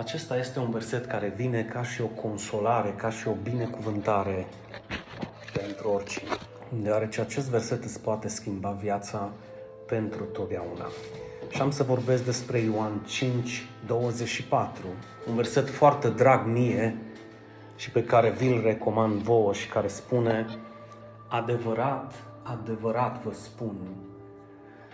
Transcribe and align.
Acesta 0.00 0.36
este 0.36 0.58
un 0.58 0.70
verset 0.70 1.06
care 1.06 1.32
vine 1.36 1.62
ca 1.62 1.82
și 1.82 2.00
o 2.00 2.06
consolare, 2.06 2.94
ca 2.96 3.10
și 3.10 3.28
o 3.28 3.32
binecuvântare 3.42 4.46
pentru 5.52 5.88
oricine. 5.88 6.30
Deoarece 6.82 7.20
acest 7.20 7.48
verset 7.48 7.84
îți 7.84 8.00
poate 8.00 8.28
schimba 8.28 8.70
viața 8.70 9.32
pentru 9.86 10.24
totdeauna. 10.24 10.88
Și 11.48 11.60
am 11.60 11.70
să 11.70 11.82
vorbesc 11.82 12.24
despre 12.24 12.58
Ioan 12.58 13.04
5, 13.06 13.66
24, 13.86 14.86
un 15.28 15.34
verset 15.34 15.68
foarte 15.68 16.08
drag 16.08 16.46
mie 16.46 16.96
și 17.76 17.90
pe 17.90 18.04
care 18.04 18.30
vi-l 18.30 18.62
recomand 18.62 19.20
vouă 19.20 19.52
și 19.52 19.68
care 19.68 19.88
spune 19.88 20.46
Adevărat, 21.28 22.14
adevărat 22.42 23.22
vă 23.22 23.32
spun 23.32 23.76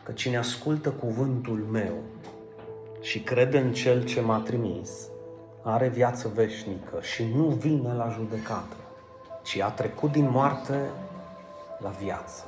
că 0.02 0.12
cine 0.12 0.36
ascultă 0.36 0.91
cuvântul 0.91 1.66
meu 1.70 2.02
și 3.07 3.20
crede 3.20 3.59
în 3.59 3.73
Cel 3.73 4.04
ce 4.04 4.20
m-a 4.20 4.39
trimis, 4.39 4.90
are 5.62 5.89
viață 5.89 6.31
veșnică 6.35 6.99
și 7.00 7.25
nu 7.35 7.44
vine 7.44 7.93
la 7.93 8.08
judecată, 8.08 8.76
ci 9.43 9.58
a 9.58 9.68
trecut 9.68 10.12
din 10.12 10.29
moarte 10.31 10.90
la 11.79 11.89
viață. 11.89 12.45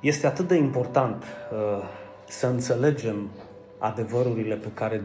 Este 0.00 0.26
atât 0.26 0.48
de 0.48 0.54
important 0.54 1.22
uh, 1.22 1.84
să 2.28 2.46
înțelegem 2.46 3.28
adevărurile 3.78 4.54
pe 4.54 4.70
care 4.74 5.02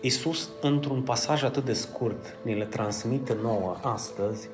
Isus, 0.00 0.48
într-un 0.60 1.02
pasaj 1.02 1.42
atât 1.42 1.64
de 1.64 1.72
scurt, 1.72 2.36
ni 2.42 2.54
le 2.54 2.64
transmite 2.64 3.36
nouă 3.42 3.76
astăzi, 3.82 4.48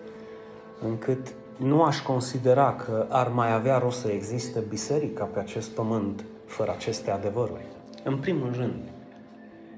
încât 0.85 1.35
nu 1.57 1.83
aș 1.83 2.01
considera 2.01 2.75
că 2.75 3.07
ar 3.09 3.29
mai 3.29 3.53
avea 3.53 3.79
rost 3.79 4.01
să 4.01 4.09
existe 4.09 4.61
biserica 4.69 5.25
pe 5.25 5.39
acest 5.39 5.71
pământ 5.71 6.25
fără 6.47 6.71
aceste 6.71 7.11
adevăruri. 7.11 7.72
În 8.05 8.17
primul 8.17 8.53
rând, 8.57 8.83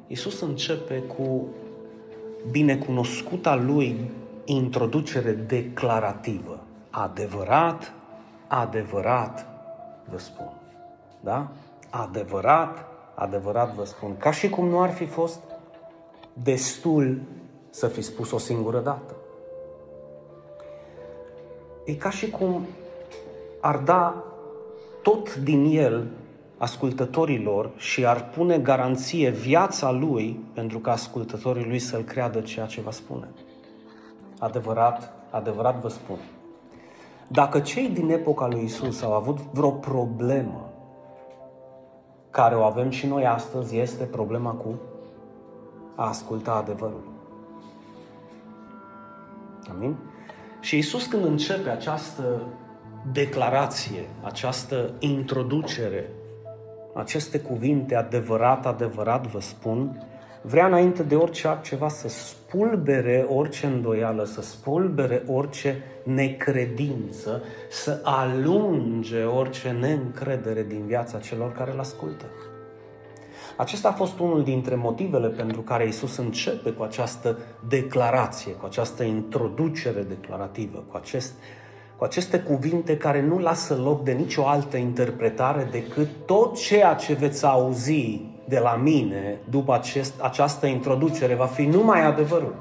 Isus 0.06 0.40
începe 0.40 0.98
cu 0.98 1.46
binecunoscuta 2.50 3.54
lui 3.54 4.10
introducere 4.44 5.32
declarativă. 5.32 6.62
Adevărat, 6.90 7.92
adevărat 8.46 9.46
vă 10.10 10.18
spun. 10.18 10.52
Da? 11.20 11.48
Adevărat, 11.90 12.86
adevărat 13.14 13.74
vă 13.74 13.84
spun. 13.84 14.16
Ca 14.16 14.30
și 14.30 14.48
cum 14.48 14.68
nu 14.68 14.80
ar 14.80 14.90
fi 14.90 15.06
fost 15.06 15.40
destul 16.32 17.20
să 17.70 17.86
fi 17.86 18.02
spus 18.02 18.30
o 18.30 18.38
singură 18.38 18.80
dată. 18.80 19.14
E 21.84 21.94
ca 21.94 22.10
și 22.10 22.30
cum 22.30 22.66
ar 23.60 23.76
da 23.76 24.24
tot 25.02 25.36
din 25.36 25.64
el 25.64 26.06
ascultătorilor 26.58 27.70
și 27.76 28.06
ar 28.06 28.28
pune 28.28 28.58
garanție 28.58 29.30
viața 29.30 29.90
lui 29.90 30.40
pentru 30.52 30.78
ca 30.78 30.92
ascultătorii 30.92 31.66
lui 31.66 31.78
să-l 31.78 32.02
creadă 32.02 32.40
ceea 32.40 32.66
ce 32.66 32.80
va 32.80 32.90
spune. 32.90 33.28
Adevărat, 34.38 35.12
adevărat 35.30 35.80
vă 35.80 35.88
spun. 35.88 36.18
Dacă 37.28 37.60
cei 37.60 37.88
din 37.88 38.10
epoca 38.10 38.46
lui 38.46 38.64
Isus 38.64 39.02
au 39.02 39.12
avut 39.12 39.38
vreo 39.38 39.70
problemă 39.70 40.68
care 42.30 42.54
o 42.54 42.62
avem 42.62 42.90
și 42.90 43.06
noi 43.06 43.26
astăzi, 43.26 43.78
este 43.78 44.04
problema 44.04 44.50
cu 44.50 44.80
a 45.94 46.08
asculta 46.08 46.52
adevărul. 46.52 47.02
Amin? 49.70 49.96
Și 50.60 50.78
Isus 50.78 51.06
când 51.06 51.24
începe 51.24 51.70
această 51.70 52.42
declarație, 53.12 54.08
această 54.22 54.90
introducere, 54.98 56.10
aceste 56.94 57.38
cuvinte, 57.38 57.96
adevărat, 57.96 58.66
adevărat 58.66 59.26
vă 59.26 59.40
spun, 59.40 60.06
vrea 60.42 60.66
înainte 60.66 61.02
de 61.02 61.14
orice 61.14 61.48
altceva 61.48 61.88
să 61.88 62.08
spulbere 62.08 63.26
orice 63.28 63.66
îndoială, 63.66 64.24
să 64.24 64.42
spulbere 64.42 65.22
orice 65.26 65.82
necredință, 66.04 67.42
să 67.70 68.00
alunge 68.02 69.24
orice 69.24 69.70
neîncredere 69.70 70.62
din 70.62 70.86
viața 70.86 71.18
celor 71.18 71.52
care 71.52 71.72
îl 71.72 71.78
ascultă. 71.78 72.24
Acesta 73.56 73.88
a 73.88 73.92
fost 73.92 74.18
unul 74.18 74.42
dintre 74.42 74.74
motivele 74.74 75.28
pentru 75.28 75.60
care 75.60 75.86
Isus 75.86 76.16
începe 76.16 76.70
cu 76.70 76.82
această 76.82 77.38
declarație, 77.68 78.52
cu 78.52 78.66
această 78.66 79.02
introducere 79.02 80.02
declarativă, 80.02 80.84
cu, 80.90 80.96
acest, 80.96 81.32
cu 81.96 82.04
aceste 82.04 82.38
cuvinte 82.38 82.96
care 82.96 83.22
nu 83.22 83.38
lasă 83.38 83.74
loc 83.82 84.04
de 84.04 84.12
nicio 84.12 84.46
altă 84.46 84.76
interpretare 84.76 85.68
decât 85.70 86.08
tot 86.26 86.56
ceea 86.56 86.94
ce 86.94 87.14
veți 87.14 87.46
auzi 87.46 88.20
de 88.48 88.58
la 88.58 88.80
mine 88.82 89.38
după 89.50 89.74
acest, 89.74 90.20
această 90.20 90.66
introducere 90.66 91.34
va 91.34 91.46
fi 91.46 91.62
numai 91.62 92.06
adevărul. 92.06 92.54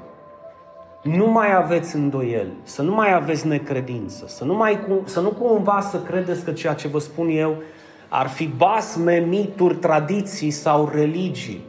Nu 1.02 1.30
mai 1.30 1.54
aveți 1.54 1.96
îndoieli, 1.96 2.52
să 2.62 2.82
nu 2.82 2.94
mai 2.94 3.14
aveți 3.14 3.46
necredință, 3.46 4.24
să 4.26 4.44
nu, 4.44 4.54
mai, 4.54 4.78
să 5.04 5.20
nu 5.20 5.28
cumva 5.28 5.80
să 5.80 6.00
credeți 6.00 6.44
că 6.44 6.52
ceea 6.52 6.74
ce 6.74 6.88
vă 6.88 6.98
spun 6.98 7.28
eu 7.28 7.56
ar 8.08 8.28
fi 8.28 8.46
basme, 8.46 9.18
mituri, 9.18 9.76
tradiții 9.76 10.50
sau 10.50 10.90
religii. 10.94 11.64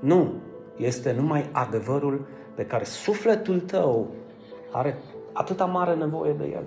Nu. 0.00 0.32
Este 0.76 1.12
numai 1.12 1.48
adevărul 1.52 2.26
pe 2.54 2.66
care 2.66 2.84
sufletul 2.84 3.60
tău 3.60 4.06
are 4.72 4.98
atâta 5.32 5.64
mare 5.64 5.94
nevoie 5.94 6.32
de 6.32 6.44
el. 6.44 6.62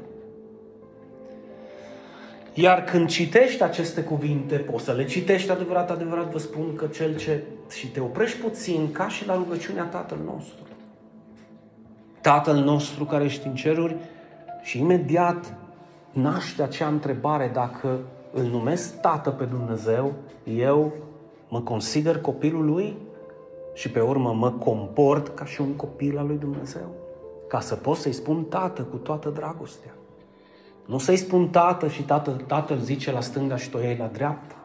Iar 2.61 2.83
când 2.83 3.07
citești 3.07 3.63
aceste 3.63 4.01
cuvinte, 4.01 4.55
poți 4.55 4.83
să 4.83 4.91
le 4.91 5.05
citești 5.05 5.51
adevărat, 5.51 5.91
adevărat, 5.91 6.31
vă 6.31 6.37
spun 6.37 6.75
că 6.75 6.85
cel 6.85 7.17
ce... 7.17 7.43
și 7.69 7.87
te 7.87 7.99
oprești 7.99 8.39
puțin, 8.39 8.91
ca 8.91 9.07
și 9.07 9.25
la 9.25 9.35
rugăciunea 9.35 9.83
Tatăl 9.83 10.17
nostru. 10.25 10.63
Tatăl 12.21 12.55
nostru 12.55 13.05
care 13.05 13.23
ești 13.23 13.47
în 13.47 13.55
ceruri 13.55 13.95
și 14.61 14.79
imediat 14.79 15.53
naște 16.11 16.63
acea 16.63 16.87
întrebare 16.87 17.51
dacă 17.53 17.99
îl 18.33 18.43
numesc 18.43 19.01
Tată 19.01 19.29
pe 19.29 19.43
Dumnezeu, 19.43 20.13
eu 20.43 20.93
mă 21.49 21.61
consider 21.61 22.21
copilul 22.21 22.65
lui 22.65 22.97
și 23.73 23.89
pe 23.89 23.99
urmă 23.99 24.33
mă 24.33 24.51
comport 24.51 25.35
ca 25.35 25.45
și 25.45 25.61
un 25.61 25.73
copil 25.75 26.17
al 26.17 26.27
lui 26.27 26.37
Dumnezeu. 26.37 26.89
Ca 27.47 27.59
să 27.59 27.75
pot 27.75 27.97
să-i 27.97 28.13
spun 28.13 28.43
Tată 28.43 28.81
cu 28.81 28.95
toată 28.95 29.29
dragostea. 29.29 29.93
Nu 30.89 30.97
să-i 30.97 31.17
spun 31.17 31.49
Tată 31.49 31.87
și 31.87 32.01
tatăl, 32.01 32.33
tatăl 32.47 32.77
zice 32.77 33.11
la 33.11 33.21
stânga 33.21 33.55
și 33.55 33.69
tu 33.69 33.77
iei 33.77 33.97
la 33.99 34.07
dreapta. 34.07 34.55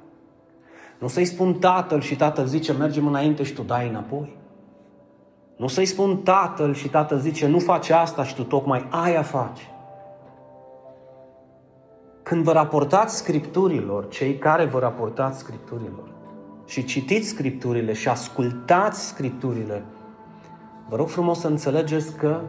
Nu 0.98 1.08
să-i 1.08 1.24
spun 1.24 1.54
Tatăl 1.54 2.00
și 2.00 2.16
Tatăl 2.16 2.46
zice 2.46 2.72
mergem 2.72 3.06
înainte 3.06 3.42
și 3.42 3.52
tu 3.52 3.62
dai 3.62 3.88
înapoi. 3.88 4.36
Nu 5.56 5.66
să-i 5.66 5.86
spun 5.86 6.16
Tatăl 6.16 6.74
și 6.74 6.88
Tatăl 6.88 7.18
zice 7.18 7.46
nu 7.46 7.58
faci 7.58 7.90
asta 7.90 8.24
și 8.24 8.34
tu 8.34 8.42
tocmai 8.42 8.86
aia 8.90 9.22
faci. 9.22 9.68
Când 12.22 12.44
vă 12.44 12.52
raportați 12.52 13.16
scripturilor, 13.16 14.08
cei 14.08 14.36
care 14.36 14.64
vă 14.64 14.78
raportați 14.78 15.38
scripturilor 15.38 16.08
și 16.66 16.84
citiți 16.84 17.28
scripturile 17.28 17.92
și 17.92 18.08
ascultați 18.08 19.06
scripturile, 19.06 19.84
vă 20.88 20.96
rog 20.96 21.08
frumos 21.08 21.40
să 21.40 21.48
înțelegeți 21.48 22.16
că 22.16 22.40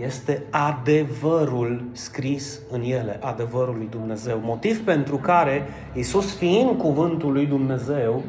este 0.00 0.42
adevărul 0.50 1.84
scris 1.92 2.60
în 2.70 2.82
ele, 2.82 3.18
adevărul 3.22 3.76
lui 3.76 3.88
Dumnezeu. 3.90 4.40
Motiv 4.42 4.84
pentru 4.84 5.16
care 5.16 5.68
Iisus, 5.94 6.34
fiind 6.36 6.78
cuvântul 6.78 7.32
lui 7.32 7.46
Dumnezeu, 7.46 8.22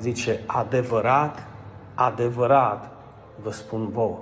zice 0.00 0.40
adevărat, 0.46 1.46
adevărat, 1.94 2.92
vă 3.42 3.50
spun 3.50 3.88
vouă. 3.88 4.18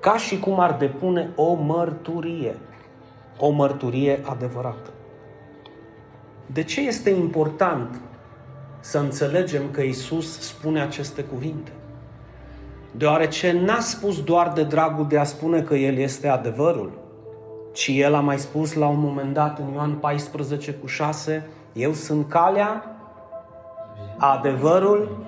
Ca 0.00 0.16
și 0.16 0.38
cum 0.38 0.60
ar 0.60 0.72
depune 0.72 1.30
o 1.36 1.54
mărturie 1.54 2.54
o 3.38 3.50
mărturie 3.50 4.20
adevărată. 4.24 4.90
De 6.46 6.62
ce 6.62 6.80
este 6.80 7.10
important 7.10 8.00
să 8.80 8.98
înțelegem 8.98 9.62
că 9.70 9.80
Isus 9.80 10.40
spune 10.40 10.80
aceste 10.80 11.22
cuvinte? 11.24 11.72
Deoarece 12.96 13.52
n-a 13.64 13.80
spus 13.80 14.22
doar 14.22 14.52
de 14.54 14.62
dragul 14.62 15.06
de 15.08 15.18
a 15.18 15.24
spune 15.24 15.60
că 15.60 15.74
El 15.74 15.96
este 15.96 16.28
adevărul, 16.28 16.92
ci 17.72 17.90
El 17.92 18.14
a 18.14 18.20
mai 18.20 18.38
spus 18.38 18.74
la 18.74 18.86
un 18.86 19.00
moment 19.00 19.34
dat 19.34 19.58
în 19.58 19.72
Ioan 19.74 19.92
14 19.92 20.72
cu 20.72 20.86
6, 20.86 21.48
Eu 21.72 21.92
sunt 21.92 22.28
calea, 22.28 22.96
adevărul 24.16 25.26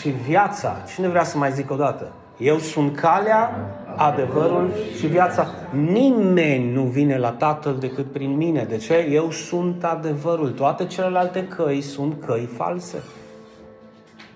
și 0.00 0.08
viața. 0.08 0.76
Cine 0.94 1.08
vrea 1.08 1.24
să 1.24 1.38
mai 1.38 1.52
zic 1.52 1.70
o 1.70 1.76
dată? 1.76 2.12
Eu 2.38 2.58
sunt 2.58 2.96
calea, 2.96 3.68
adevărul 3.96 4.70
și 4.98 5.06
viața. 5.06 5.46
Nimeni 5.70 6.72
nu 6.72 6.82
vine 6.82 7.18
la 7.18 7.30
Tatăl 7.30 7.76
decât 7.78 8.12
prin 8.12 8.36
mine. 8.36 8.64
De 8.68 8.76
ce? 8.76 9.08
Eu 9.10 9.30
sunt 9.30 9.84
adevărul. 9.84 10.50
Toate 10.50 10.84
celelalte 10.84 11.46
căi 11.46 11.80
sunt 11.80 12.24
căi 12.26 12.48
false. 12.56 13.02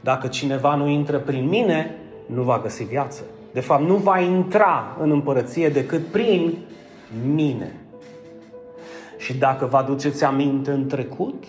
Dacă 0.00 0.27
cineva 0.27 0.75
nu 0.75 0.88
intră 0.88 1.19
prin 1.19 1.49
mine, 1.49 1.99
nu 2.26 2.43
va 2.43 2.61
găsi 2.62 2.85
viață. 2.85 3.23
De 3.53 3.61
fapt, 3.61 3.82
nu 3.82 3.94
va 3.94 4.19
intra 4.19 4.97
în 5.00 5.11
împărăție 5.11 5.69
decât 5.69 6.06
prin 6.06 6.59
mine. 7.35 7.81
Și 9.19 9.37
dacă 9.37 9.67
vă 9.67 9.76
aduceți 9.76 10.25
aminte 10.25 10.71
în 10.71 10.87
trecut, 10.87 11.44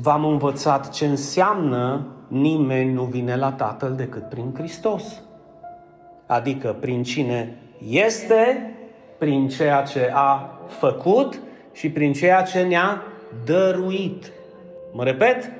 v-am 0.00 0.24
învățat 0.24 0.90
ce 0.90 1.06
înseamnă 1.06 2.06
nimeni 2.28 2.92
nu 2.92 3.02
vine 3.02 3.36
la 3.36 3.52
Tatăl 3.52 3.94
decât 3.96 4.28
prin 4.28 4.54
Hristos. 4.54 5.22
Adică 6.26 6.76
prin 6.80 7.02
cine 7.02 7.58
este, 7.88 8.74
prin 9.18 9.48
ceea 9.48 9.82
ce 9.82 10.10
a 10.14 10.58
făcut 10.68 11.40
și 11.72 11.90
prin 11.90 12.12
ceea 12.12 12.42
ce 12.42 12.62
ne-a 12.62 13.02
dăruit. 13.44 14.32
Mă 14.92 15.04
repet, 15.04 15.50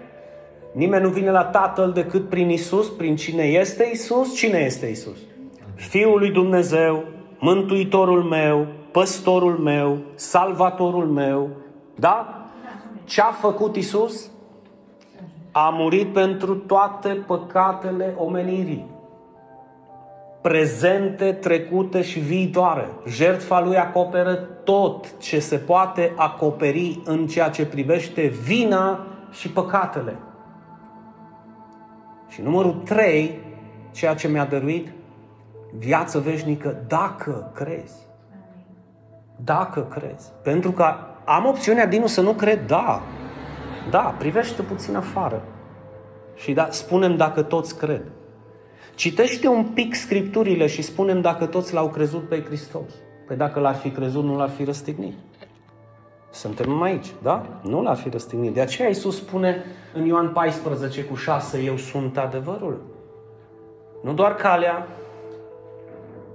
nimeni 0.75 1.03
nu 1.03 1.09
vine 1.09 1.31
la 1.31 1.44
Tatăl 1.44 1.93
decât 1.93 2.29
prin 2.29 2.50
Isus, 2.50 2.88
prin 2.88 3.17
cine 3.17 3.43
este 3.43 3.91
Isus. 3.93 4.35
Cine 4.35 4.59
este 4.59 4.87
Isus? 4.87 5.19
Fiul 5.75 6.19
lui 6.19 6.31
Dumnezeu, 6.31 7.05
Mântuitorul 7.38 8.23
meu, 8.23 8.67
Păstorul 8.91 9.59
meu, 9.59 9.99
Salvatorul 10.15 11.06
meu. 11.06 11.49
Da? 11.94 12.47
Ce 13.05 13.21
a 13.21 13.31
făcut 13.31 13.76
Isus? 13.76 14.31
A 15.53 15.69
murit 15.69 16.12
pentru 16.12 16.55
toate 16.55 17.09
păcatele 17.27 18.15
omenirii 18.17 18.93
prezente, 20.44 21.32
trecute 21.32 22.03
și 22.03 22.19
viitoare. 22.19 22.88
Jertfa 23.06 23.61
lui 23.61 23.77
acoperă 23.77 24.35
tot 24.65 25.19
ce 25.19 25.38
se 25.38 25.56
poate 25.56 26.12
acoperi 26.17 27.00
în 27.05 27.27
ceea 27.27 27.49
ce 27.49 27.67
privește 27.67 28.27
vina 28.27 29.06
și 29.31 29.50
păcatele. 29.50 30.17
Și 32.34 32.40
numărul 32.42 32.72
3, 32.72 33.38
ceea 33.92 34.14
ce 34.14 34.28
mi-a 34.28 34.44
dăruit, 34.44 34.88
viață 35.78 36.19
veșnică 36.19 36.84
dacă 36.88 37.50
crezi. 37.54 37.94
Dacă 39.36 39.81
crezi. 39.81 40.31
Pentru 40.42 40.72
că 40.72 40.94
am 41.25 41.46
opțiunea, 41.46 41.86
Dinu, 41.86 42.06
să 42.06 42.20
nu 42.20 42.32
cred, 42.32 42.66
da. 42.66 43.02
Da, 43.90 44.14
privește 44.19 44.62
puțin 44.62 44.96
afară. 44.96 45.42
Și 46.34 46.52
da, 46.52 46.69
spunem 46.70 47.16
dacă 47.16 47.42
toți 47.42 47.78
cred. 47.78 48.02
Citește 48.94 49.48
un 49.48 49.64
pic 49.64 49.94
scripturile 49.94 50.66
și 50.66 50.82
spunem 50.82 51.20
dacă 51.20 51.46
toți 51.46 51.75
l-au 51.75 51.88
crezut 51.88 52.28
pe 52.28 52.42
Hristos. 52.42 52.90
Păi 53.26 53.36
dacă 53.36 53.60
l-ar 53.60 53.75
fi 53.75 53.90
crezut, 53.90 54.25
nu 54.25 54.36
l-ar 54.36 54.50
fi 54.50 54.64
răstignit. 54.64 55.14
Suntem 56.34 56.82
aici, 56.82 57.12
da? 57.22 57.46
Nu 57.62 57.82
l-ar 57.82 57.96
fi 57.96 58.08
răstignit. 58.08 58.54
De 58.54 58.60
aceea 58.60 58.88
Iisus 58.88 59.16
spune 59.16 59.64
în 59.92 60.06
Ioan 60.06 60.32
14 60.32 61.04
cu 61.04 61.14
6, 61.14 61.58
Eu 61.58 61.76
sunt 61.76 62.19
adevărul. 62.19 62.81
Nu 64.02 64.12
doar 64.12 64.34
calea, 64.34 64.86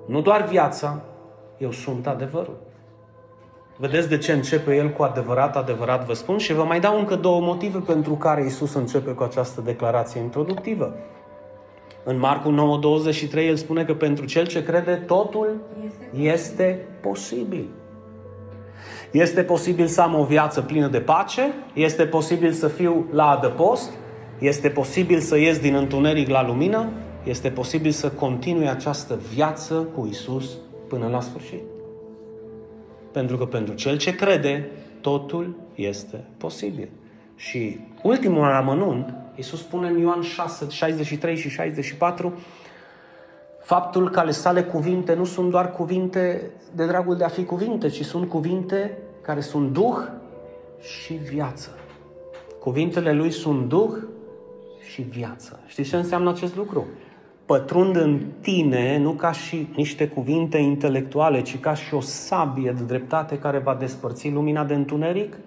nu 0.06 0.22
doar 0.22 0.46
viața, 0.46 1.02
eu 1.58 1.72
sunt 1.72 2.08
adevărul. 2.08 2.58
Vedeți 3.78 4.10
de 4.10 4.18
ce 4.18 4.32
începe 4.32 4.76
el 4.76 4.90
cu 4.90 5.04
adevărat, 5.04 5.56
adevărat 5.56 6.06
vă 6.06 6.14
spun 6.14 6.38
și 6.38 6.54
vă 6.54 6.64
mai 6.64 6.80
dau 6.80 6.98
încă 6.98 7.16
două 7.16 7.42
motive 7.42 7.80
pentru 7.80 8.14
care 8.14 8.44
Iisus 8.44 8.74
începe 8.74 9.12
cu 9.12 9.24
această 9.24 9.62
declarație 9.62 10.22
introductivă. 10.22 10.96
În 12.04 12.20
Marcu 12.20 12.52
9:23 12.52 13.48
el 13.48 13.56
spune 13.56 13.86
că 13.86 13.94
pentru 13.94 14.26
cel 14.26 14.48
ce 14.48 14.64
crede 14.64 14.94
totul 14.94 15.62
este 16.14 16.88
posibil. 17.02 17.70
Este 19.12 19.44
posibil 19.44 19.88
să 19.88 20.02
am 20.02 20.20
o 20.20 20.24
viață 20.24 20.62
plină 20.62 20.88
de 20.88 21.00
pace, 21.00 21.54
este 21.74 22.06
posibil 22.06 22.52
să 22.52 22.68
fiu 22.68 23.06
la 23.12 23.30
adăpost, 23.30 23.92
este 24.40 24.70
posibil 24.70 25.20
să 25.20 25.38
ies 25.38 25.60
din 25.60 25.76
întuneric 25.76 26.28
la 26.28 26.46
lumină, 26.46 26.90
este 27.24 27.50
posibil 27.50 27.92
să 27.92 28.10
continui 28.10 28.70
această 28.70 29.20
viață 29.34 29.74
cu 29.96 30.08
Isus 30.10 30.58
până 30.88 31.08
la 31.08 31.22
sfârșit. 31.22 31.62
Pentru 33.12 33.38
că 33.38 33.46
pentru 33.46 33.74
cel 33.74 33.98
ce 33.98 34.16
crede, 34.16 34.70
totul 35.02 35.56
este 35.76 36.24
posibil. 36.38 36.90
Și 37.36 37.80
ultimul 38.04 38.44
amănunt 38.44 39.14
Iisus 39.40 39.60
spune 39.60 39.88
în 39.88 40.00
Ioan 40.00 40.22
6, 40.22 40.68
63 40.70 41.36
și 41.36 41.50
64, 41.50 42.40
faptul 43.70 44.10
că 44.10 44.20
ale 44.20 44.32
sale 44.32 44.64
cuvinte 44.64 45.14
nu 45.14 45.24
sunt 45.24 45.50
doar 45.50 45.72
cuvinte 45.72 46.52
de 46.76 46.86
dragul 46.86 47.18
de 47.18 47.24
a 47.24 47.28
fi 47.28 47.46
cuvinte, 47.46 47.88
ci 47.88 48.06
sunt 48.06 48.30
cuvinte 48.30 48.98
care 49.22 49.40
sunt 49.40 49.74
duh 49.74 49.98
și 50.80 51.14
viață. 51.14 51.70
Cuvintele 52.60 53.14
lui 53.14 53.32
sunt 53.32 53.68
duh 53.68 53.92
și 54.92 55.02
viață. 55.02 55.60
Știți 55.66 55.90
ce 55.90 55.96
înseamnă 55.96 56.30
acest 56.30 56.56
lucru? 56.56 56.86
Pătrund 57.46 57.96
în 57.96 58.22
tine, 58.42 58.98
nu 58.98 59.12
ca 59.12 59.32
și 59.32 59.70
niște 59.76 60.08
cuvinte 60.08 60.58
intelectuale, 60.58 61.42
ci 61.42 61.60
ca 61.60 61.74
și 61.74 61.94
o 61.94 62.00
sabie 62.02 62.72
de 62.78 62.84
dreptate 62.84 63.40
care 63.40 63.58
va 63.58 63.76
despărți 63.80 64.30
lumina 64.30 64.64
de 64.64 64.74
întuneric, 64.74 65.38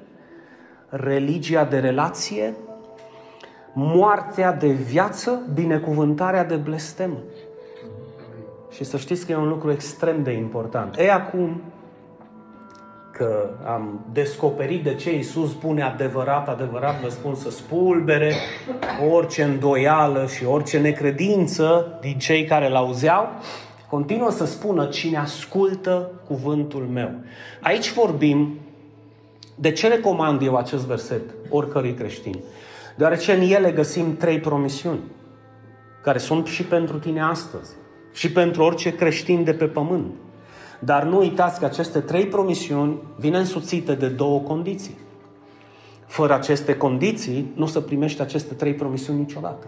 religia 0.88 1.64
de 1.64 1.78
relație, 1.78 2.54
moartea 3.72 4.52
de 4.52 4.68
viață, 4.68 5.42
binecuvântarea 5.54 6.44
de 6.44 6.56
blestem. 6.56 7.18
Și 8.72 8.84
să 8.84 8.96
știți 8.96 9.26
că 9.26 9.32
e 9.32 9.36
un 9.36 9.48
lucru 9.48 9.70
extrem 9.70 10.22
de 10.22 10.30
important. 10.30 10.98
E 10.98 11.12
acum 11.12 11.62
că 13.12 13.50
am 13.66 14.04
descoperit 14.12 14.82
de 14.82 14.94
ce 14.94 15.14
Iisus 15.14 15.50
spune 15.50 15.82
adevărat, 15.82 16.48
adevărat 16.48 17.00
vă 17.00 17.08
spun 17.08 17.34
să 17.34 17.50
spulbere 17.50 18.34
orice 19.10 19.42
îndoială 19.42 20.26
și 20.26 20.44
orice 20.44 20.78
necredință 20.78 21.98
din 22.00 22.18
cei 22.18 22.44
care 22.44 22.68
l-auzeau, 22.68 23.28
continuă 23.88 24.30
să 24.30 24.44
spună 24.44 24.86
cine 24.86 25.16
ascultă 25.18 26.10
cuvântul 26.26 26.82
meu. 26.92 27.10
Aici 27.60 27.92
vorbim 27.92 28.58
de 29.54 29.72
ce 29.72 29.88
recomand 29.88 30.42
eu 30.42 30.56
acest 30.56 30.86
verset 30.86 31.22
oricărui 31.50 31.94
creștin? 31.94 32.38
Deoarece 32.96 33.32
în 33.32 33.40
ele 33.40 33.70
găsim 33.70 34.16
trei 34.16 34.38
promisiuni, 34.38 35.00
care 36.02 36.18
sunt 36.18 36.46
și 36.46 36.62
pentru 36.62 36.98
tine 36.98 37.22
astăzi, 37.22 37.74
și 38.12 38.32
pentru 38.32 38.62
orice 38.62 38.94
creștin 38.94 39.44
de 39.44 39.52
pe 39.52 39.64
pământ. 39.64 40.12
Dar 40.78 41.04
nu 41.04 41.18
uitați 41.18 41.58
că 41.58 41.64
aceste 41.64 42.00
trei 42.00 42.26
promisiuni 42.26 42.98
vin 43.16 43.34
însuțite 43.34 43.94
de 43.94 44.08
două 44.08 44.40
condiții. 44.40 44.96
Fără 46.06 46.34
aceste 46.34 46.76
condiții, 46.76 47.52
nu 47.54 47.66
se 47.66 47.80
primește 47.80 48.22
aceste 48.22 48.54
trei 48.54 48.74
promisiuni 48.74 49.18
niciodată. 49.18 49.66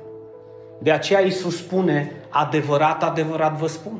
De 0.79 0.91
aceea 0.91 1.25
Iisus 1.25 1.57
spune, 1.57 2.13
adevărat, 2.29 3.03
adevărat 3.03 3.57
vă 3.59 3.67
spun. 3.67 3.99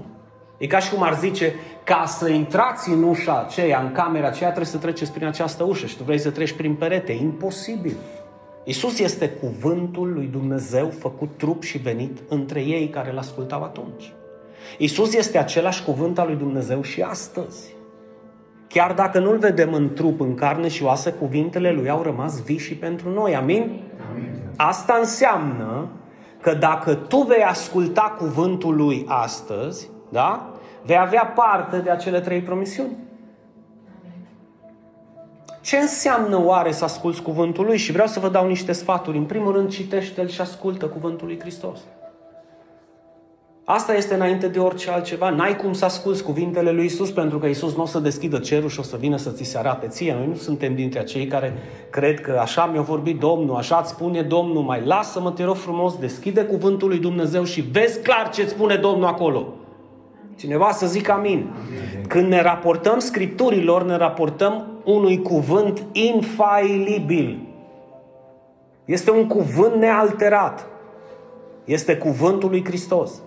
E 0.59 0.67
ca 0.67 0.79
și 0.79 0.91
cum 0.91 1.03
ar 1.03 1.19
zice, 1.19 1.55
ca 1.85 2.05
să 2.07 2.29
intrați 2.29 2.91
în 2.91 3.03
ușa 3.03 3.45
aceea, 3.47 3.81
în 3.81 3.93
camera 3.93 4.27
aceea, 4.27 4.49
trebuie 4.49 4.73
să 4.73 4.79
treceți 4.79 5.13
prin 5.13 5.27
această 5.27 5.65
ușă 5.65 5.87
și 5.87 5.97
tu 5.97 6.03
vrei 6.03 6.19
să 6.19 6.31
treci 6.31 6.53
prin 6.53 6.75
perete. 6.75 7.13
Imposibil. 7.13 7.97
Isus 8.65 8.99
este 8.99 9.29
cuvântul 9.29 10.13
lui 10.13 10.27
Dumnezeu 10.27 10.93
făcut 10.99 11.31
trup 11.37 11.63
și 11.63 11.79
venit 11.79 12.19
între 12.29 12.61
ei 12.61 12.89
care 12.89 13.11
îl 13.11 13.19
ascultau 13.19 13.63
atunci. 13.63 14.13
Isus 14.79 15.15
este 15.15 15.39
același 15.39 15.85
cuvânt 15.85 16.19
al 16.19 16.27
lui 16.27 16.37
Dumnezeu 16.37 16.83
și 16.83 17.03
astăzi. 17.03 17.75
Chiar 18.69 18.93
dacă 18.93 19.19
nu-L 19.19 19.39
vedem 19.39 19.73
în 19.73 19.93
trup, 19.93 20.21
în 20.21 20.35
carne 20.35 20.69
și 20.69 20.83
oase, 20.83 21.11
cuvintele 21.11 21.73
Lui 21.73 21.91
au 21.91 22.03
rămas 22.03 22.43
vii 22.43 22.59
și 22.59 22.75
pentru 22.75 23.11
noi. 23.11 23.37
Amin? 23.37 23.81
Amin? 24.11 24.41
Asta 24.57 24.97
înseamnă 24.99 25.89
că 26.41 26.55
dacă 26.55 26.95
tu 26.95 27.17
vei 27.17 27.43
asculta 27.43 28.15
cuvântul 28.19 28.77
Lui 28.77 29.05
astăzi, 29.09 29.89
da? 30.09 30.53
Vei 30.83 30.99
avea 30.99 31.27
parte 31.27 31.79
de 31.79 31.91
acele 31.91 32.21
trei 32.21 32.41
promisiuni. 32.41 32.97
Ce 35.61 35.77
înseamnă 35.77 36.45
oare 36.45 36.73
să 36.73 36.85
asculți 36.85 37.23
cuvântul 37.23 37.65
lui? 37.65 37.77
Și 37.77 37.93
vreau 37.93 38.07
să 38.07 38.21
vă 38.21 38.29
dau 38.29 38.47
niște 38.47 38.73
sfaturi. 38.73 39.17
În 39.17 39.25
primul 39.25 39.53
rând, 39.53 39.69
citește-l 39.69 40.29
și 40.29 40.41
ascultă 40.41 40.87
cuvântul 40.87 41.27
lui 41.27 41.41
Hristos. 41.41 41.79
Asta 43.67 43.95
este 43.95 44.15
înainte 44.15 44.49
de 44.49 44.59
orice 44.59 44.91
altceva. 44.91 45.31
N-ai 45.31 45.57
cum 45.57 45.73
să 45.73 45.85
asculți 45.85 46.23
cuvintele 46.23 46.71
lui 46.71 46.85
Isus 46.85 47.11
pentru 47.11 47.39
că 47.39 47.47
Isus 47.47 47.77
nu 47.77 47.83
o 47.83 47.87
să 47.87 47.99
deschidă 47.99 48.39
cerul 48.39 48.69
și 48.69 48.79
o 48.79 48.83
să 48.83 48.97
vină 48.97 49.17
să 49.17 49.31
ți 49.31 49.45
se 49.45 49.59
arate 49.59 49.87
ție. 49.87 50.15
Noi 50.15 50.27
nu 50.27 50.35
suntem 50.35 50.75
dintre 50.75 50.99
acei 50.99 51.27
care 51.27 51.53
cred 51.91 52.21
că 52.21 52.39
așa 52.41 52.67
mi-a 52.67 52.81
vorbit 52.81 53.19
Domnul, 53.19 53.57
așa 53.57 53.79
îți 53.83 53.91
spune 53.91 54.23
Domnul, 54.23 54.63
mai 54.63 54.85
lasă-mă, 54.85 55.31
te 55.31 55.45
rog 55.45 55.57
frumos, 55.57 55.97
deschide 55.97 56.45
cuvântul 56.45 56.89
lui 56.89 56.99
Dumnezeu 56.99 57.45
și 57.45 57.61
vezi 57.61 58.03
clar 58.03 58.31
ce 58.31 58.43
îți 58.43 58.51
spune 58.51 58.77
Domnul 58.77 59.07
acolo. 59.07 59.55
Cineva 60.37 60.71
să 60.71 60.87
zică 60.87 61.13
amin. 61.13 61.51
Când 62.09 62.29
ne 62.29 62.43
raportăm 62.43 62.99
scripturilor, 62.99 63.85
ne 63.85 63.97
raportăm 63.97 64.67
unui 64.85 65.23
cuvânt 65.23 65.83
infailibil. 65.93 67.39
Este 68.85 69.11
un 69.11 69.27
cuvânt 69.27 69.75
nealterat. 69.75 70.67
Este 71.65 71.97
cuvântul 71.97 72.49
lui 72.51 72.65
Hristos. 72.65 73.23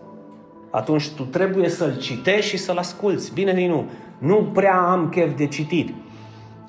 Atunci 0.69 1.09
tu 1.09 1.23
trebuie 1.23 1.69
să-l 1.69 1.97
citești 1.97 2.49
și 2.49 2.57
să-l 2.57 2.77
asculți. 2.77 3.33
Bine 3.33 3.53
din 3.53 3.69
nu. 3.69 3.85
Nu 4.17 4.49
prea 4.53 4.81
am 4.81 5.09
chef 5.09 5.35
de 5.35 5.47
citit. 5.47 5.93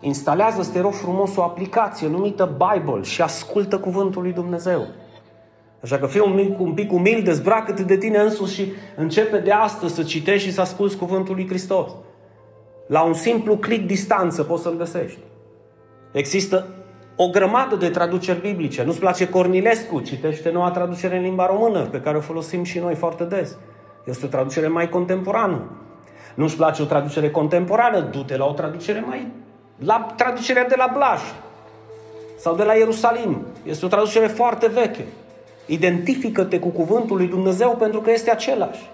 Instalează, 0.00 0.70
te 0.72 0.80
rog 0.80 0.92
frumos, 0.92 1.36
o 1.36 1.42
aplicație 1.42 2.08
numită 2.08 2.56
Bible 2.72 3.02
și 3.02 3.22
ascultă 3.22 3.78
cuvântul 3.78 4.22
lui 4.22 4.32
Dumnezeu. 4.32 4.86
Așa 5.82 5.98
că 5.98 6.06
fii 6.06 6.20
un, 6.20 6.34
mic, 6.34 6.60
un 6.60 6.72
pic 6.72 6.92
umil, 6.92 7.22
dezbracă-te 7.22 7.82
de 7.82 7.96
tine 7.96 8.18
însuși 8.18 8.54
și 8.54 8.72
începe 8.96 9.38
de 9.38 9.50
astăzi 9.50 9.94
să 9.94 10.02
citești 10.02 10.48
și 10.48 10.54
să 10.54 10.60
asculți 10.60 10.96
cuvântul 10.96 11.34
lui 11.34 11.46
Hristos. 11.48 11.90
La 12.86 13.02
un 13.02 13.14
simplu 13.14 13.56
click 13.56 13.86
distanță 13.86 14.42
poți 14.42 14.62
să-l 14.62 14.76
găsești. 14.76 15.18
Există 16.12 16.66
o 17.16 17.28
grămadă 17.28 17.76
de 17.76 17.88
traduceri 17.88 18.40
biblice. 18.40 18.82
Nu-ți 18.82 18.98
place 18.98 19.28
Cornilescu? 19.28 20.00
Citește 20.00 20.50
noua 20.50 20.70
traducere 20.70 21.16
în 21.16 21.22
limba 21.22 21.46
română, 21.46 21.80
pe 21.80 22.00
care 22.00 22.16
o 22.16 22.20
folosim 22.20 22.62
și 22.62 22.78
noi 22.78 22.94
foarte 22.94 23.24
des. 23.24 23.56
Este 24.08 24.26
o 24.26 24.28
traducere 24.28 24.68
mai 24.68 24.88
contemporană. 24.88 25.62
Nu-ți 26.34 26.56
place 26.56 26.82
o 26.82 26.84
traducere 26.84 27.30
contemporană? 27.30 28.00
Du-te 28.00 28.36
la 28.36 28.46
o 28.46 28.52
traducere 28.52 29.04
mai... 29.06 29.26
La 29.78 30.14
traducerea 30.16 30.66
de 30.66 30.74
la 30.78 30.90
Blaj 30.94 31.20
sau 32.38 32.54
de 32.54 32.62
la 32.62 32.72
Ierusalim. 32.72 33.46
Este 33.62 33.84
o 33.84 33.88
traducere 33.88 34.26
foarte 34.26 34.68
veche. 34.68 35.04
Identifică-te 35.66 36.58
cu 36.58 36.68
cuvântul 36.68 37.16
lui 37.16 37.26
Dumnezeu 37.26 37.76
pentru 37.78 38.00
că 38.00 38.10
este 38.10 38.30
același. 38.30 38.90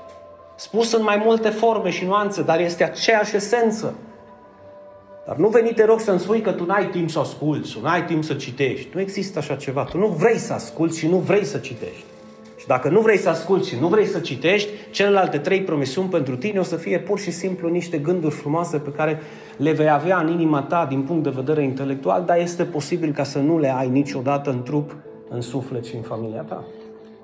Spus 0.57 0.93
în 0.93 1.03
mai 1.03 1.23
multe 1.25 1.49
forme 1.49 1.91
și 1.91 2.05
nuanțe, 2.05 2.43
dar 2.43 2.61
este 2.61 2.85
aceeași 2.85 3.37
esență. 3.37 3.95
Dar 5.27 5.37
nu 5.37 5.49
veni, 5.49 5.73
te 5.73 5.85
rog, 5.85 6.01
să-mi 6.01 6.21
spui 6.21 6.41
că 6.41 6.53
tu 6.53 6.65
n-ai 6.65 6.87
timp 6.87 7.11
să 7.11 7.19
asculți, 7.19 7.79
nu 7.83 7.89
ai 7.89 8.05
timp 8.05 8.25
să 8.25 8.35
citești. 8.35 8.89
Nu 8.95 9.01
există 9.01 9.39
așa 9.39 9.55
ceva. 9.55 9.85
Tu 9.85 9.99
nu 9.99 10.07
vrei 10.07 10.39
să 10.39 10.53
asculți 10.53 10.99
și 10.99 11.09
nu 11.09 11.17
vrei 11.17 11.45
să 11.45 11.59
citești. 11.59 12.05
Și 12.65 12.71
dacă 12.71 12.89
nu 12.89 13.01
vrei 13.01 13.19
să 13.19 13.29
asculți 13.29 13.69
și 13.69 13.77
nu 13.81 13.89
vrei 13.89 14.07
să 14.07 14.19
citești, 14.19 14.69
celelalte 14.91 15.39
trei 15.39 15.63
promisiuni 15.63 16.09
pentru 16.09 16.37
tine 16.37 16.59
o 16.59 16.63
să 16.63 16.77
fie 16.77 16.99
pur 16.99 17.19
și 17.19 17.31
simplu 17.31 17.69
niște 17.69 17.99
gânduri 17.99 18.35
frumoase 18.35 18.79
pe 18.79 18.91
care 18.91 19.21
le 19.57 19.73
vei 19.73 19.91
avea 19.91 20.19
în 20.19 20.29
inima 20.29 20.63
ta 20.63 20.87
din 20.89 21.03
punct 21.03 21.23
de 21.23 21.31
vedere 21.31 21.63
intelectual, 21.63 22.23
dar 22.27 22.39
este 22.39 22.65
posibil 22.65 23.13
ca 23.13 23.23
să 23.23 23.39
nu 23.39 23.59
le 23.59 23.75
ai 23.75 23.89
niciodată 23.89 24.51
în 24.51 24.63
trup, 24.63 24.97
în 25.29 25.41
suflet 25.41 25.85
și 25.85 25.95
în 25.95 26.03
familia 26.03 26.41
ta. 26.41 26.65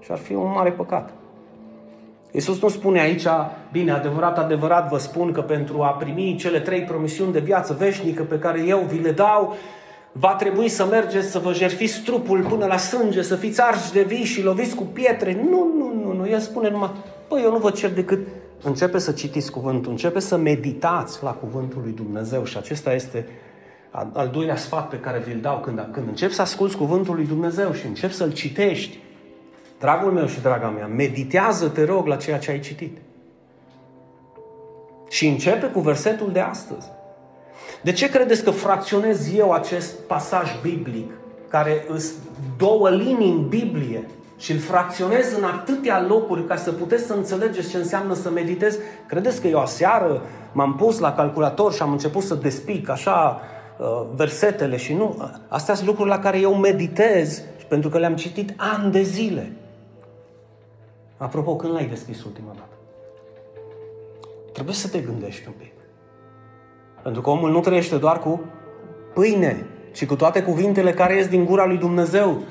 Și 0.00 0.12
ar 0.12 0.18
fi 0.18 0.34
un 0.34 0.50
mare 0.54 0.70
păcat. 0.70 1.12
Iisus 2.32 2.62
nu 2.62 2.68
spune 2.68 3.00
aici, 3.00 3.26
bine, 3.72 3.92
adevărat, 3.92 4.38
adevărat 4.38 4.88
vă 4.88 4.98
spun 4.98 5.32
că 5.32 5.40
pentru 5.40 5.82
a 5.82 5.88
primi 5.88 6.36
cele 6.38 6.60
trei 6.60 6.82
promisiuni 6.82 7.32
de 7.32 7.40
viață 7.40 7.76
veșnică 7.78 8.22
pe 8.22 8.38
care 8.38 8.62
eu 8.66 8.78
vi 8.78 9.02
le 9.02 9.10
dau, 9.10 9.56
va 10.12 10.34
trebui 10.34 10.68
să 10.68 10.84
mergeți 10.84 11.30
să 11.30 11.38
vă 11.38 11.52
jerfiți 11.52 12.02
trupul 12.02 12.44
până 12.44 12.66
la 12.66 12.76
sânge, 12.76 13.22
să 13.22 13.36
fiți 13.36 13.60
arși 13.60 13.92
de 13.92 14.02
vii 14.02 14.24
și 14.24 14.42
loviți 14.42 14.74
cu 14.74 14.82
pietre. 14.82 15.46
Nu, 15.50 15.70
nu, 15.76 15.92
nu, 16.02 16.12
nu. 16.12 16.28
El 16.28 16.38
spune 16.38 16.70
numai, 16.70 16.90
păi 17.28 17.42
eu 17.42 17.50
nu 17.50 17.58
vă 17.58 17.70
cer 17.70 17.90
decât 17.90 18.26
începe 18.62 18.98
să 18.98 19.12
citiți 19.12 19.50
cuvântul, 19.50 19.90
începe 19.90 20.18
să 20.18 20.36
meditați 20.36 21.22
la 21.22 21.30
cuvântul 21.30 21.80
lui 21.82 21.92
Dumnezeu 21.92 22.44
și 22.44 22.56
acesta 22.56 22.92
este 22.92 23.26
al 24.12 24.28
doilea 24.32 24.56
sfat 24.56 24.88
pe 24.88 24.98
care 24.98 25.18
vi-l 25.18 25.40
dau 25.40 25.58
când, 25.58 25.88
când 25.92 26.08
începi 26.08 26.34
să 26.34 26.42
asculți 26.42 26.76
cuvântul 26.76 27.14
lui 27.14 27.26
Dumnezeu 27.26 27.72
și 27.72 27.86
începi 27.86 28.14
să-l 28.14 28.32
citești. 28.32 28.98
Dragul 29.78 30.12
meu 30.12 30.26
și 30.26 30.40
draga 30.40 30.68
mea, 30.68 30.86
meditează, 30.86 31.68
te 31.68 31.84
rog, 31.84 32.06
la 32.06 32.16
ceea 32.16 32.38
ce 32.38 32.50
ai 32.50 32.60
citit. 32.60 32.98
Și 35.08 35.26
începe 35.26 35.66
cu 35.66 35.80
versetul 35.80 36.32
de 36.32 36.40
astăzi. 36.40 36.88
De 37.82 37.92
ce 37.92 38.10
credeți 38.10 38.44
că 38.44 38.50
fracționez 38.50 39.34
eu 39.34 39.52
acest 39.52 39.98
pasaj 40.06 40.50
biblic, 40.62 41.12
care 41.48 41.84
îs 41.88 42.12
două 42.56 42.90
linii 42.90 43.30
în 43.30 43.48
Biblie, 43.48 44.06
și 44.40 44.52
îl 44.52 44.58
fracționez 44.58 45.32
în 45.36 45.44
atâtea 45.44 46.02
locuri 46.02 46.46
ca 46.46 46.56
să 46.56 46.72
puteți 46.72 47.06
să 47.06 47.12
înțelegeți 47.12 47.70
ce 47.70 47.76
înseamnă 47.76 48.14
să 48.14 48.30
meditez? 48.30 48.78
Credeți 49.06 49.40
că 49.40 49.46
eu 49.46 49.58
aseară 49.58 50.22
m-am 50.52 50.76
pus 50.76 50.98
la 50.98 51.14
calculator 51.14 51.72
și 51.72 51.82
am 51.82 51.92
început 51.92 52.22
să 52.22 52.34
despic 52.34 52.88
așa 52.88 53.40
uh, 53.78 54.06
versetele 54.14 54.76
și 54.76 54.94
nu? 54.94 55.30
Astea 55.48 55.74
sunt 55.74 55.86
lucruri 55.86 56.08
la 56.08 56.18
care 56.18 56.38
eu 56.38 56.54
meditez 56.54 57.42
pentru 57.68 57.90
că 57.90 57.98
le-am 57.98 58.16
citit 58.16 58.54
ani 58.56 58.92
de 58.92 59.02
zile. 59.02 59.52
Apropo, 61.16 61.56
când 61.56 61.72
l-ai 61.72 61.86
deschis 61.86 62.24
ultima 62.24 62.52
dată? 62.54 62.74
Trebuie 64.52 64.74
să 64.74 64.88
te 64.88 64.98
gândești 64.98 65.46
un 65.46 65.54
pic. 65.58 65.72
Pentru 67.02 67.20
că 67.20 67.30
omul 67.30 67.50
nu 67.50 67.60
trăiește 67.60 67.96
doar 67.96 68.18
cu 68.18 68.40
pâine, 69.14 69.66
ci 69.92 70.06
cu 70.06 70.16
toate 70.16 70.42
cuvintele 70.42 70.92
care 70.92 71.16
ies 71.16 71.28
din 71.28 71.44
gura 71.44 71.66
lui 71.66 71.76
Dumnezeu. 71.76 72.42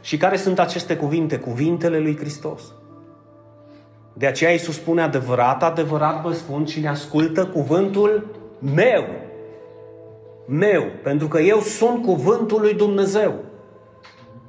Și 0.00 0.16
care 0.16 0.36
sunt 0.36 0.58
aceste 0.58 0.96
cuvinte? 0.96 1.38
Cuvintele 1.38 1.98
lui 1.98 2.16
Hristos. 2.16 2.62
De 4.12 4.26
aceea 4.26 4.50
Iisus 4.50 4.74
spune 4.74 5.02
adevărat, 5.02 5.62
adevărat 5.62 6.22
vă 6.22 6.32
spun, 6.32 6.64
cine 6.64 6.88
ascultă 6.88 7.46
cuvântul 7.46 8.26
meu. 8.74 9.04
Meu. 10.46 10.84
Pentru 11.02 11.28
că 11.28 11.40
eu 11.40 11.60
sunt 11.60 12.04
cuvântul 12.04 12.60
lui 12.60 12.74
Dumnezeu. 12.74 13.34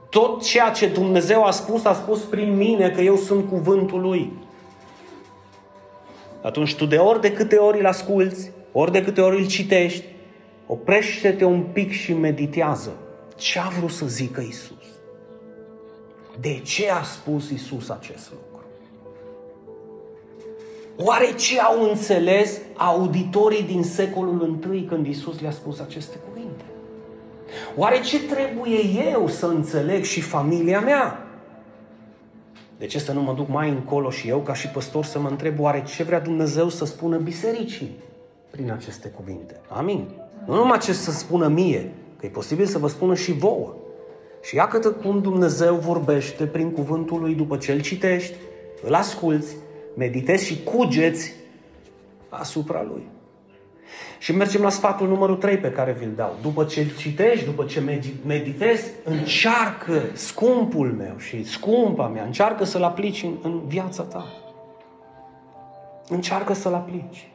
Tot 0.10 0.44
ceea 0.44 0.70
ce 0.70 0.88
Dumnezeu 0.88 1.44
a 1.44 1.52
spus, 1.52 1.86
a 1.86 1.94
spus 1.94 2.20
prin 2.20 2.56
mine 2.56 2.90
că 2.90 3.02
eu 3.02 3.16
sunt 3.16 3.50
cuvântul 3.50 4.02
lui. 4.02 4.34
Atunci 6.42 6.76
tu 6.76 6.86
de 6.86 6.96
ori 6.96 7.22
de 7.22 7.32
câte 7.32 7.56
ori 7.56 7.80
îl 7.80 7.86
asculți, 7.86 8.52
ori 8.80 8.92
de 8.92 9.04
câte 9.04 9.22
ori 9.22 9.38
îl 9.38 9.48
citești, 9.48 10.06
oprește-te 10.68 11.46
un 11.46 11.62
pic 11.62 11.92
și 11.92 12.14
meditează. 12.14 12.98
Ce 13.36 13.60
a 13.60 13.68
vrut 13.68 13.92
să 13.92 14.06
zică 14.06 14.42
Isus? 14.42 14.86
De 16.40 16.60
ce 16.60 16.90
a 16.90 17.04
spus 17.04 17.50
Isus 17.50 17.90
acest 17.90 18.32
lucru? 18.32 18.66
Oare 20.98 21.34
ce 21.36 21.60
au 21.60 21.90
înțeles 21.90 22.60
auditorii 22.76 23.64
din 23.64 23.84
secolul 23.84 24.60
I 24.74 24.84
când 24.84 25.08
Isus 25.08 25.40
le-a 25.40 25.52
spus 25.52 25.80
aceste 25.80 26.18
cuvinte? 26.28 26.64
Oare 27.76 28.02
ce 28.02 28.20
trebuie 28.24 28.80
eu 29.12 29.28
să 29.28 29.46
înțeleg 29.46 30.04
și 30.04 30.22
familia 30.22 30.80
mea? 30.80 31.28
De 32.78 32.86
ce 32.86 33.00
să 33.00 33.12
nu 33.12 33.22
mă 33.22 33.34
duc 33.34 33.48
mai 33.48 33.70
încolo 33.70 34.10
și 34.10 34.28
eu, 34.28 34.40
ca 34.40 34.54
și 34.54 34.68
păstor, 34.68 35.06
să 35.06 35.20
mă 35.20 35.28
întreb 35.30 35.60
oare 35.60 35.84
ce 35.96 36.04
vrea 36.04 36.20
Dumnezeu 36.20 36.70
să 36.70 36.86
spună 36.86 37.18
bisericii? 37.18 38.08
Prin 38.50 38.72
aceste 38.72 39.08
cuvinte. 39.08 39.60
Amin. 39.68 40.08
Nu 40.46 40.56
numai 40.56 40.78
ce 40.78 40.94
să 40.94 41.12
spună 41.12 41.48
mie, 41.48 41.92
că 42.20 42.26
e 42.26 42.30
posibil 42.30 42.66
să 42.66 42.78
vă 42.78 42.88
spună 42.88 43.16
și 43.16 43.32
vouă. 43.32 43.74
Și 44.42 44.56
iată 44.56 44.92
cum 44.92 45.22
Dumnezeu 45.22 45.76
vorbește 45.76 46.46
prin 46.46 46.72
cuvântul 46.72 47.20
lui 47.20 47.34
după 47.34 47.58
ce 47.58 47.72
îl 47.72 47.82
citești, 47.82 48.36
îl 48.84 48.94
asculți, 48.94 49.56
meditezi 49.96 50.46
și 50.46 50.64
cugeți 50.64 51.34
asupra 52.30 52.84
lui. 52.84 53.08
Și 54.20 54.36
mergem 54.36 54.62
la 54.62 54.70
sfatul 54.70 55.08
numărul 55.08 55.36
3 55.36 55.58
pe 55.58 55.72
care 55.72 55.92
vi-l 56.00 56.14
dau. 56.16 56.36
După 56.42 56.64
ce 56.64 56.80
îl 56.80 56.96
citești, 56.98 57.46
după 57.46 57.64
ce 57.64 58.00
meditezi, 58.26 58.92
încearcă, 59.04 60.02
scumpul 60.14 60.92
meu 60.92 61.18
și 61.18 61.44
scumpa 61.44 62.08
mea, 62.08 62.24
încearcă 62.24 62.64
să-l 62.64 62.84
aplici 62.84 63.24
în, 63.24 63.38
în 63.42 63.62
viața 63.68 64.04
ta. 64.04 64.26
Încearcă 66.08 66.54
să-l 66.54 66.74
aplici. 66.74 67.32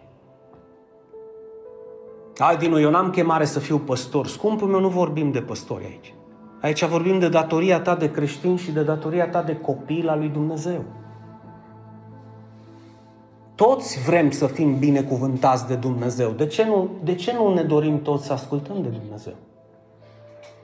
Hai, 2.39 2.57
Dinu, 2.57 2.81
eu 2.81 2.91
n-am 2.91 3.11
chemare 3.11 3.45
să 3.45 3.59
fiu 3.59 3.79
păstor. 3.79 4.27
Scumpul 4.27 4.69
meu, 4.69 4.81
nu 4.81 4.89
vorbim 4.89 5.33
de 5.33 5.41
păstori 5.41 5.85
aici. 5.85 6.15
Aici 6.61 6.85
vorbim 6.85 7.19
de 7.19 7.29
datoria 7.29 7.81
ta 7.81 7.95
de 7.95 8.11
creștin 8.11 8.57
și 8.57 8.71
de 8.71 8.83
datoria 8.83 9.29
ta 9.29 9.43
de 9.43 9.57
copil 9.57 10.09
al 10.09 10.19
lui 10.19 10.29
Dumnezeu. 10.29 10.85
Toți 13.55 14.01
vrem 14.01 14.31
să 14.31 14.47
fim 14.47 14.79
binecuvântați 14.79 15.67
de 15.67 15.75
Dumnezeu. 15.75 16.31
De 16.31 16.47
ce 16.47 16.65
nu, 16.65 16.91
de 17.05 17.15
ce 17.15 17.33
nu 17.33 17.55
ne 17.55 17.63
dorim 17.63 18.03
toți 18.03 18.27
să 18.27 18.33
ascultăm 18.33 18.83
de 18.83 18.89
Dumnezeu? 18.89 19.35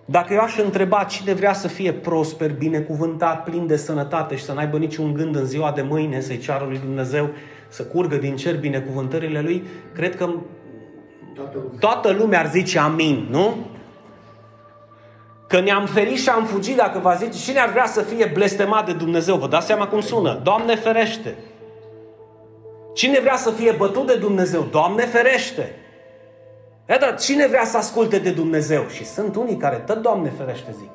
Dacă 0.05 0.33
eu 0.33 0.41
aș 0.41 0.59
întreba 0.59 1.05
cine 1.05 1.33
vrea 1.33 1.53
să 1.53 1.69
fie 1.69 1.93
prosper, 1.93 2.53
binecuvântat, 2.53 3.45
plin 3.45 3.67
de 3.67 3.77
sănătate 3.77 4.37
și 4.37 4.45
să 4.45 4.53
n-aibă 4.53 4.79
niciun 4.79 5.15
gând 5.15 5.37
în 5.37 5.45
ziua 5.45 5.73
de 5.73 5.83
mâine 5.83 6.21
să-i 6.21 6.39
ceară 6.39 6.65
lui 6.65 6.79
Dumnezeu 6.79 7.29
să 7.69 7.83
curgă 7.83 8.17
din 8.17 8.37
cer 8.37 8.59
binecuvântările 8.59 9.41
lui, 9.41 9.65
cred 9.95 10.17
că 10.17 10.31
Toată 11.81 12.11
lumea 12.11 12.41
ar 12.41 12.49
zice 12.49 12.79
amin, 12.79 13.27
nu? 13.31 13.57
Că 15.47 15.61
ne-am 15.61 15.87
ferit 15.87 16.19
și 16.19 16.29
am 16.29 16.45
fugit 16.45 16.77
dacă 16.77 16.99
va 16.99 17.15
zice 17.15 17.39
cine 17.39 17.59
ar 17.59 17.71
vrea 17.71 17.87
să 17.87 18.03
fie 18.03 18.31
blestemat 18.35 18.87
de 18.87 18.93
Dumnezeu. 18.93 19.37
Vă 19.37 19.47
dați 19.47 19.67
seama 19.67 19.87
cum 19.87 20.01
sună? 20.01 20.41
Doamne 20.43 20.77
ferește! 20.77 21.37
Cine 22.95 23.21
vrea 23.21 23.37
să 23.37 23.51
fie 23.51 23.73
bătut 23.73 24.07
de 24.07 24.17
Dumnezeu? 24.17 24.67
Doamne 24.71 25.03
ferește! 25.05 25.75
E, 26.87 26.97
dar 27.01 27.19
cine 27.19 27.47
vrea 27.47 27.65
să 27.65 27.77
asculte 27.77 28.19
de 28.19 28.31
Dumnezeu? 28.31 28.87
Și 28.89 29.05
sunt 29.05 29.37
unii 29.37 29.57
care 29.57 29.77
tot 29.77 30.03
Doamne 30.03 30.33
ferește 30.37 30.75
zic. 30.79 30.91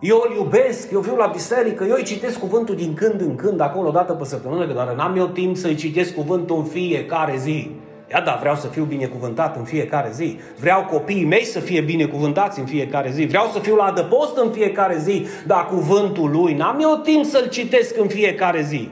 Eu 0.00 0.24
îl 0.28 0.36
iubesc, 0.36 0.90
eu 0.90 1.00
viu 1.00 1.16
la 1.16 1.26
biserică, 1.26 1.84
eu 1.84 1.94
îi 1.94 2.04
citesc 2.04 2.38
cuvântul 2.38 2.74
din 2.74 2.94
când 2.94 3.20
în 3.20 3.36
când, 3.36 3.60
acolo, 3.60 3.88
o 3.88 3.92
dată 3.92 4.12
pe 4.12 4.24
săptămână, 4.24 4.72
dar 4.72 4.94
n-am 4.94 5.16
eu 5.16 5.26
timp 5.26 5.56
să-i 5.56 5.74
citesc 5.74 6.14
cuvântul 6.14 6.56
în 6.56 6.64
fiecare 6.64 7.36
zi. 7.36 7.70
Ia 8.12 8.20
da, 8.20 8.36
vreau 8.40 8.54
să 8.54 8.66
fiu 8.66 8.84
binecuvântat 8.84 9.56
în 9.56 9.64
fiecare 9.64 10.10
zi. 10.12 10.38
Vreau 10.60 10.84
copiii 10.84 11.24
mei 11.24 11.44
să 11.44 11.60
fie 11.60 11.80
binecuvântați 11.80 12.58
în 12.58 12.66
fiecare 12.66 13.10
zi. 13.10 13.24
Vreau 13.24 13.46
să 13.52 13.58
fiu 13.58 13.76
la 13.76 13.84
adăpost 13.84 14.36
în 14.36 14.50
fiecare 14.50 14.98
zi, 14.98 15.26
dar 15.46 15.66
cuvântul 15.66 16.30
lui 16.30 16.54
n-am 16.54 16.80
eu 16.80 17.00
timp 17.02 17.24
să-l 17.24 17.48
citesc 17.48 17.98
în 17.98 18.08
fiecare 18.08 18.62
zi. 18.62 18.88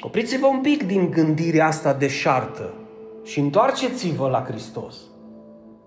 Opriți-vă 0.00 0.46
un 0.46 0.60
pic 0.60 0.86
din 0.86 1.10
gândirea 1.10 1.66
asta 1.66 1.92
deșartă 1.92 2.72
și 3.24 3.38
întoarceți-vă 3.38 4.28
la 4.28 4.44
Hristos. 4.48 4.96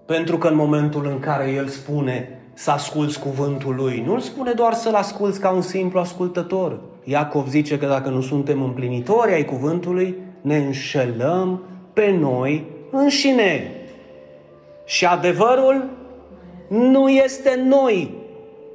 Pentru 0.05 0.37
că 0.37 0.47
în 0.47 0.55
momentul 0.55 1.05
în 1.05 1.19
care 1.19 1.51
El 1.51 1.67
spune 1.67 2.39
să 2.53 2.71
asculți 2.71 3.19
cuvântul 3.19 3.75
Lui, 3.75 4.03
nu-L 4.05 4.19
spune 4.19 4.51
doar 4.51 4.73
să-L 4.73 4.95
asculți 4.95 5.39
ca 5.39 5.49
un 5.49 5.61
simplu 5.61 5.99
ascultător. 5.99 6.79
Iacov 7.03 7.47
zice 7.47 7.77
că 7.77 7.85
dacă 7.85 8.09
nu 8.09 8.21
suntem 8.21 8.61
împlinitori 8.61 9.33
ai 9.33 9.45
cuvântului, 9.45 10.15
ne 10.41 10.57
înșelăm 10.57 11.61
pe 11.93 12.11
noi 12.19 12.65
înșine. 12.91 13.71
Și 14.85 15.05
adevărul 15.05 15.89
nu 16.67 17.09
este 17.09 17.63
noi. 17.65 18.15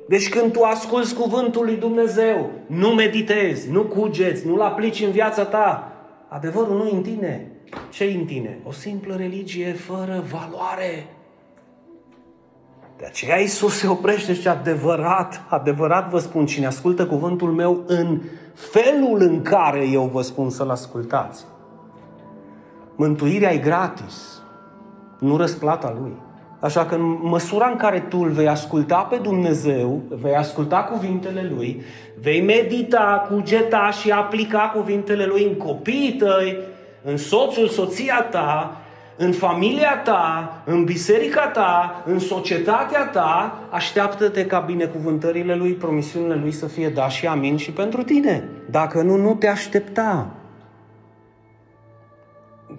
Deci 0.09 0.29
când 0.29 0.53
tu 0.53 0.63
asculți 0.63 1.15
cuvântul 1.15 1.65
lui 1.65 1.77
Dumnezeu, 1.77 2.51
nu 2.67 2.89
meditezi, 2.89 3.71
nu 3.71 3.83
cugeți, 3.83 4.47
nu-l 4.47 4.61
aplici 4.61 5.01
în 5.01 5.11
viața 5.11 5.45
ta, 5.45 5.93
adevărul 6.29 6.77
nu 6.77 6.97
în 6.97 7.03
tine. 7.03 7.51
ce 7.91 8.05
în 8.05 8.25
tine? 8.25 8.59
O 8.65 8.73
simplă 8.73 9.15
religie 9.15 9.73
fără 9.73 10.25
valoare. 10.31 11.07
De 12.99 13.05
aceea 13.05 13.41
Iisus 13.41 13.79
se 13.79 13.89
oprește 13.89 14.35
și 14.35 14.49
adevărat, 14.49 15.43
adevărat 15.49 16.11
vă 16.11 16.19
spun, 16.19 16.47
cine 16.47 16.67
ascultă 16.67 17.07
cuvântul 17.07 17.53
meu 17.53 17.83
în 17.87 18.21
felul 18.55 19.21
în 19.21 19.43
care 19.43 19.89
eu 19.89 20.11
vă 20.13 20.23
spun 20.23 20.51
să-l 20.51 20.71
ascultați. 20.71 21.45
Mântuirea 23.01 23.53
e 23.53 23.57
gratis, 23.57 24.43
nu 25.19 25.37
răsplata 25.37 25.97
lui. 26.01 26.13
Așa 26.61 26.85
că 26.85 26.95
în 26.95 27.19
măsura 27.23 27.69
în 27.69 27.77
care 27.77 28.01
tu 28.09 28.19
îl 28.19 28.31
vei 28.31 28.49
asculta 28.49 28.97
pe 28.97 29.17
Dumnezeu, 29.17 30.03
vei 30.09 30.35
asculta 30.35 30.77
cuvintele 30.77 31.53
Lui, 31.55 31.83
vei 32.21 32.41
medita, 32.41 33.27
cugeta 33.31 33.91
și 33.91 34.11
aplica 34.11 34.73
cuvintele 34.75 35.25
Lui 35.25 35.45
în 35.45 35.55
copiii 35.55 36.13
tăi, 36.13 36.59
în 37.05 37.17
soțul, 37.17 37.69
soția 37.69 38.23
ta, 38.31 38.77
în 39.17 39.33
familia 39.33 40.01
ta, 40.05 40.53
în 40.65 40.85
biserica 40.85 41.47
ta, 41.47 42.03
în 42.07 42.19
societatea 42.19 43.07
ta, 43.07 43.59
așteaptă-te 43.71 44.47
ca 44.47 44.59
binecuvântările 44.59 45.55
Lui, 45.55 45.73
promisiunile 45.73 46.35
Lui 46.35 46.53
să 46.53 46.67
fie 46.67 46.89
da 46.89 47.09
și 47.09 47.27
amin 47.27 47.57
și 47.57 47.71
pentru 47.71 48.03
tine. 48.03 48.49
Dacă 48.71 49.03
nu, 49.03 49.17
nu 49.17 49.35
te 49.35 49.49
aștepta. 49.49 50.38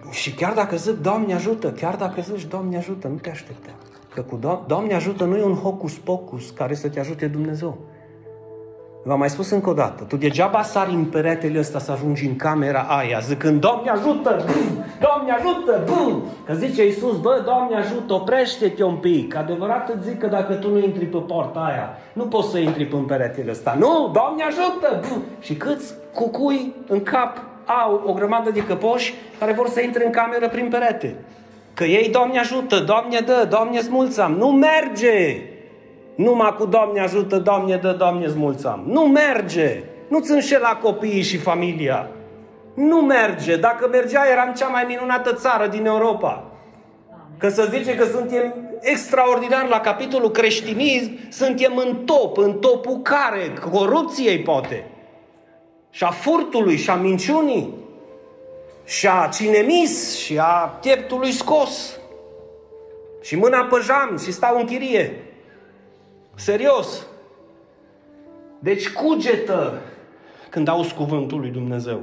Și 0.10 0.34
chiar 0.34 0.53
dacă 0.53 0.75
zic, 0.75 1.01
Doamne 1.01 1.34
ajută, 1.34 1.72
chiar 1.72 1.96
dacă 1.96 2.22
zici, 2.22 2.46
Doamne 2.46 2.77
ajută, 2.77 3.08
nu 3.08 3.15
te 3.15 3.29
aștepta. 3.29 3.69
Că 4.13 4.22
cu 4.22 4.39
Doamne 4.67 4.93
ajută 4.93 5.24
nu 5.24 5.38
e 5.38 5.43
un 5.43 5.55
hocus-pocus 5.55 6.50
care 6.50 6.74
să 6.74 6.89
te 6.89 7.00
ajute 7.00 7.27
Dumnezeu. 7.27 7.77
V-am 9.03 9.19
mai 9.19 9.29
spus 9.29 9.50
încă 9.50 9.69
o 9.69 9.74
dată, 9.74 10.03
tu 10.03 10.17
degeaba 10.17 10.62
sari 10.62 10.93
în 10.93 11.05
peretele 11.05 11.60
ăsta 11.60 11.79
să 11.79 11.91
ajungi 11.91 12.25
în 12.25 12.36
camera 12.36 12.79
aia, 12.79 13.19
zicând, 13.19 13.62
Doamne 13.62 13.89
ajută, 13.89 14.46
bum, 14.46 14.86
Doamne 15.00 15.31
ajută, 15.31 15.84
bum! 15.86 16.24
Că 16.46 16.53
zice 16.53 16.86
Iisus, 16.86 17.19
bă, 17.19 17.41
Doamne 17.46 17.75
ajută, 17.75 18.13
oprește-te 18.13 18.84
un 18.84 18.96
pic. 18.96 19.36
Adevărat 19.36 19.89
îți 19.89 20.08
zic 20.08 20.19
că 20.19 20.27
dacă 20.27 20.53
tu 20.53 20.69
nu 20.69 20.79
intri 20.79 21.05
pe 21.05 21.17
porta 21.17 21.60
aia, 21.60 21.89
nu 22.13 22.24
poți 22.24 22.50
să 22.50 22.58
intri 22.58 22.86
pe 22.86 22.96
peretele 23.08 23.51
ăsta. 23.51 23.75
Nu, 23.79 24.10
Doamne 24.13 24.43
ajută, 24.43 25.00
bum! 25.10 25.22
Și 25.39 25.55
câți 25.55 25.93
cucui 26.13 26.74
în 26.88 27.03
cap 27.03 27.49
au 27.82 28.04
o 28.06 28.14
grămadă 28.14 28.50
de 28.50 28.64
căpoși 28.64 29.14
care 29.40 29.52
vor 29.52 29.70
să 29.70 29.82
intre 29.82 30.06
în 30.06 30.12
cameră 30.12 30.50
prin 30.50 30.68
perete. 30.68 31.16
Că 31.74 31.84
ei, 31.84 32.10
Doamne 32.10 32.40
ajută, 32.40 32.80
Doamne 32.80 33.20
dă, 33.20 33.46
Doamne 33.50 33.80
smulțam. 33.80 34.34
Nu 34.34 34.48
merge! 34.48 35.42
Numai 36.16 36.56
cu 36.58 36.66
Doamne 36.66 37.00
ajută, 37.00 37.38
Doamne 37.38 37.76
dă, 37.76 37.92
Doamne 37.92 38.28
smulțam. 38.28 38.84
Nu 38.88 39.02
merge! 39.02 39.84
Nu-ți 40.08 40.32
înșela 40.32 40.76
copiii 40.76 41.22
și 41.22 41.38
familia. 41.38 42.08
Nu 42.74 42.98
merge. 42.98 43.56
Dacă 43.56 43.88
mergea, 43.88 44.22
eram 44.32 44.54
cea 44.58 44.68
mai 44.68 44.84
minunată 44.88 45.34
țară 45.34 45.68
din 45.68 45.86
Europa. 45.86 46.44
Că 47.38 47.50
să 47.50 47.68
zice 47.72 47.96
că 47.96 48.06
suntem 48.06 48.54
extraordinar 48.80 49.68
la 49.68 49.80
capitolul 49.80 50.32
creștinism, 50.32 51.12
suntem 51.30 51.82
în 51.88 51.96
top, 52.06 52.38
în 52.38 52.54
topul 52.54 53.00
care? 53.02 53.54
Corupției 53.72 54.40
poate 54.40 54.86
și 55.89 56.03
a 56.03 56.10
furtului 56.10 56.77
și 56.77 56.89
a 56.89 56.96
minciunii 56.96 57.74
și 58.84 59.08
a 59.08 59.29
cinemis 59.34 60.17
și 60.17 60.38
a 60.39 60.77
pieptului 60.81 61.31
scos 61.31 62.00
și 63.22 63.36
mâna 63.36 63.63
pe 63.63 63.77
jam 63.84 64.17
și 64.17 64.31
stau 64.31 64.60
în 64.60 64.65
chirie. 64.65 65.24
Serios. 66.36 67.05
Deci 68.60 68.89
cugetă 68.89 69.81
când 70.50 70.67
auzi 70.67 70.93
cuvântul 70.93 71.39
lui 71.39 71.50
Dumnezeu. 71.50 72.01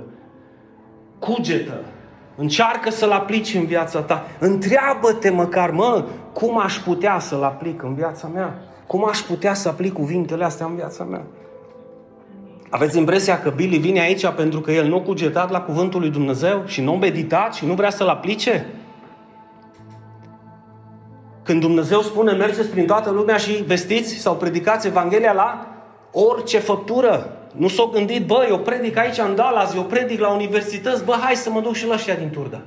Cugetă. 1.19 1.81
Încearcă 2.37 2.91
să-l 2.91 3.11
aplici 3.11 3.55
în 3.55 3.67
viața 3.67 4.03
ta. 4.03 4.27
Întreabă-te 4.39 5.31
măcar, 5.31 5.71
mă, 5.71 6.05
cum 6.33 6.59
aș 6.59 6.79
putea 6.79 7.19
să-l 7.19 7.43
aplic 7.43 7.83
în 7.83 7.95
viața 7.95 8.27
mea? 8.27 8.59
Cum 8.87 9.09
aș 9.09 9.19
putea 9.19 9.55
să 9.55 9.69
aplic 9.69 9.93
cuvintele 9.93 10.45
astea 10.45 10.67
în 10.67 10.75
viața 10.75 11.05
mea? 11.05 11.25
Aveți 12.71 12.99
impresia 12.99 13.41
că 13.41 13.51
Billy 13.51 13.79
vine 13.79 14.01
aici 14.01 14.27
pentru 14.27 14.61
că 14.61 14.73
el 14.73 14.87
nu 14.87 14.97
a 14.97 15.01
cugetat 15.01 15.51
la 15.51 15.61
cuvântul 15.61 16.01
lui 16.01 16.11
Dumnezeu 16.11 16.63
și 16.67 16.81
nu 16.81 16.93
a 16.93 16.97
meditat 16.97 17.55
și 17.55 17.67
nu 17.67 17.75
vrea 17.75 17.91
să-l 17.91 18.09
aplice? 18.09 18.67
Când 21.43 21.61
Dumnezeu 21.61 22.01
spune 22.01 22.33
mergeți 22.33 22.69
prin 22.69 22.87
toată 22.87 23.11
lumea 23.11 23.37
și 23.37 23.53
vestiți 23.53 24.15
sau 24.15 24.37
predicați 24.37 24.87
Evanghelia 24.87 25.33
la 25.33 25.67
orice 26.13 26.59
făptură, 26.59 27.37
nu 27.53 27.69
s-au 27.69 27.87
gândit, 27.87 28.27
bă, 28.27 28.47
eu 28.49 28.59
predic 28.59 28.97
aici 28.97 29.19
în 29.19 29.35
Dallas, 29.35 29.75
eu 29.75 29.83
predic 29.83 30.21
la 30.21 30.29
universități, 30.29 31.05
bă, 31.05 31.17
hai 31.21 31.35
să 31.35 31.51
mă 31.51 31.61
duc 31.61 31.75
și 31.75 31.87
la 31.87 31.95
ăștia 31.95 32.15
din 32.15 32.31
Turda. 32.31 32.61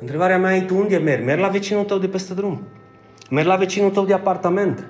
Întrebarea 0.00 0.38
mea 0.38 0.56
e, 0.56 0.60
tu 0.60 0.76
unde 0.76 0.96
mergi? 0.96 1.24
Mergi 1.24 1.42
la 1.42 1.48
vecinul 1.48 1.84
tău 1.84 1.98
de 1.98 2.08
peste 2.08 2.34
drum. 2.34 2.66
Mergi 3.30 3.48
la 3.48 3.56
vecinul 3.56 3.90
tău 3.90 4.04
de 4.04 4.14
apartament. 4.14 4.86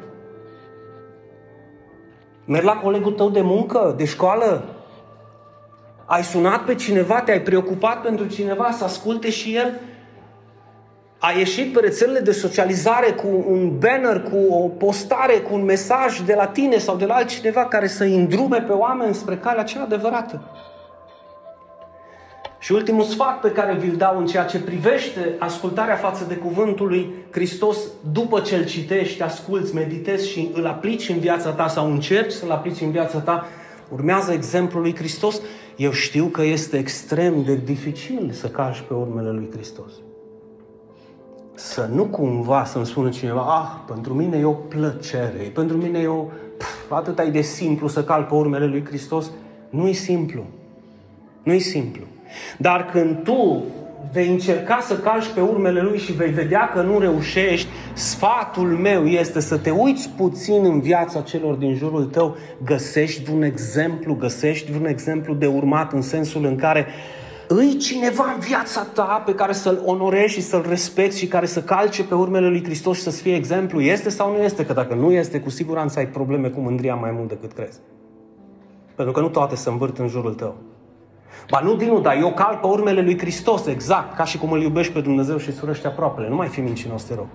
Mergi 2.47 2.67
la 2.67 2.77
colegul 2.77 3.13
tău 3.13 3.31
de 3.31 3.41
muncă, 3.41 3.95
de 3.97 4.05
școală? 4.05 4.65
Ai 6.05 6.23
sunat 6.23 6.65
pe 6.65 6.75
cineva, 6.75 7.21
te-ai 7.21 7.41
preocupat 7.41 8.03
pentru 8.03 8.27
cineva 8.27 8.71
să 8.71 8.85
asculte 8.85 9.31
și 9.31 9.57
el? 9.57 9.81
Ai 11.19 11.39
ieșit 11.39 11.73
pe 11.73 11.81
rețelele 11.81 12.21
de 12.21 12.33
socializare 12.33 13.11
cu 13.11 13.27
un 13.49 13.79
banner, 13.79 14.23
cu 14.23 14.37
o 14.55 14.69
postare, 14.69 15.33
cu 15.33 15.55
un 15.55 15.65
mesaj 15.65 16.21
de 16.21 16.35
la 16.35 16.47
tine 16.47 16.79
sau 16.79 16.97
de 16.97 17.05
la 17.05 17.15
altcineva 17.15 17.65
care 17.65 17.87
să 17.87 18.05
îndrume 18.05 18.61
pe 18.61 18.73
oameni 18.73 19.15
spre 19.15 19.37
calea 19.37 19.63
cea 19.63 19.83
adevărată? 19.83 20.43
Și 22.65 22.73
ultimul 22.73 23.05
sfat 23.05 23.41
pe 23.41 23.51
care 23.51 23.75
vi-l 23.75 23.97
dau 23.97 24.19
în 24.19 24.27
ceea 24.27 24.45
ce 24.45 24.61
privește 24.61 25.35
ascultarea 25.39 25.97
față 25.97 26.25
de 26.29 26.35
cuvântul 26.35 26.87
lui 26.87 27.15
Hristos, 27.31 27.79
după 28.13 28.41
ce 28.41 28.57
îl 28.57 28.65
citești, 28.65 29.23
asculți, 29.23 29.75
meditezi 29.75 30.29
și 30.29 30.51
îl 30.55 30.67
aplici 30.67 31.09
în 31.09 31.19
viața 31.19 31.51
ta 31.51 31.69
sau 31.69 31.93
încerci 31.93 32.33
să-l 32.33 32.51
aplici 32.51 32.81
în 32.81 32.91
viața 32.91 33.19
ta, 33.19 33.47
urmează 33.93 34.33
exemplul 34.33 34.83
lui 34.83 34.95
Hristos. 34.97 35.41
Eu 35.77 35.91
știu 35.91 36.25
că 36.25 36.43
este 36.43 36.79
extrem 36.79 37.43
de 37.43 37.55
dificil 37.65 38.31
să 38.33 38.49
cași 38.49 38.83
pe 38.83 38.95
urmele 38.95 39.31
lui 39.31 39.49
Hristos. 39.53 39.93
Să 41.55 41.89
nu 41.93 42.05
cumva 42.05 42.65
să-mi 42.65 42.87
spună 42.87 43.09
cineva, 43.09 43.41
ah, 43.41 43.93
pentru 43.93 44.15
mine 44.15 44.39
e 44.39 44.45
o 44.45 44.53
plăcere, 44.53 45.51
pentru 45.55 45.77
mine 45.77 45.99
e 45.99 46.07
o... 46.07 46.27
Pf, 46.57 46.91
atât 46.91 47.19
e 47.19 47.25
de 47.25 47.41
simplu 47.41 47.89
să 47.89 48.05
cal 48.05 48.23
pe 48.23 48.35
urmele 48.35 48.67
lui 48.67 48.85
Hristos. 48.85 49.31
Nu 49.71 49.89
e 49.89 49.93
simplu. 49.93 50.45
Nu 51.43 51.53
e 51.53 51.59
simplu. 51.59 52.03
Dar 52.59 52.85
când 52.93 53.23
tu 53.23 53.65
vei 54.13 54.29
încerca 54.29 54.79
să 54.83 54.99
calci 54.99 55.33
pe 55.35 55.41
urmele 55.41 55.81
lui 55.81 55.99
și 55.99 56.13
vei 56.13 56.31
vedea 56.31 56.71
că 56.75 56.83
nu 56.83 56.99
reușești, 56.99 57.69
sfatul 57.93 58.69
meu 58.69 59.07
este 59.07 59.41
să 59.41 59.57
te 59.57 59.71
uiți 59.71 60.11
puțin 60.17 60.65
în 60.65 60.81
viața 60.81 61.21
celor 61.21 61.55
din 61.55 61.75
jurul 61.75 62.05
tău, 62.05 62.37
găsești 62.65 63.31
un 63.31 63.43
exemplu, 63.43 64.15
găsești 64.15 64.73
un 64.81 64.87
exemplu 64.87 65.35
de 65.35 65.47
urmat 65.47 65.93
în 65.93 66.03
sensul 66.03 66.45
în 66.45 66.57
care 66.57 66.87
îi 67.49 67.77
cineva 67.77 68.33
în 68.35 68.41
viața 68.41 68.87
ta 68.95 69.23
pe 69.27 69.35
care 69.35 69.53
să-l 69.53 69.83
onorești 69.85 70.41
și 70.41 70.47
să-l 70.47 70.65
respecti 70.69 71.19
și 71.19 71.27
care 71.27 71.47
să 71.47 71.63
calce 71.63 72.05
pe 72.05 72.15
urmele 72.15 72.49
lui 72.49 72.65
Hristos 72.65 72.97
și 72.97 73.03
să-ți 73.03 73.23
fie 73.23 73.35
exemplu. 73.35 73.81
Este 73.81 74.09
sau 74.09 74.33
nu 74.33 74.43
este? 74.43 74.67
Că 74.67 74.73
dacă 74.73 74.95
nu 74.95 75.13
este, 75.13 75.41
cu 75.41 75.51
siguranță 75.51 75.99
ai 75.99 76.07
probleme 76.07 76.49
cu 76.49 76.61
mândria 76.61 76.95
mai 76.95 77.11
mult 77.11 77.29
decât 77.29 77.53
crezi. 77.53 77.79
Pentru 78.95 79.15
că 79.15 79.21
nu 79.21 79.29
toate 79.29 79.55
se 79.57 79.69
învârt 79.69 79.99
în 79.99 80.09
jurul 80.09 80.35
tău. 80.35 80.55
Ba 81.51 81.61
nu, 81.61 81.75
Dinu, 81.75 82.01
dar 82.01 82.17
eu 82.17 82.33
cal 82.33 82.59
pe 82.61 82.67
urmele 82.67 83.01
lui 83.03 83.19
Hristos, 83.19 83.67
exact, 83.67 84.17
ca 84.17 84.25
și 84.25 84.39
cum 84.39 84.53
îl 84.53 84.63
iubești 84.63 84.93
pe 84.93 85.01
Dumnezeu 85.01 85.37
și 85.37 85.53
surăște 85.53 85.87
aproapele. 85.87 86.29
Nu 86.29 86.35
mai 86.35 86.49
fi 86.49 86.61
mincinos, 86.61 87.03
te 87.03 87.15
rog. 87.15 87.27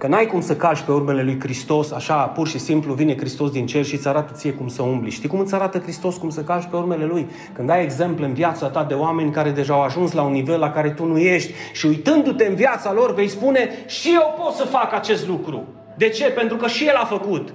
Că 0.00 0.06
n-ai 0.06 0.26
cum 0.26 0.40
să 0.40 0.56
calci 0.56 0.80
pe 0.80 0.92
urmele 0.92 1.22
lui 1.22 1.40
Hristos, 1.40 1.92
așa, 1.92 2.14
pur 2.14 2.48
și 2.48 2.58
simplu 2.58 2.94
vine 2.94 3.16
Hristos 3.16 3.50
din 3.50 3.66
cer 3.66 3.84
și 3.84 3.94
îți 3.94 4.08
arată 4.08 4.32
ție 4.32 4.52
cum 4.52 4.68
să 4.68 4.82
umbli. 4.82 5.10
Știi 5.10 5.28
cum 5.28 5.38
îți 5.38 5.54
arată 5.54 5.78
Hristos 5.78 6.16
cum 6.16 6.30
să 6.30 6.40
calci 6.40 6.68
pe 6.70 6.76
urmele 6.76 7.04
lui? 7.04 7.28
Când 7.52 7.70
ai 7.70 7.82
exemple 7.82 8.24
în 8.24 8.32
viața 8.32 8.68
ta 8.68 8.84
de 8.84 8.94
oameni 8.94 9.30
care 9.30 9.50
deja 9.50 9.74
au 9.74 9.82
ajuns 9.82 10.12
la 10.12 10.22
un 10.22 10.32
nivel 10.32 10.58
la 10.58 10.70
care 10.70 10.90
tu 10.90 11.04
nu 11.04 11.18
ești 11.18 11.52
și 11.72 11.86
uitându-te 11.86 12.46
în 12.46 12.54
viața 12.54 12.92
lor 12.92 13.14
vei 13.14 13.28
spune 13.28 13.68
și 13.86 14.10
eu 14.12 14.34
pot 14.42 14.54
să 14.54 14.64
fac 14.64 14.92
acest 14.92 15.28
lucru. 15.28 15.64
De 15.96 16.08
ce? 16.08 16.24
Pentru 16.24 16.56
că 16.56 16.66
și 16.66 16.86
el 16.86 16.96
a 16.96 17.04
făcut. 17.04 17.52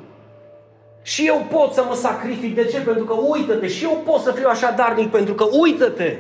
Și 1.06 1.26
eu 1.26 1.46
pot 1.52 1.74
să 1.74 1.86
mă 1.88 1.96
sacrific. 1.96 2.56
De 2.56 2.66
ce? 2.66 2.80
Pentru 2.80 3.04
că 3.04 3.14
uită-te. 3.14 3.68
Și 3.68 3.84
eu 3.84 4.02
pot 4.06 4.22
să 4.22 4.32
fiu 4.32 4.48
așa 4.50 4.72
darnic 4.72 5.10
pentru 5.10 5.34
că 5.34 5.46
uită-te. 5.62 6.18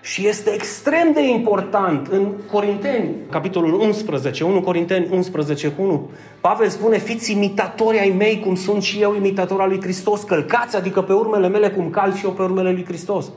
Și 0.00 0.28
este 0.28 0.50
extrem 0.54 1.12
de 1.12 1.28
important 1.28 2.06
în 2.06 2.32
Corinteni, 2.52 3.14
capitolul 3.30 3.80
11, 3.80 4.44
1 4.44 4.62
Corinteni 4.62 5.08
11 5.10 5.68
cu 5.68 5.82
1. 5.82 6.10
Pavel 6.40 6.68
spune, 6.68 6.98
fiți 6.98 7.32
imitatori 7.32 7.98
ai 7.98 8.14
mei 8.18 8.40
cum 8.40 8.54
sunt 8.54 8.82
și 8.82 9.00
eu 9.00 9.14
imitator 9.14 9.60
al 9.60 9.68
lui 9.68 9.80
Hristos. 9.80 10.22
Călcați, 10.22 10.76
adică 10.76 11.02
pe 11.02 11.12
urmele 11.12 11.48
mele 11.48 11.70
cum 11.70 11.90
cal 11.90 12.14
și 12.14 12.24
eu 12.24 12.30
pe 12.30 12.42
urmele 12.42 12.72
lui 12.72 12.84
Hristos. 12.84 13.30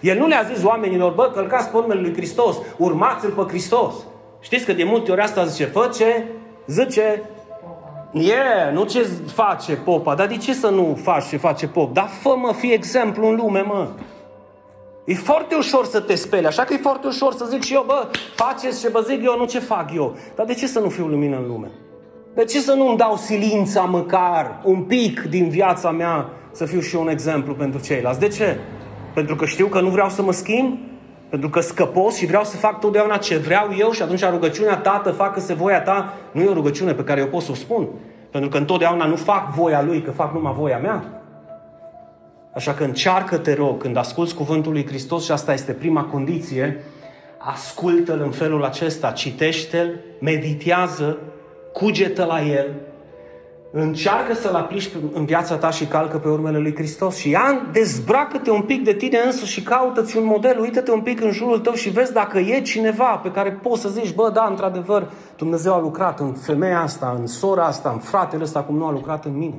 El 0.00 0.18
nu 0.18 0.26
le-a 0.26 0.50
zis 0.54 0.64
oamenilor, 0.64 1.12
bă, 1.12 1.30
călcați 1.34 1.68
pe 1.68 1.76
urmele 1.76 2.00
lui 2.00 2.14
Hristos, 2.14 2.56
urmați-l 2.76 3.30
pe 3.30 3.42
Hristos. 3.48 3.94
Știți 4.40 4.64
că 4.64 4.72
de 4.72 4.84
multe 4.84 5.10
ori 5.10 5.20
asta 5.20 5.44
zice, 5.44 5.64
fă 5.64 5.90
ce? 5.94 6.24
Zice, 6.66 7.00
e, 7.00 7.22
yeah, 8.12 8.72
nu 8.72 8.84
ce 8.84 9.08
face 9.32 9.74
popa, 9.74 10.14
dar 10.14 10.26
de 10.26 10.36
ce 10.36 10.54
să 10.54 10.68
nu 10.68 10.98
faci 11.02 11.28
ce 11.28 11.36
face 11.36 11.66
pop? 11.66 11.92
Dar 11.94 12.08
fă 12.20 12.34
mă, 12.36 12.52
fii 12.52 12.72
exemplu 12.72 13.28
în 13.28 13.36
lume, 13.36 13.60
mă. 13.60 13.88
E 15.04 15.14
foarte 15.14 15.54
ușor 15.54 15.84
să 15.84 16.00
te 16.00 16.14
speli, 16.14 16.46
așa 16.46 16.64
că 16.64 16.74
e 16.74 16.76
foarte 16.76 17.06
ușor 17.06 17.32
să 17.32 17.44
zic 17.50 17.62
și 17.62 17.74
eu, 17.74 17.84
bă, 17.86 18.10
faceți 18.34 18.80
ce 18.80 18.88
vă 18.88 19.00
zic 19.08 19.24
eu, 19.24 19.36
nu 19.36 19.44
ce 19.44 19.58
fac 19.58 19.90
eu. 19.94 20.16
Dar 20.34 20.46
de 20.46 20.54
ce 20.54 20.66
să 20.66 20.80
nu 20.80 20.88
fiu 20.88 21.06
lumină 21.06 21.36
în 21.36 21.46
lume? 21.46 21.70
De 22.34 22.44
ce 22.44 22.60
să 22.60 22.72
nu-mi 22.72 22.96
dau 22.96 23.16
silința 23.16 23.80
măcar 23.80 24.60
un 24.64 24.82
pic 24.82 25.20
din 25.20 25.48
viața 25.48 25.90
mea 25.90 26.28
să 26.52 26.64
fiu 26.64 26.80
și 26.80 26.94
eu 26.94 27.00
un 27.00 27.08
exemplu 27.08 27.54
pentru 27.54 27.80
ceilalți? 27.80 28.20
De 28.20 28.28
ce? 28.28 28.58
Pentru 29.14 29.36
că 29.36 29.46
știu 29.46 29.66
că 29.66 29.80
nu 29.80 29.88
vreau 29.88 30.08
să 30.08 30.22
mă 30.22 30.32
schimb? 30.32 30.78
Pentru 31.30 31.48
că 31.48 31.60
scăpos 31.60 32.16
și 32.16 32.26
vreau 32.26 32.44
să 32.44 32.56
fac 32.56 32.80
totdeauna 32.80 33.16
ce 33.16 33.36
vreau 33.36 33.68
eu 33.78 33.90
și 33.90 34.02
atunci 34.02 34.24
rugăciunea 34.24 34.76
Tată, 34.76 35.10
facă-se 35.10 35.54
voia 35.54 35.82
ta, 35.82 36.14
nu 36.32 36.42
e 36.42 36.48
o 36.48 36.52
rugăciune 36.52 36.92
pe 36.92 37.04
care 37.04 37.20
eu 37.20 37.26
pot 37.26 37.42
să 37.42 37.50
o 37.50 37.54
spun. 37.54 37.88
Pentru 38.30 38.50
că 38.50 38.56
întotdeauna 38.56 39.04
nu 39.04 39.16
fac 39.16 39.54
voia 39.54 39.82
Lui, 39.82 40.02
că 40.02 40.10
fac 40.10 40.32
numai 40.32 40.52
voia 40.52 40.78
mea. 40.78 41.04
Așa 42.54 42.74
că 42.74 42.84
încearcă, 42.84 43.38
te 43.38 43.54
rog, 43.54 43.80
când 43.80 43.96
asculți 43.96 44.34
Cuvântul 44.34 44.72
lui 44.72 44.86
Hristos, 44.86 45.24
și 45.24 45.32
asta 45.32 45.52
este 45.52 45.72
prima 45.72 46.04
condiție, 46.04 46.84
ascultă-L 47.38 48.20
în 48.20 48.30
felul 48.30 48.64
acesta, 48.64 49.10
citește-L, 49.10 50.00
meditează, 50.20 51.18
cugetă 51.72 52.24
la 52.24 52.42
El, 52.42 52.66
încearcă 53.72 54.34
să-L 54.34 54.54
aplici 54.54 54.90
în 55.12 55.24
viața 55.24 55.56
ta 55.56 55.70
și 55.70 55.84
calcă 55.84 56.18
pe 56.18 56.28
urmele 56.28 56.58
lui 56.58 56.74
Hristos 56.74 57.16
și 57.16 57.30
ia, 57.30 57.66
dezbracă-te 57.72 58.50
un 58.50 58.62
pic 58.62 58.84
de 58.84 58.92
tine 58.92 59.18
însuși 59.24 59.52
și 59.52 59.62
caută-ți 59.62 60.16
un 60.16 60.24
model, 60.24 60.60
uită-te 60.60 60.90
un 60.90 61.00
pic 61.00 61.20
în 61.20 61.30
jurul 61.30 61.58
tău 61.58 61.72
și 61.72 61.90
vezi 61.90 62.12
dacă 62.12 62.38
e 62.38 62.60
cineva 62.60 63.16
pe 63.22 63.30
care 63.30 63.50
poți 63.50 63.80
să 63.80 63.88
zici, 63.88 64.14
bă, 64.14 64.30
da, 64.34 64.46
într-adevăr, 64.50 65.10
Dumnezeu 65.36 65.72
a 65.72 65.80
lucrat 65.80 66.20
în 66.20 66.32
femeia 66.32 66.80
asta, 66.80 67.16
în 67.18 67.26
sora 67.26 67.64
asta, 67.64 67.90
în 67.90 67.98
fratele 67.98 68.42
ăsta, 68.42 68.62
cum 68.62 68.76
nu 68.76 68.86
a 68.86 68.92
lucrat 68.92 69.24
în 69.24 69.36
mine. 69.36 69.58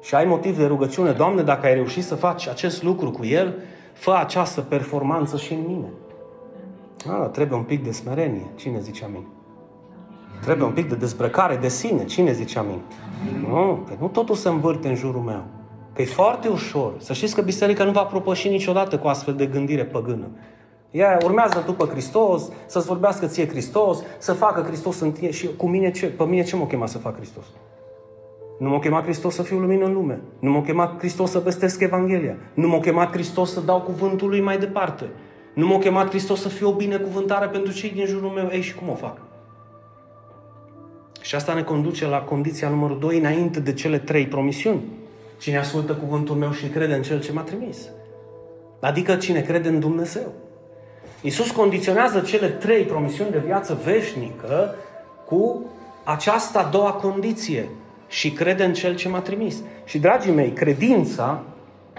Și 0.00 0.14
ai 0.14 0.24
motiv 0.24 0.58
de 0.58 0.66
rugăciune, 0.66 1.10
Doamne, 1.10 1.42
dacă 1.42 1.66
ai 1.66 1.74
reușit 1.74 2.04
să 2.04 2.14
faci 2.14 2.48
acest 2.48 2.82
lucru 2.82 3.10
cu 3.10 3.24
El, 3.24 3.54
fă 3.92 4.16
această 4.18 4.60
performanță 4.60 5.36
și 5.36 5.52
în 5.52 5.64
mine. 5.66 5.88
Ah, 7.10 7.28
trebuie 7.30 7.58
un 7.58 7.64
pic 7.64 7.84
de 7.84 7.90
smerenie. 7.90 8.46
Cine 8.54 8.80
zice 8.80 9.04
amin? 9.04 9.35
Trebuie 10.40 10.66
un 10.66 10.72
pic 10.72 10.88
de 10.88 10.94
dezbrăcare 10.94 11.56
de 11.56 11.68
sine. 11.68 12.04
Cine 12.04 12.32
zice 12.32 12.58
amin? 12.58 12.80
Nu, 13.48 13.84
că 13.86 13.94
nu 14.00 14.06
totul 14.06 14.34
se 14.34 14.48
învârte 14.48 14.88
în 14.88 14.94
jurul 14.94 15.20
meu. 15.20 15.44
Că 15.92 16.02
e 16.02 16.04
foarte 16.04 16.48
ușor. 16.48 16.92
Să 16.98 17.12
știți 17.12 17.34
că 17.34 17.40
biserica 17.40 17.84
nu 17.84 17.90
va 17.90 18.02
propăși 18.02 18.48
niciodată 18.48 18.98
cu 18.98 19.06
astfel 19.06 19.34
de 19.34 19.46
gândire 19.46 19.84
păgână. 19.84 20.26
Ea 20.90 21.18
urmează 21.24 21.62
după 21.66 21.84
Hristos, 21.84 22.48
să-ți 22.66 22.86
vorbească 22.86 23.26
ție 23.26 23.48
Hristos, 23.48 24.02
să 24.18 24.32
facă 24.32 24.62
Hristos 24.62 25.00
în 25.00 25.12
tine. 25.12 25.30
Și 25.30 25.48
cu 25.56 25.68
mine 25.68 25.90
ce? 25.90 26.06
Pe 26.06 26.24
mine 26.24 26.42
ce 26.42 26.56
m-a 26.56 26.66
chemat 26.66 26.88
să 26.88 26.98
fac 26.98 27.16
Hristos? 27.16 27.44
Nu 28.58 28.68
m-a 28.68 28.78
chemat 28.78 29.02
Hristos 29.02 29.34
să 29.34 29.42
fiu 29.42 29.58
lumină 29.58 29.84
în 29.84 29.92
lume. 29.92 30.20
Nu 30.38 30.50
m-a 30.50 30.62
chemat 30.62 30.98
Hristos 30.98 31.30
să 31.30 31.38
vestesc 31.38 31.80
Evanghelia. 31.80 32.36
Nu 32.54 32.68
m-a 32.68 32.80
chemat 32.80 33.12
Hristos 33.12 33.52
să 33.52 33.60
dau 33.60 33.80
cuvântul 33.80 34.28
lui 34.28 34.40
mai 34.40 34.58
departe. 34.58 35.04
Nu 35.54 35.66
m-a 35.66 35.78
chemat 35.78 36.08
Hristos 36.08 36.40
să 36.40 36.48
fiu 36.48 36.68
o 36.68 36.72
binecuvântare 36.72 37.46
pentru 37.46 37.72
cei 37.72 37.90
din 37.90 38.06
jurul 38.06 38.30
meu. 38.30 38.48
Ei, 38.52 38.60
și 38.60 38.74
cum 38.74 38.88
o 38.88 38.94
fac? 38.94 39.25
Și 41.26 41.34
asta 41.34 41.52
ne 41.54 41.62
conduce 41.62 42.06
la 42.06 42.18
condiția 42.18 42.68
numărul 42.68 42.98
2, 42.98 43.18
înainte 43.18 43.60
de 43.60 43.72
cele 43.72 43.98
trei 43.98 44.26
promisiuni. 44.26 44.82
Cine 45.38 45.58
ascultă 45.58 45.92
cuvântul 45.92 46.34
meu 46.36 46.52
și 46.52 46.66
crede 46.66 46.94
în 46.94 47.02
Cel 47.02 47.20
ce 47.20 47.32
m-a 47.32 47.40
trimis. 47.40 47.76
Adică 48.80 49.14
cine 49.14 49.40
crede 49.40 49.68
în 49.68 49.80
Dumnezeu. 49.80 50.32
Iisus 51.20 51.50
condiționează 51.50 52.20
cele 52.20 52.48
trei 52.48 52.82
promisiuni 52.82 53.30
de 53.30 53.42
viață 53.44 53.80
veșnică 53.84 54.74
cu 55.24 55.70
această 56.04 56.58
a 56.58 56.68
doua 56.70 56.92
condiție. 56.92 57.68
Și 58.08 58.30
crede 58.30 58.64
în 58.64 58.72
Cel 58.72 58.96
ce 58.96 59.08
m-a 59.08 59.20
trimis. 59.20 59.56
Și, 59.84 59.98
dragii 59.98 60.32
mei, 60.32 60.50
credința 60.50 61.42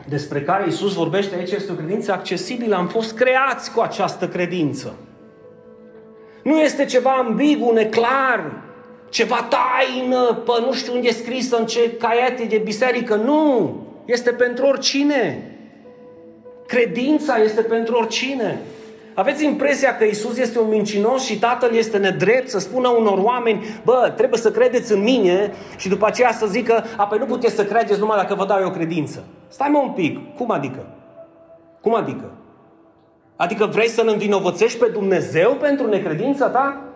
despre 0.05 0.41
care 0.41 0.63
Iisus 0.65 0.93
vorbește 0.93 1.35
aici 1.35 1.51
este 1.51 1.71
o 1.71 1.75
credință 1.75 2.11
accesibilă. 2.11 2.75
Am 2.75 2.87
fost 2.87 3.15
creați 3.15 3.71
cu 3.71 3.79
această 3.79 4.27
credință. 4.27 4.93
Nu 6.43 6.59
este 6.59 6.85
ceva 6.85 7.11
ambigu, 7.11 7.71
neclar, 7.73 8.65
ceva 9.09 9.47
taină, 9.49 10.33
pe 10.45 10.51
nu 10.65 10.73
știu 10.73 10.93
unde 10.93 11.07
e 11.07 11.11
scrisă, 11.11 11.57
în 11.57 11.65
ce 11.65 11.91
caiete 11.91 12.43
de 12.43 12.57
biserică. 12.57 13.15
Nu! 13.15 13.75
Este 14.05 14.31
pentru 14.31 14.65
oricine. 14.65 15.51
Credința 16.67 17.37
este 17.37 17.61
pentru 17.61 17.95
oricine. 17.95 18.61
Aveți 19.13 19.45
impresia 19.45 19.97
că 19.97 20.03
Isus 20.03 20.37
este 20.37 20.59
un 20.59 20.67
mincinos 20.69 21.23
și 21.23 21.39
Tatăl 21.39 21.75
este 21.75 21.97
nedrept 21.97 22.49
să 22.49 22.59
spună 22.59 22.87
unor 22.87 23.17
oameni, 23.17 23.65
bă, 23.83 24.13
trebuie 24.15 24.39
să 24.39 24.51
credeți 24.51 24.91
în 24.91 25.03
mine 25.03 25.53
și 25.77 25.89
după 25.89 26.05
aceea 26.05 26.31
să 26.31 26.45
zică, 26.45 26.83
apoi 26.97 27.17
nu 27.17 27.25
puteți 27.25 27.55
să 27.55 27.65
credeți 27.65 27.99
numai 27.99 28.17
dacă 28.17 28.35
vă 28.35 28.45
dau 28.45 28.59
eu 28.59 28.71
credință. 28.71 29.23
Stai 29.47 29.69
mă 29.71 29.77
un 29.77 29.91
pic, 29.91 30.35
cum 30.35 30.51
adică? 30.51 30.85
Cum 31.81 31.95
adică? 31.95 32.31
Adică 33.35 33.65
vrei 33.65 33.87
să-L 33.87 34.07
învinovățești 34.07 34.79
pe 34.79 34.87
Dumnezeu 34.93 35.51
pentru 35.53 35.87
necredința 35.87 36.47
ta? 36.47 36.86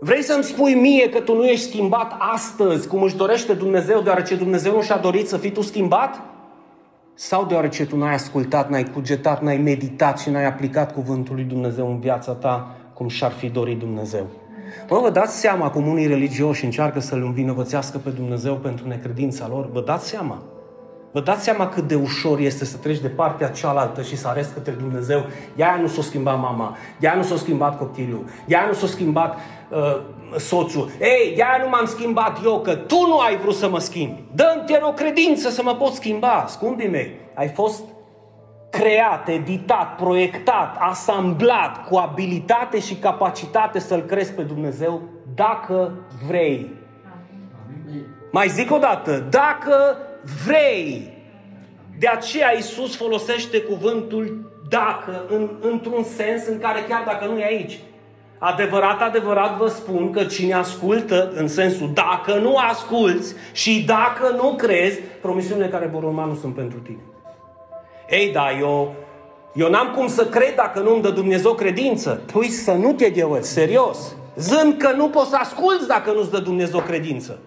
Vrei 0.00 0.22
să-mi 0.22 0.44
spui 0.44 0.74
mie 0.74 1.08
că 1.08 1.20
tu 1.20 1.34
nu 1.34 1.44
ești 1.44 1.66
schimbat 1.68 2.12
astăzi 2.18 2.88
cum 2.88 3.02
își 3.02 3.16
dorește 3.16 3.52
Dumnezeu, 3.52 4.00
deoarece 4.00 4.34
Dumnezeu 4.34 4.74
nu 4.74 4.82
și-a 4.82 4.96
dorit 4.96 5.28
să 5.28 5.36
fii 5.36 5.52
tu 5.52 5.60
schimbat? 5.60 6.20
Sau 7.14 7.44
deoarece 7.44 7.86
tu 7.86 7.96
n-ai 7.96 8.14
ascultat, 8.14 8.70
n-ai 8.70 8.84
cugetat, 8.84 9.42
n-ai 9.42 9.56
meditat 9.56 10.18
și 10.18 10.30
n-ai 10.30 10.44
aplicat 10.44 10.92
cuvântul 10.92 11.34
lui 11.34 11.44
Dumnezeu 11.44 11.90
în 11.90 11.98
viața 11.98 12.32
ta 12.32 12.76
cum 12.94 13.08
și-ar 13.08 13.30
fi 13.30 13.48
dorit 13.48 13.78
Dumnezeu? 13.78 14.26
Mă, 14.88 14.98
vă 14.98 15.10
dați 15.10 15.38
seama 15.40 15.70
cum 15.70 15.86
unii 15.86 16.06
religioși 16.06 16.64
încearcă 16.64 17.00
să-L 17.00 17.22
învinovățească 17.22 17.98
pe 17.98 18.10
Dumnezeu 18.10 18.54
pentru 18.54 18.88
necredința 18.88 19.48
lor? 19.48 19.70
Vă 19.72 19.80
dați 19.80 20.08
seama? 20.08 20.42
Vă 21.12 21.20
dați 21.20 21.44
seama 21.44 21.68
cât 21.68 21.84
de 21.84 21.94
ușor 21.94 22.38
este 22.38 22.64
să 22.64 22.76
treci 22.76 22.98
de 22.98 23.08
partea 23.08 23.48
cealaltă 23.48 24.02
și 24.02 24.16
să 24.16 24.28
arăți 24.28 24.54
către 24.54 24.72
Dumnezeu. 24.72 25.24
Ea 25.56 25.78
nu 25.80 25.86
s-a 25.86 26.02
schimbat 26.02 26.40
mama, 26.40 26.76
ea 27.00 27.14
nu 27.14 27.22
s-a 27.22 27.36
schimbat 27.36 27.78
copilul, 27.78 28.24
ea 28.46 28.66
nu 28.66 28.72
s-a 28.72 28.86
schimbat 28.86 29.38
uh, 29.70 30.00
soțul. 30.36 30.90
Ei, 31.00 31.34
ea 31.36 31.60
nu 31.62 31.68
m-am 31.68 31.86
schimbat 31.86 32.38
eu, 32.44 32.60
că 32.60 32.74
tu 32.74 33.06
nu 33.06 33.18
ai 33.18 33.36
vrut 33.36 33.54
să 33.54 33.68
mă 33.68 33.78
schimbi. 33.78 34.22
Dă-mi 34.34 34.78
o 34.82 34.92
credință 34.92 35.48
să 35.48 35.62
mă 35.62 35.74
pot 35.74 35.92
schimba. 35.92 36.44
Scumpii 36.48 36.88
mei, 36.88 37.16
ai 37.34 37.48
fost 37.48 37.84
creat, 38.70 39.28
editat, 39.28 39.96
proiectat, 39.96 40.76
asamblat 40.78 41.88
cu 41.88 41.96
abilitate 41.96 42.78
și 42.78 42.94
capacitate 42.94 43.78
să-L 43.78 44.00
crezi 44.00 44.32
pe 44.32 44.42
Dumnezeu 44.42 45.00
dacă 45.34 45.92
vrei. 46.26 46.76
Mai 48.32 48.48
zic 48.48 48.72
o 48.72 48.78
dată, 48.78 49.26
dacă 49.30 49.96
vrei. 50.46 51.16
De 51.98 52.06
aceea 52.06 52.52
Isus 52.58 52.96
folosește 52.96 53.60
cuvântul 53.60 54.50
dacă 54.68 55.24
în, 55.28 55.48
într-un 55.60 56.02
sens 56.02 56.46
în 56.46 56.58
care 56.58 56.84
chiar 56.88 57.02
dacă 57.06 57.24
nu 57.24 57.38
e 57.38 57.44
aici. 57.44 57.78
Adevărat, 58.38 59.02
adevărat 59.02 59.56
vă 59.56 59.68
spun 59.68 60.10
că 60.10 60.24
cine 60.24 60.54
ascultă, 60.54 61.32
în 61.34 61.48
sensul 61.48 61.90
dacă 61.94 62.34
nu 62.34 62.56
asculți 62.56 63.34
și 63.52 63.84
dacă 63.86 64.34
nu 64.36 64.54
crezi, 64.56 65.00
promisiunile 65.20 65.68
care 65.68 65.86
vor 65.86 66.02
urma 66.02 66.24
nu 66.24 66.34
sunt 66.34 66.54
pentru 66.54 66.78
tine. 66.78 67.00
Ei, 68.10 68.32
da, 68.32 68.58
eu, 68.58 68.94
eu 69.54 69.70
n-am 69.70 69.92
cum 69.96 70.08
să 70.08 70.26
cred 70.26 70.54
dacă 70.54 70.80
nu-mi 70.80 71.02
dă 71.02 71.10
Dumnezeu 71.10 71.52
credință. 71.52 72.22
Păi 72.32 72.48
să 72.48 72.72
nu 72.72 72.92
te 72.92 73.10
gheuăți, 73.10 73.52
serios. 73.52 74.14
Zând 74.36 74.76
că 74.76 74.92
nu 74.96 75.08
poți 75.08 75.30
să 75.30 75.36
asculți 75.36 75.86
dacă 75.86 76.12
nu-ți 76.12 76.30
dă 76.30 76.38
Dumnezeu 76.38 76.80
credință. 76.80 77.38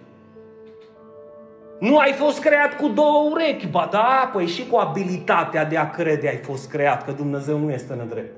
Nu 1.82 1.98
ai 1.98 2.12
fost 2.12 2.40
creat 2.40 2.78
cu 2.78 2.88
două 2.88 3.30
urechi. 3.32 3.68
Ba 3.68 3.88
da, 3.92 4.30
păi 4.34 4.48
și 4.48 4.68
cu 4.68 4.78
abilitatea 4.78 5.66
de 5.66 5.78
a 5.78 5.90
crede 5.90 6.28
ai 6.28 6.38
fost 6.38 6.70
creat, 6.70 7.06
că 7.06 7.12
Dumnezeu 7.12 7.58
nu 7.58 7.72
este 7.72 7.94
nedrept. 7.94 8.36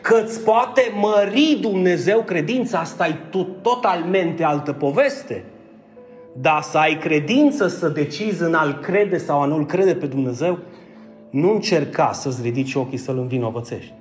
Că 0.00 0.20
îți 0.24 0.44
poate 0.44 0.82
mări 1.00 1.58
Dumnezeu 1.60 2.22
credința, 2.22 2.78
asta 2.78 3.06
e 3.06 3.16
totalmente 3.62 4.44
altă 4.44 4.72
poveste. 4.72 5.44
Dar 6.32 6.62
să 6.62 6.78
ai 6.78 6.98
credință 6.98 7.68
să 7.68 7.88
decizi 7.88 8.42
în 8.42 8.54
a-L 8.54 8.78
crede 8.82 9.16
sau 9.16 9.40
a 9.40 9.46
nu-L 9.46 9.66
crede 9.66 9.94
pe 9.94 10.06
Dumnezeu, 10.06 10.58
nu 11.30 11.52
încerca 11.52 12.12
să-ți 12.12 12.42
ridici 12.42 12.74
ochii 12.74 12.98
să-L 12.98 13.18
învinovățești. 13.18 13.92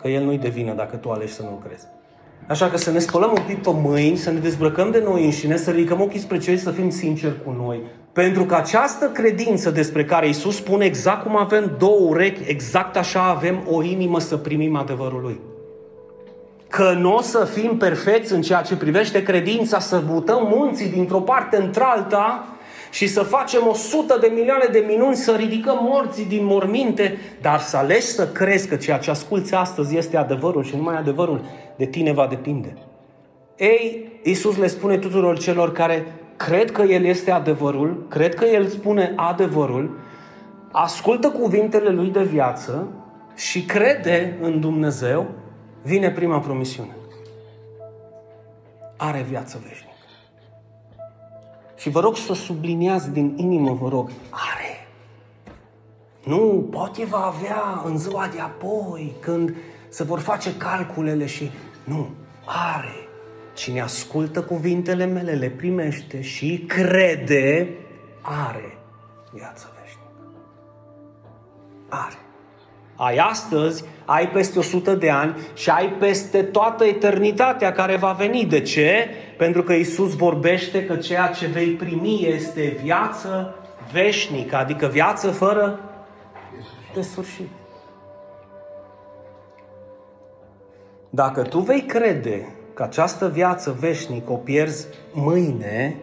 Că 0.00 0.08
El 0.08 0.24
nu-i 0.24 0.38
de 0.38 0.48
vină 0.48 0.74
dacă 0.74 0.96
tu 0.96 1.10
alegi 1.10 1.32
să 1.32 1.42
nu-L 1.42 1.62
crezi. 1.66 1.86
Așa 2.46 2.68
că 2.68 2.76
să 2.76 2.90
ne 2.90 2.98
spălăm 2.98 3.32
un 3.36 3.42
pic 3.46 3.62
pe 3.62 3.70
mâini, 3.72 4.16
să 4.16 4.30
ne 4.30 4.38
dezbrăcăm 4.38 4.90
de 4.90 5.02
noi 5.04 5.24
înșine, 5.24 5.56
să 5.56 5.70
ridicăm 5.70 6.00
ochii 6.00 6.20
spre 6.20 6.38
cei, 6.38 6.56
să 6.56 6.70
fim 6.70 6.90
sinceri 6.90 7.44
cu 7.44 7.54
noi. 7.58 7.80
Pentru 8.12 8.44
că 8.44 8.54
această 8.54 9.06
credință 9.06 9.70
despre 9.70 10.04
care 10.04 10.28
Isus 10.28 10.56
spune 10.56 10.84
exact 10.84 11.22
cum 11.22 11.36
avem 11.36 11.74
două 11.78 12.08
urechi, 12.08 12.50
exact 12.50 12.96
așa 12.96 13.22
avem 13.22 13.62
o 13.70 13.82
inimă 13.82 14.20
să 14.20 14.36
primim 14.36 14.76
adevărul 14.76 15.20
Lui. 15.20 15.40
Că 16.68 16.94
nu 16.98 17.14
o 17.14 17.20
să 17.20 17.48
fim 17.54 17.76
perfecți 17.76 18.32
în 18.32 18.42
ceea 18.42 18.62
ce 18.62 18.76
privește 18.76 19.22
credința, 19.22 19.78
să 19.78 20.02
mutăm 20.06 20.52
munții 20.56 20.88
dintr-o 20.88 21.20
parte 21.20 21.56
într-alta 21.56 22.56
și 22.90 23.06
să 23.06 23.22
facem 23.22 23.66
o 23.68 23.74
sută 23.74 24.18
de 24.20 24.32
milioane 24.34 24.68
de 24.72 24.84
minuni, 24.88 25.16
să 25.16 25.32
ridicăm 25.32 25.78
morții 25.80 26.24
din 26.24 26.44
morminte, 26.44 27.18
dar 27.40 27.60
să 27.60 27.76
alegi 27.76 28.06
să 28.06 28.28
crezi 28.28 28.68
că 28.68 28.76
ceea 28.76 28.98
ce 28.98 29.10
asculți 29.10 29.54
astăzi 29.54 29.96
este 29.96 30.16
adevărul 30.16 30.64
și 30.64 30.76
numai 30.76 30.96
adevărul 30.96 31.44
de 31.76 31.86
tine 31.86 32.12
va 32.12 32.26
depinde. 32.26 32.76
Ei, 33.56 34.12
Iisus 34.22 34.56
le 34.56 34.66
spune 34.66 34.98
tuturor 34.98 35.38
celor 35.38 35.72
care 35.72 36.06
cred 36.36 36.70
că 36.70 36.82
El 36.82 37.04
este 37.04 37.30
adevărul, 37.30 38.06
cred 38.08 38.34
că 38.34 38.44
El 38.44 38.66
spune 38.66 39.12
adevărul, 39.16 39.98
ascultă 40.72 41.30
cuvintele 41.30 41.90
Lui 41.90 42.10
de 42.10 42.22
viață 42.22 42.88
și 43.34 43.64
crede 43.64 44.38
în 44.40 44.60
Dumnezeu, 44.60 45.26
vine 45.82 46.10
prima 46.10 46.38
promisiune. 46.38 46.96
Are 48.96 49.26
viață 49.28 49.60
veșnică. 49.68 49.94
Și 51.76 51.90
vă 51.90 52.00
rog 52.00 52.16
să 52.16 52.34
subliniați 52.34 53.10
din 53.10 53.34
inimă, 53.36 53.72
vă 53.72 53.88
rog, 53.88 54.10
are. 54.30 54.88
Nu, 56.24 56.68
poate 56.70 57.04
va 57.04 57.32
avea 57.34 57.82
în 57.84 57.98
ziua 57.98 58.28
de 58.34 58.40
apoi, 58.40 59.12
când 59.20 59.54
se 59.88 60.04
vor 60.04 60.18
face 60.18 60.56
calculele 60.56 61.26
și... 61.26 61.50
Nu, 61.86 62.10
are. 62.44 63.08
Cine 63.54 63.80
ascultă 63.80 64.42
cuvintele 64.42 65.04
mele, 65.04 65.32
le 65.32 65.48
primește 65.48 66.22
și 66.22 66.64
crede, 66.66 67.68
are 68.20 68.78
viață 69.32 69.72
veșnică. 69.80 70.10
Are. 71.88 72.18
Ai 72.96 73.16
astăzi, 73.16 73.84
ai 74.04 74.28
peste 74.28 74.58
100 74.58 74.94
de 74.94 75.10
ani 75.10 75.36
și 75.54 75.70
ai 75.70 75.88
peste 75.88 76.42
toată 76.42 76.84
eternitatea 76.84 77.72
care 77.72 77.96
va 77.96 78.12
veni. 78.12 78.44
De 78.44 78.60
ce? 78.60 79.08
Pentru 79.36 79.62
că 79.62 79.72
Isus 79.72 80.16
vorbește 80.16 80.84
că 80.84 80.96
ceea 80.96 81.26
ce 81.26 81.46
vei 81.46 81.68
primi 81.68 82.26
este 82.26 82.78
viață 82.82 83.54
veșnică, 83.92 84.56
adică 84.56 84.86
viață 84.86 85.30
fără 85.30 85.80
de 86.94 87.00
sfârșit. 87.00 87.48
Dacă 91.16 91.42
tu 91.42 91.58
vei 91.58 91.80
crede 91.80 92.46
că 92.74 92.82
această 92.82 93.28
viață 93.28 93.76
veșnică 93.78 94.32
o 94.32 94.36
pierzi 94.36 94.86
mâine, 95.12 95.96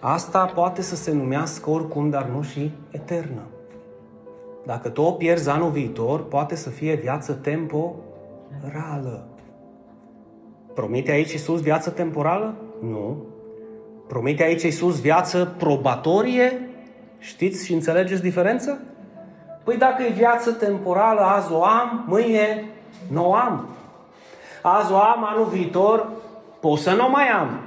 asta 0.00 0.44
poate 0.54 0.82
să 0.82 0.96
se 0.96 1.12
numească 1.12 1.70
oricum, 1.70 2.10
dar 2.10 2.26
nu 2.34 2.42
și 2.42 2.72
eternă. 2.90 3.42
Dacă 4.64 4.88
tu 4.88 5.02
o 5.02 5.12
pierzi 5.12 5.48
anul 5.48 5.70
viitor, 5.70 6.24
poate 6.24 6.56
să 6.56 6.70
fie 6.70 6.94
viață 6.94 7.32
temporală. 7.32 9.28
Promite 10.74 11.10
aici 11.10 11.32
Iisus 11.32 11.60
viață 11.60 11.90
temporală? 11.90 12.54
Nu. 12.80 13.26
Promite 14.08 14.42
aici 14.42 14.62
Iisus 14.62 15.00
viață 15.00 15.54
probatorie? 15.58 16.68
Știți 17.18 17.64
și 17.64 17.72
înțelegeți 17.72 18.22
diferența? 18.22 18.78
Păi 19.64 19.76
dacă 19.76 20.02
e 20.02 20.12
viață 20.12 20.50
temporală, 20.50 21.20
azi 21.20 21.52
o 21.52 21.64
am, 21.64 22.04
mâine 22.06 22.64
nu 23.12 23.28
o 23.28 23.34
am. 23.34 23.77
Azi 24.76 24.92
o 24.92 24.96
am, 24.96 25.24
anul 25.24 25.46
viitor 25.46 26.08
pot 26.60 26.78
să 26.78 26.92
nu 26.92 27.06
o 27.06 27.10
mai 27.10 27.28
am. 27.28 27.60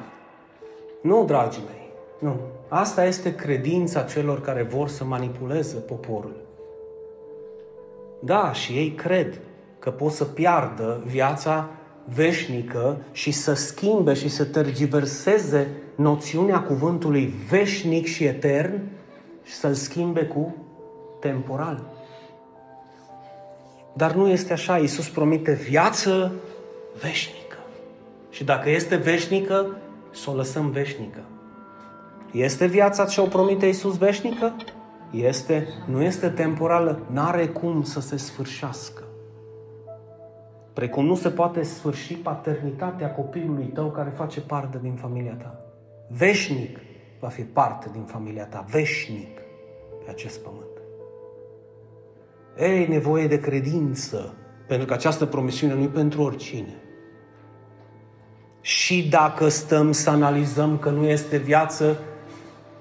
Nu, 1.02 1.24
dragii 1.26 1.64
mei, 1.66 1.90
nu. 2.20 2.40
Asta 2.68 3.06
este 3.06 3.36
credința 3.36 4.02
celor 4.02 4.42
care 4.42 4.64
vor 4.64 4.88
să 4.88 5.04
manipuleze 5.04 5.76
poporul. 5.76 6.36
Da, 8.20 8.54
și 8.54 8.74
ei 8.74 8.92
cred 8.92 9.40
că 9.80 9.92
pot 9.92 10.12
să 10.12 10.24
piardă 10.24 11.02
viața 11.06 11.70
veșnică 12.06 12.98
și 13.12 13.32
să 13.32 13.54
schimbe 13.54 14.14
și 14.14 14.30
să 14.30 14.46
tergiverseze 14.46 15.68
noțiunea 15.96 16.60
cuvântului 16.60 17.34
veșnic 17.50 18.06
și 18.06 18.24
etern 18.24 18.82
și 19.44 19.54
să-l 19.54 19.74
schimbe 19.74 20.26
cu 20.26 20.56
temporal. 21.20 21.84
Dar 23.94 24.14
nu 24.14 24.28
este 24.28 24.54
așa. 24.54 24.78
Iisus 24.78 25.10
promite 25.10 25.52
viață 25.52 26.32
veșnică. 27.02 27.58
Și 28.30 28.44
dacă 28.44 28.70
este 28.70 28.96
veșnică, 28.96 29.78
să 30.12 30.30
o 30.30 30.36
lăsăm 30.36 30.70
veșnică. 30.70 31.20
Este 32.32 32.66
viața 32.66 33.06
ce 33.06 33.22
o 33.22 33.26
promite 33.26 33.66
Iisus 33.66 33.98
veșnică? 33.98 34.56
Este, 35.12 35.68
nu 35.86 36.02
este 36.02 36.30
temporală, 36.30 37.00
n-are 37.12 37.48
cum 37.48 37.84
să 37.84 38.00
se 38.02 38.18
sfârșească. 38.18 39.04
Precum 40.74 41.06
nu 41.06 41.16
se 41.16 41.30
poate 41.30 41.64
sfârși 41.64 42.14
paternitatea 42.14 43.12
copilului 43.12 43.66
tău 43.66 43.92
care 43.92 44.10
face 44.10 44.42
parte 44.42 44.80
din 44.82 44.94
familia 44.94 45.34
ta. 45.34 45.66
Veșnic 46.08 46.80
va 47.20 47.28
fi 47.28 47.42
parte 47.42 47.90
din 47.92 48.04
familia 48.04 48.46
ta, 48.46 48.66
veșnic 48.70 49.40
pe 50.06 50.10
acest 50.10 50.40
pământ. 50.40 50.66
Ei, 52.58 52.88
nevoie 52.88 53.28
de 53.28 53.40
credință, 53.40 54.34
pentru 54.68 54.88
că 54.88 54.94
această 54.94 55.26
promisiune 55.26 55.74
nu 55.74 55.82
e 55.82 55.88
pentru 55.88 56.22
oricine. 56.22 56.81
Și 58.62 59.08
dacă 59.10 59.47
stăm 59.47 59.91
să 59.91 60.10
analizăm 60.10 60.78
că 60.78 60.89
nu 60.89 61.08
este 61.08 61.38
viață 61.38 61.97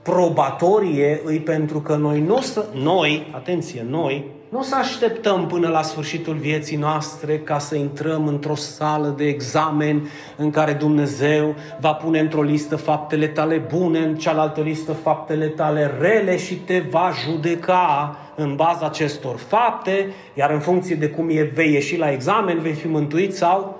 probatorie, 0.02 1.20
îi 1.24 1.38
pentru 1.38 1.80
că 1.80 1.96
noi 1.96 2.20
nu 2.20 2.40
să, 2.40 2.64
noi, 2.74 3.26
atenție, 3.34 3.86
noi, 3.88 4.24
nu 4.48 4.62
să 4.62 4.76
așteptăm 4.76 5.46
până 5.46 5.68
la 5.68 5.82
sfârșitul 5.82 6.34
vieții 6.34 6.76
noastre 6.76 7.38
ca 7.38 7.58
să 7.58 7.74
intrăm 7.74 8.26
într-o 8.26 8.54
sală 8.54 9.14
de 9.16 9.24
examen 9.24 10.08
în 10.36 10.50
care 10.50 10.72
Dumnezeu 10.72 11.54
va 11.80 11.92
pune 11.92 12.18
într-o 12.18 12.42
listă 12.42 12.76
faptele 12.76 13.26
tale 13.26 13.56
bune, 13.56 13.98
în 13.98 14.16
cealaltă 14.16 14.60
listă 14.60 14.92
faptele 14.92 15.46
tale 15.46 15.90
rele 16.00 16.36
și 16.36 16.54
te 16.54 16.78
va 16.90 17.10
judeca 17.24 18.16
în 18.36 18.56
baza 18.56 18.86
acestor 18.86 19.36
fapte, 19.36 20.12
iar 20.34 20.50
în 20.50 20.60
funcție 20.60 20.94
de 20.94 21.08
cum 21.08 21.28
e, 21.28 21.50
vei 21.54 21.72
ieși 21.72 21.98
la 21.98 22.12
examen, 22.12 22.58
vei 22.58 22.72
fi 22.72 22.88
mântuit 22.88 23.34
sau 23.34 23.79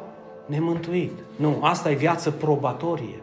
nemântuit. 0.50 1.12
Nu, 1.36 1.58
asta 1.60 1.90
e 1.90 1.94
viață 1.94 2.30
probatorie. 2.30 3.22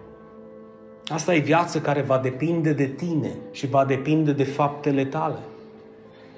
Asta 1.07 1.35
e 1.35 1.39
viață 1.39 1.79
care 1.79 2.01
va 2.01 2.17
depinde 2.17 2.73
de 2.73 2.85
tine 2.85 3.31
și 3.51 3.67
va 3.67 3.85
depinde 3.85 4.31
de 4.31 4.43
faptele 4.43 5.05
tale. 5.05 5.39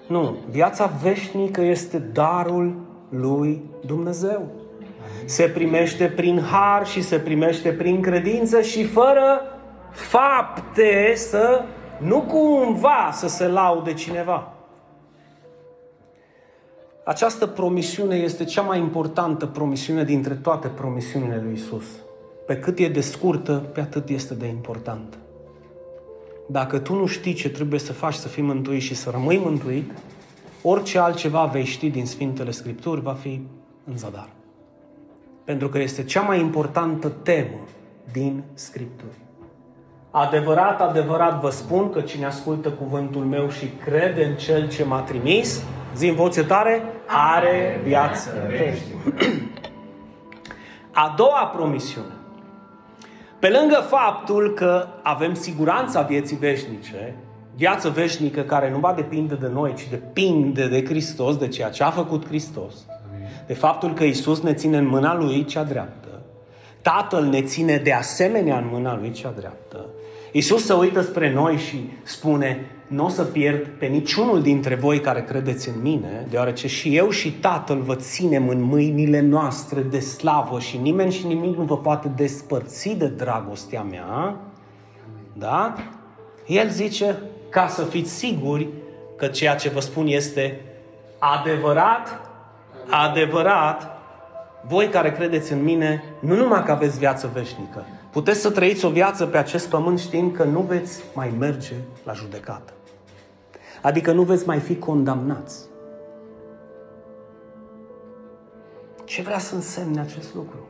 Nu, 0.07 0.35
viața 0.49 0.91
veșnică 1.01 1.61
este 1.61 1.97
darul 1.97 2.75
lui 3.09 3.61
Dumnezeu. 3.85 4.47
Se 5.25 5.43
primește 5.43 6.05
prin 6.05 6.39
har 6.39 6.85
și 6.85 7.01
se 7.01 7.19
primește 7.19 7.69
prin 7.69 8.01
credință 8.01 8.61
și 8.61 8.83
fără 8.83 9.41
fapte 9.91 11.13
să 11.15 11.63
nu 11.97 12.21
cumva 12.21 13.09
să 13.11 13.27
se 13.27 13.47
laude 13.47 13.93
cineva. 13.93 14.53
Această 17.09 17.45
promisiune 17.47 18.15
este 18.15 18.43
cea 18.43 18.61
mai 18.61 18.79
importantă 18.79 19.45
promisiune 19.45 20.03
dintre 20.03 20.33
toate 20.33 20.67
promisiunile 20.67 21.41
lui 21.43 21.53
Isus. 21.53 21.83
Pe 22.45 22.57
cât 22.57 22.79
e 22.79 22.87
de 22.87 23.01
scurtă, 23.01 23.53
pe 23.53 23.81
atât 23.81 24.09
este 24.09 24.33
de 24.33 24.45
importantă. 24.45 25.17
Dacă 26.47 26.79
tu 26.79 26.95
nu 26.95 27.05
știi 27.05 27.33
ce 27.33 27.49
trebuie 27.49 27.79
să 27.79 27.93
faci 27.93 28.13
să 28.13 28.27
fii 28.27 28.43
mântuit 28.43 28.81
și 28.81 28.95
să 28.95 29.09
rămâi 29.09 29.37
mântuit, 29.37 29.91
orice 30.61 30.99
altceva 30.99 31.45
vei 31.45 31.63
ști 31.63 31.89
din 31.89 32.05
Sfintele 32.05 32.51
Scripturi 32.51 33.01
va 33.01 33.13
fi 33.13 33.41
în 33.83 33.97
zadar. 33.97 34.29
Pentru 35.43 35.69
că 35.69 35.79
este 35.79 36.03
cea 36.03 36.21
mai 36.21 36.39
importantă 36.39 37.07
temă 37.07 37.59
din 38.11 38.43
Scripturi. 38.53 39.17
Adevărat, 40.11 40.81
adevărat 40.81 41.41
vă 41.41 41.49
spun 41.49 41.89
că 41.89 42.01
cine 42.01 42.25
ascultă 42.25 42.69
cuvântul 42.69 43.23
meu 43.23 43.49
și 43.49 43.65
crede 43.85 44.25
în 44.25 44.35
Cel 44.35 44.69
ce 44.69 44.83
m-a 44.83 45.01
trimis, 45.01 45.63
zi 45.95 46.07
în 46.07 46.15
voce 46.15 46.43
tare, 46.43 46.83
are 47.05 47.81
viață 47.83 48.29
A 50.91 51.13
doua 51.17 51.51
promisiune. 51.55 52.13
Pe 53.39 53.49
lângă 53.59 53.85
faptul 53.89 54.53
că 54.53 54.87
avem 55.03 55.33
siguranța 55.33 56.01
vieții 56.01 56.37
veșnice, 56.37 57.15
viață 57.55 57.89
veșnică 57.89 58.41
care 58.41 58.71
nu 58.71 58.77
va 58.77 58.93
depinde 58.93 59.35
de 59.35 59.47
noi, 59.53 59.73
ci 59.73 59.87
depinde 59.89 60.67
de 60.67 60.85
Hristos, 60.85 61.37
de 61.37 61.47
ceea 61.47 61.69
ce 61.69 61.83
a 61.83 61.89
făcut 61.89 62.27
Hristos, 62.27 62.73
de 63.47 63.53
faptul 63.53 63.93
că 63.93 64.03
Isus 64.03 64.41
ne 64.41 64.53
ține 64.53 64.77
în 64.77 64.87
mâna 64.87 65.15
Lui 65.15 65.45
cea 65.45 65.63
dreaptă, 65.63 66.09
Tatăl 66.81 67.23
ne 67.23 67.41
ține 67.41 67.77
de 67.77 67.93
asemenea 67.93 68.57
în 68.57 68.67
mâna 68.71 68.97
Lui 68.97 69.11
cea 69.11 69.33
dreaptă. 69.37 69.85
Isus 70.31 70.65
se 70.65 70.73
uită 70.73 71.01
spre 71.01 71.33
noi 71.33 71.57
și 71.57 71.89
spune, 72.03 72.65
nu 72.89 73.05
o 73.05 73.09
să 73.09 73.23
pierd 73.23 73.67
pe 73.67 73.85
niciunul 73.85 74.41
dintre 74.41 74.75
voi 74.75 74.99
care 74.99 75.23
credeți 75.23 75.69
în 75.69 75.81
mine, 75.81 76.25
deoarece 76.29 76.67
și 76.67 76.95
eu 76.95 77.09
și 77.09 77.31
Tatăl 77.31 77.81
vă 77.81 77.95
ținem 77.95 78.47
în 78.47 78.61
mâinile 78.61 79.19
noastre 79.19 79.81
de 79.81 79.99
slavă 79.99 80.59
și 80.59 80.77
nimeni 80.77 81.11
și 81.11 81.27
nimic 81.27 81.57
nu 81.57 81.63
vă 81.63 81.77
poate 81.77 82.11
despărți 82.15 82.89
de 82.89 83.07
dragostea 83.07 83.81
mea. 83.81 84.35
Da? 85.33 85.73
El 86.47 86.69
zice, 86.69 87.17
ca 87.49 87.67
să 87.67 87.83
fiți 87.83 88.11
siguri 88.11 88.67
că 89.15 89.27
ceea 89.27 89.55
ce 89.55 89.69
vă 89.69 89.79
spun 89.79 90.07
este 90.07 90.61
adevărat, 91.19 92.21
adevărat, 92.89 93.97
voi 94.67 94.87
care 94.87 95.11
credeți 95.11 95.51
în 95.51 95.63
mine, 95.63 96.03
nu 96.19 96.35
numai 96.35 96.63
că 96.63 96.71
aveți 96.71 96.99
viață 96.99 97.29
veșnică, 97.33 97.85
Puteți 98.11 98.39
să 98.39 98.51
trăiți 98.51 98.85
o 98.85 98.89
viață 98.89 99.25
pe 99.25 99.37
acest 99.37 99.69
pământ 99.69 99.99
știind 99.99 100.35
că 100.35 100.43
nu 100.43 100.59
veți 100.59 101.03
mai 101.13 101.33
merge 101.39 101.73
la 102.03 102.13
judecată. 102.13 102.73
Adică 103.81 104.11
nu 104.11 104.21
veți 104.21 104.47
mai 104.47 104.59
fi 104.59 104.75
condamnați. 104.75 105.67
Ce 109.05 109.21
vrea 109.21 109.39
să 109.39 109.55
însemne 109.55 109.99
acest 109.99 110.35
lucru? 110.35 110.67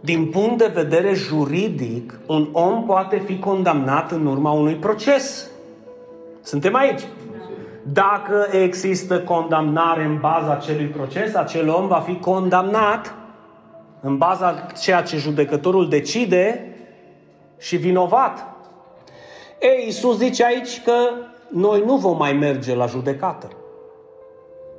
Din 0.00 0.30
punct 0.30 0.58
de 0.58 0.70
vedere 0.74 1.14
juridic, 1.14 2.18
un 2.26 2.48
om 2.52 2.84
poate 2.84 3.18
fi 3.18 3.38
condamnat 3.38 4.10
în 4.10 4.26
urma 4.26 4.50
unui 4.50 4.74
proces. 4.74 5.50
Suntem 6.42 6.74
aici. 6.74 7.02
Dacă 7.82 8.46
există 8.50 9.20
condamnare 9.20 10.04
în 10.04 10.18
baza 10.18 10.52
acelui 10.52 10.86
proces, 10.86 11.34
acel 11.34 11.68
om 11.68 11.86
va 11.86 12.00
fi 12.00 12.16
condamnat 12.16 13.14
în 14.00 14.16
baza 14.16 14.66
ceea 14.80 15.02
ce 15.02 15.16
judecătorul 15.16 15.88
decide 15.88 16.74
și 17.58 17.76
vinovat. 17.76 18.46
Ei, 19.60 19.84
Iisus 19.84 20.16
zice 20.16 20.44
aici 20.44 20.82
că 20.82 20.92
noi 21.48 21.82
nu 21.84 21.96
vom 21.96 22.16
mai 22.16 22.32
merge 22.32 22.74
la 22.74 22.86
judecată. 22.86 23.48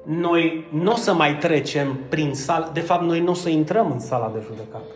Noi 0.04 0.68
nu 0.72 0.92
o 0.92 0.96
să 0.96 1.14
mai 1.14 1.38
trecem 1.38 1.98
prin 2.10 2.34
sală, 2.34 2.70
de 2.74 2.80
fapt 2.80 3.04
noi 3.04 3.20
nu 3.20 3.32
o 3.32 3.34
să 3.34 3.50
intrăm 3.50 3.92
în 3.92 4.00
sala 4.00 4.32
de 4.34 4.44
judecată. 4.46 4.94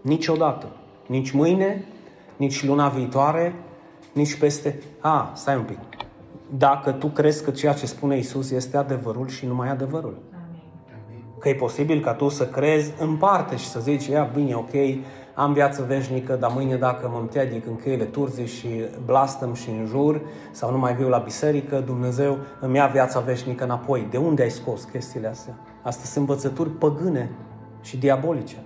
Niciodată. 0.00 0.66
Nici 1.06 1.30
mâine, 1.30 1.84
nici 2.36 2.64
luna 2.64 2.88
viitoare, 2.88 3.54
nici 4.12 4.34
peste... 4.34 4.82
A, 5.00 5.32
stai 5.34 5.56
un 5.56 5.62
pic. 5.62 5.78
Dacă 6.56 6.90
tu 6.90 7.06
crezi 7.06 7.44
că 7.44 7.50
ceea 7.50 7.72
ce 7.72 7.86
spune 7.86 8.18
Isus 8.18 8.50
este 8.50 8.76
adevărul 8.76 9.28
și 9.28 9.46
numai 9.46 9.68
adevărul. 9.68 10.18
Că 11.38 11.48
e 11.48 11.54
posibil 11.54 12.00
ca 12.00 12.14
tu 12.14 12.28
să 12.28 12.46
crezi 12.46 12.92
în 12.98 13.16
parte 13.16 13.56
și 13.56 13.66
să 13.66 13.80
zici, 13.80 14.06
ia, 14.06 14.30
bine, 14.34 14.54
ok, 14.54 14.72
am 15.34 15.52
viață 15.52 15.84
veșnică, 15.88 16.34
dar 16.34 16.50
mâine 16.54 16.76
dacă 16.76 17.08
mă 17.12 17.18
împiedic 17.18 17.66
în 17.66 17.76
căile 17.76 18.04
turzii 18.04 18.46
și 18.46 18.84
blastăm 19.04 19.54
și 19.54 19.70
în 19.70 19.86
jur 19.86 20.20
sau 20.50 20.70
nu 20.70 20.78
mai 20.78 20.94
viu 20.94 21.08
la 21.08 21.18
biserică, 21.18 21.80
Dumnezeu 21.80 22.38
îmi 22.60 22.76
ia 22.76 22.86
viața 22.86 23.20
veșnică 23.20 23.64
înapoi. 23.64 24.06
De 24.10 24.16
unde 24.16 24.42
ai 24.42 24.50
scos 24.50 24.84
chestiile 24.84 25.28
astea? 25.28 25.54
Astea 25.82 26.04
sunt 26.04 26.28
învățături 26.28 26.70
păgâne 26.70 27.30
și 27.80 27.96
diabolice. 27.96 28.56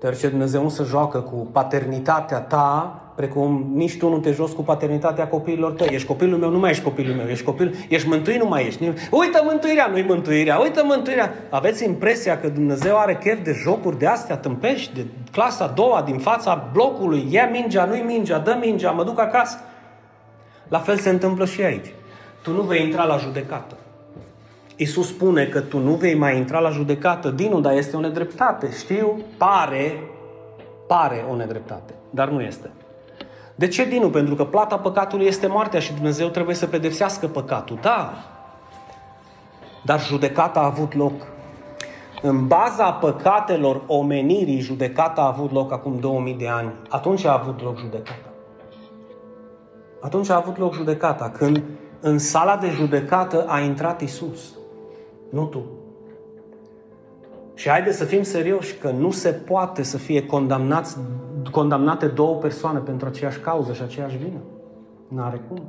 Deoarece 0.00 0.28
Dumnezeu 0.28 0.62
nu 0.62 0.68
se 0.68 0.82
joacă 0.82 1.20
cu 1.20 1.48
paternitatea 1.52 2.40
ta, 2.40 3.00
precum 3.20 3.70
nici 3.74 3.98
tu 3.98 4.08
nu 4.08 4.18
te 4.18 4.32
joci 4.32 4.50
cu 4.50 4.62
paternitatea 4.62 5.28
copiilor 5.28 5.72
tăi. 5.72 5.88
Ești 5.90 6.06
copilul 6.06 6.38
meu, 6.38 6.50
nu 6.50 6.58
mai 6.58 6.70
ești 6.70 6.82
copilul 6.82 7.14
meu. 7.14 7.26
Ești 7.26 7.44
copil, 7.44 7.74
ești 7.88 8.08
mântuit, 8.08 8.38
nu 8.38 8.48
mai 8.48 8.66
ești. 8.66 8.84
Uită 9.10 9.40
mântuirea, 9.44 9.86
nu-i 9.86 10.02
mântuirea. 10.02 10.58
Uită 10.58 10.82
mântuirea. 10.84 11.34
Aveți 11.50 11.84
impresia 11.84 12.40
că 12.40 12.48
Dumnezeu 12.48 12.98
are 12.98 13.16
chef 13.16 13.42
de 13.42 13.52
jocuri 13.62 13.98
de 13.98 14.06
astea 14.06 14.36
tâmpești, 14.36 14.94
de 14.94 15.06
clasa 15.32 15.64
a 15.64 15.68
doua, 15.68 16.02
din 16.02 16.18
fața 16.18 16.68
blocului. 16.72 17.26
Ia 17.30 17.46
mingea, 17.46 17.84
nu-i 17.84 18.02
mingea, 18.06 18.38
dă 18.38 18.58
mingea, 18.60 18.90
mă 18.90 19.04
duc 19.04 19.18
acasă. 19.18 19.58
La 20.68 20.78
fel 20.78 20.96
se 20.96 21.10
întâmplă 21.10 21.44
și 21.44 21.62
aici. 21.62 21.92
Tu 22.42 22.52
nu 22.52 22.62
vei 22.62 22.84
intra 22.84 23.04
la 23.04 23.16
judecată. 23.16 23.76
Iisus 24.76 25.08
spune 25.08 25.44
că 25.44 25.60
tu 25.60 25.78
nu 25.78 25.92
vei 25.92 26.14
mai 26.14 26.36
intra 26.36 26.58
la 26.58 26.70
judecată. 26.70 27.28
Dinu, 27.28 27.60
dar 27.60 27.72
este 27.72 27.96
o 27.96 28.00
nedreptate. 28.00 28.68
Știu, 28.78 29.20
pare, 29.36 30.02
pare 30.86 31.24
o 31.30 31.36
nedreptate, 31.36 31.92
dar 32.10 32.28
nu 32.28 32.40
este. 32.40 32.70
De 33.60 33.68
ce 33.68 33.84
Dinu? 33.84 34.10
Pentru 34.10 34.34
că 34.34 34.44
plata 34.44 34.78
păcatului 34.78 35.26
este 35.26 35.46
moartea 35.46 35.80
și 35.80 35.92
Dumnezeu 35.92 36.28
trebuie 36.28 36.54
să 36.54 36.66
pedepsească 36.66 37.26
păcatul. 37.26 37.78
Da, 37.80 38.12
dar 39.84 40.00
judecata 40.00 40.60
a 40.60 40.64
avut 40.64 40.94
loc. 40.94 41.12
În 42.22 42.46
baza 42.46 42.92
păcatelor 42.92 43.82
omenirii, 43.86 44.60
judecata 44.60 45.20
a 45.20 45.26
avut 45.26 45.52
loc 45.52 45.72
acum 45.72 45.98
2000 45.98 46.34
de 46.34 46.48
ani. 46.48 46.72
Atunci 46.88 47.24
a 47.24 47.32
avut 47.32 47.62
loc 47.62 47.78
judecata. 47.78 48.32
Atunci 50.00 50.30
a 50.30 50.36
avut 50.36 50.58
loc 50.58 50.74
judecata, 50.74 51.30
când 51.30 51.62
în 52.00 52.18
sala 52.18 52.56
de 52.56 52.68
judecată 52.68 53.44
a 53.48 53.60
intrat 53.60 54.00
Isus 54.00 54.54
nu 55.30 55.44
tu. 55.44 55.62
Și 57.54 57.68
haideți 57.68 57.96
să 57.96 58.04
fim 58.04 58.22
serioși 58.22 58.74
că 58.74 58.90
nu 58.90 59.10
se 59.10 59.30
poate 59.30 59.82
să 59.82 59.98
fie 59.98 60.26
condamnați, 60.26 60.98
condamnate 61.50 62.06
două 62.06 62.34
persoane 62.34 62.78
pentru 62.78 63.06
aceeași 63.06 63.38
cauză 63.38 63.72
și 63.72 63.82
aceeași 63.82 64.16
vină. 64.16 64.40
N-are 65.08 65.40
cum. 65.48 65.62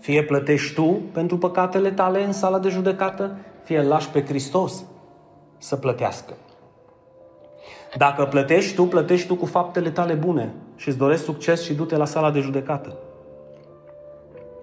Fie 0.00 0.22
plătești 0.22 0.74
tu 0.74 1.00
pentru 1.12 1.38
păcatele 1.38 1.90
tale 1.90 2.24
în 2.24 2.32
sala 2.32 2.58
de 2.58 2.68
judecată, 2.68 3.36
fie 3.64 3.82
lași 3.82 4.10
pe 4.10 4.24
Hristos 4.24 4.84
să 5.58 5.76
plătească. 5.76 6.34
Dacă 7.96 8.24
plătești 8.24 8.74
tu, 8.74 8.82
plătești 8.82 9.26
tu 9.26 9.34
cu 9.34 9.46
faptele 9.46 9.90
tale 9.90 10.14
bune 10.14 10.54
și 10.76 10.88
îți 10.88 10.98
doresc 10.98 11.24
succes 11.24 11.62
și 11.62 11.74
du-te 11.74 11.96
la 11.96 12.04
sala 12.04 12.30
de 12.30 12.40
judecată. 12.40 12.96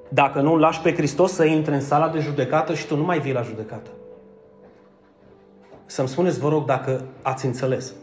Dacă 0.10 0.41
nu 0.41 0.53
îl 0.53 0.60
lași 0.60 0.81
pe 0.81 0.93
Hristos 0.93 1.31
să 1.31 1.45
intre 1.45 1.75
în 1.75 1.81
sala 1.81 2.10
de 2.10 2.19
judecată 2.19 2.73
și 2.73 2.88
tu 2.88 2.95
nu 2.95 3.03
mai 3.03 3.19
vii 3.19 3.34
la 3.34 3.41
judecată. 3.41 3.89
Să-mi 5.86 6.08
spuneți, 6.08 6.39
vă 6.39 6.49
rog, 6.49 6.65
dacă 6.65 7.01
ați 7.21 7.45
înțeles. 7.45 7.93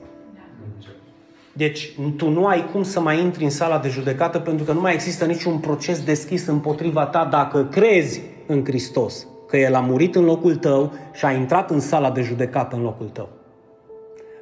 Deci, 1.52 1.92
tu 2.16 2.30
nu 2.30 2.46
ai 2.46 2.68
cum 2.72 2.82
să 2.82 3.00
mai 3.00 3.20
intri 3.20 3.44
în 3.44 3.50
sala 3.50 3.78
de 3.78 3.88
judecată 3.88 4.38
pentru 4.38 4.64
că 4.64 4.72
nu 4.72 4.80
mai 4.80 4.92
există 4.92 5.24
niciun 5.24 5.58
proces 5.58 6.04
deschis 6.04 6.46
împotriva 6.46 7.06
ta 7.06 7.24
dacă 7.24 7.64
crezi 7.64 8.20
în 8.46 8.64
Hristos, 8.64 9.26
că 9.48 9.56
El 9.56 9.74
a 9.74 9.80
murit 9.80 10.14
în 10.14 10.24
locul 10.24 10.56
tău 10.56 10.92
și 11.12 11.24
a 11.24 11.32
intrat 11.32 11.70
în 11.70 11.80
sala 11.80 12.10
de 12.10 12.22
judecată 12.22 12.76
în 12.76 12.82
locul 12.82 13.08
tău. 13.08 13.28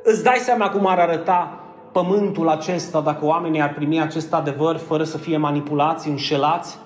Îți 0.02 0.22
dai 0.22 0.38
seama 0.38 0.68
cum 0.68 0.86
ar 0.86 0.98
arăta 0.98 1.64
pământul 1.92 2.48
acesta 2.48 3.00
dacă 3.00 3.24
oamenii 3.24 3.60
ar 3.60 3.74
primi 3.74 4.00
acest 4.00 4.32
adevăr 4.32 4.76
fără 4.76 5.04
să 5.04 5.18
fie 5.18 5.36
manipulați, 5.36 6.08
înșelați? 6.08 6.78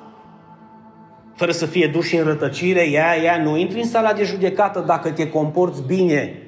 fără 1.34 1.50
să 1.50 1.66
fie 1.66 1.87
duși 1.87 2.16
în 2.16 2.24
rătăcire, 2.24 2.88
ia, 2.88 3.14
ia, 3.22 3.42
nu 3.42 3.56
intri 3.56 3.80
în 3.80 3.88
sala 3.88 4.12
de 4.12 4.24
judecată 4.24 4.84
dacă 4.87 5.10
te 5.10 5.28
comporți 5.28 5.82
bine. 5.87 6.38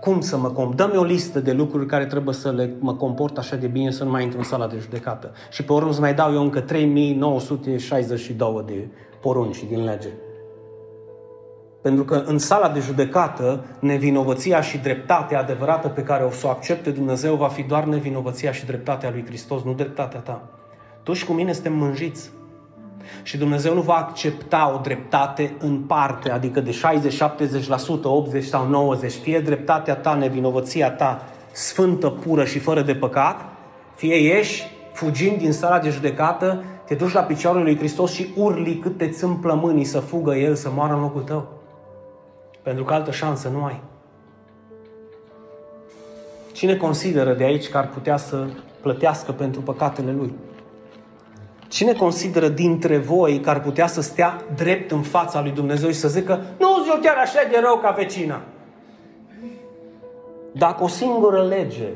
Cum 0.00 0.20
să 0.20 0.36
mă 0.36 0.50
comport? 0.50 0.76
Dă-mi 0.76 0.96
o 0.96 1.04
listă 1.04 1.40
de 1.40 1.52
lucruri 1.52 1.86
care 1.86 2.06
trebuie 2.06 2.34
să 2.34 2.52
le 2.52 2.74
mă 2.78 2.94
comport 2.94 3.38
așa 3.38 3.56
de 3.56 3.66
bine 3.66 3.90
să 3.90 4.04
nu 4.04 4.10
mai 4.10 4.22
intru 4.22 4.38
în 4.38 4.44
sala 4.44 4.66
de 4.66 4.78
judecată. 4.80 5.32
Și 5.50 5.64
pe 5.64 5.72
urmă 5.72 5.92
să 5.92 6.00
mai 6.00 6.14
dau 6.14 6.32
eu 6.32 6.42
încă 6.42 6.60
3962 6.60 8.62
de 8.66 8.88
porunci 9.20 9.64
din 9.64 9.84
lege. 9.84 10.08
Pentru 11.82 12.04
că 12.04 12.22
în 12.26 12.38
sala 12.38 12.68
de 12.68 12.80
judecată, 12.80 13.64
nevinovăția 13.80 14.60
și 14.60 14.78
dreptatea 14.78 15.38
adevărată 15.38 15.88
pe 15.88 16.02
care 16.02 16.24
o 16.24 16.30
să 16.30 16.46
o 16.46 16.50
accepte 16.50 16.90
Dumnezeu 16.90 17.34
va 17.34 17.48
fi 17.48 17.62
doar 17.62 17.84
nevinovăția 17.84 18.52
și 18.52 18.66
dreptatea 18.66 19.10
lui 19.10 19.24
Hristos, 19.26 19.62
nu 19.62 19.72
dreptatea 19.72 20.20
ta. 20.20 20.48
Tu 21.02 21.12
și 21.12 21.24
cu 21.24 21.32
mine 21.32 21.52
suntem 21.52 21.72
mânjiți. 21.72 22.30
Și 23.22 23.36
Dumnezeu 23.36 23.74
nu 23.74 23.80
va 23.80 23.94
accepta 23.94 24.72
o 24.74 24.80
dreptate 24.82 25.54
în 25.58 25.78
parte, 25.78 26.30
adică 26.30 26.60
de 26.60 26.70
60, 26.70 27.22
70%, 27.22 28.02
80 28.02 28.44
sau 28.44 28.68
90, 28.68 29.12
fie 29.12 29.40
dreptatea 29.40 29.94
ta, 29.94 30.14
nevinovăția 30.14 30.90
ta, 30.90 31.24
sfântă, 31.52 32.08
pură 32.08 32.44
și 32.44 32.58
fără 32.58 32.82
de 32.82 32.94
păcat, 32.94 33.44
fie 33.94 34.16
ieși 34.16 34.74
fugind 34.92 35.38
din 35.38 35.52
sala 35.52 35.78
de 35.78 35.90
judecată, 35.90 36.64
te 36.86 36.94
duci 36.94 37.12
la 37.12 37.20
picioarele 37.20 37.64
lui 37.64 37.76
Hristos 37.76 38.12
și 38.12 38.32
urli 38.36 38.78
cât 38.78 38.96
te 38.96 39.08
țin 39.08 39.34
plămânii 39.34 39.84
să 39.84 39.98
fugă 39.98 40.34
El, 40.34 40.54
să 40.54 40.70
moară 40.74 40.94
în 40.94 41.00
locul 41.00 41.22
tău. 41.22 41.48
Pentru 42.62 42.84
că 42.84 42.94
altă 42.94 43.10
șansă 43.10 43.48
nu 43.48 43.64
ai. 43.64 43.82
Cine 46.52 46.76
consideră 46.76 47.32
de 47.34 47.44
aici 47.44 47.68
că 47.68 47.76
ar 47.76 47.88
putea 47.88 48.16
să 48.16 48.46
plătească 48.80 49.32
pentru 49.32 49.60
păcatele 49.60 50.12
lui? 50.12 50.34
Cine 51.68 51.92
consideră 51.92 52.48
dintre 52.48 52.98
voi 52.98 53.40
că 53.40 53.50
ar 53.50 53.60
putea 53.60 53.86
să 53.86 54.00
stea 54.00 54.44
drept 54.54 54.90
în 54.90 55.02
fața 55.02 55.42
lui 55.42 55.50
Dumnezeu 55.50 55.88
și 55.88 55.98
să 55.98 56.08
zică 56.08 56.44
nu 56.58 56.66
eu 56.88 57.00
chiar 57.02 57.16
așa 57.16 57.40
de 57.50 57.58
rău 57.62 57.76
ca 57.76 57.90
vecina? 57.90 58.40
Dacă 60.52 60.82
o 60.82 60.88
singură 60.88 61.46
lege 61.46 61.88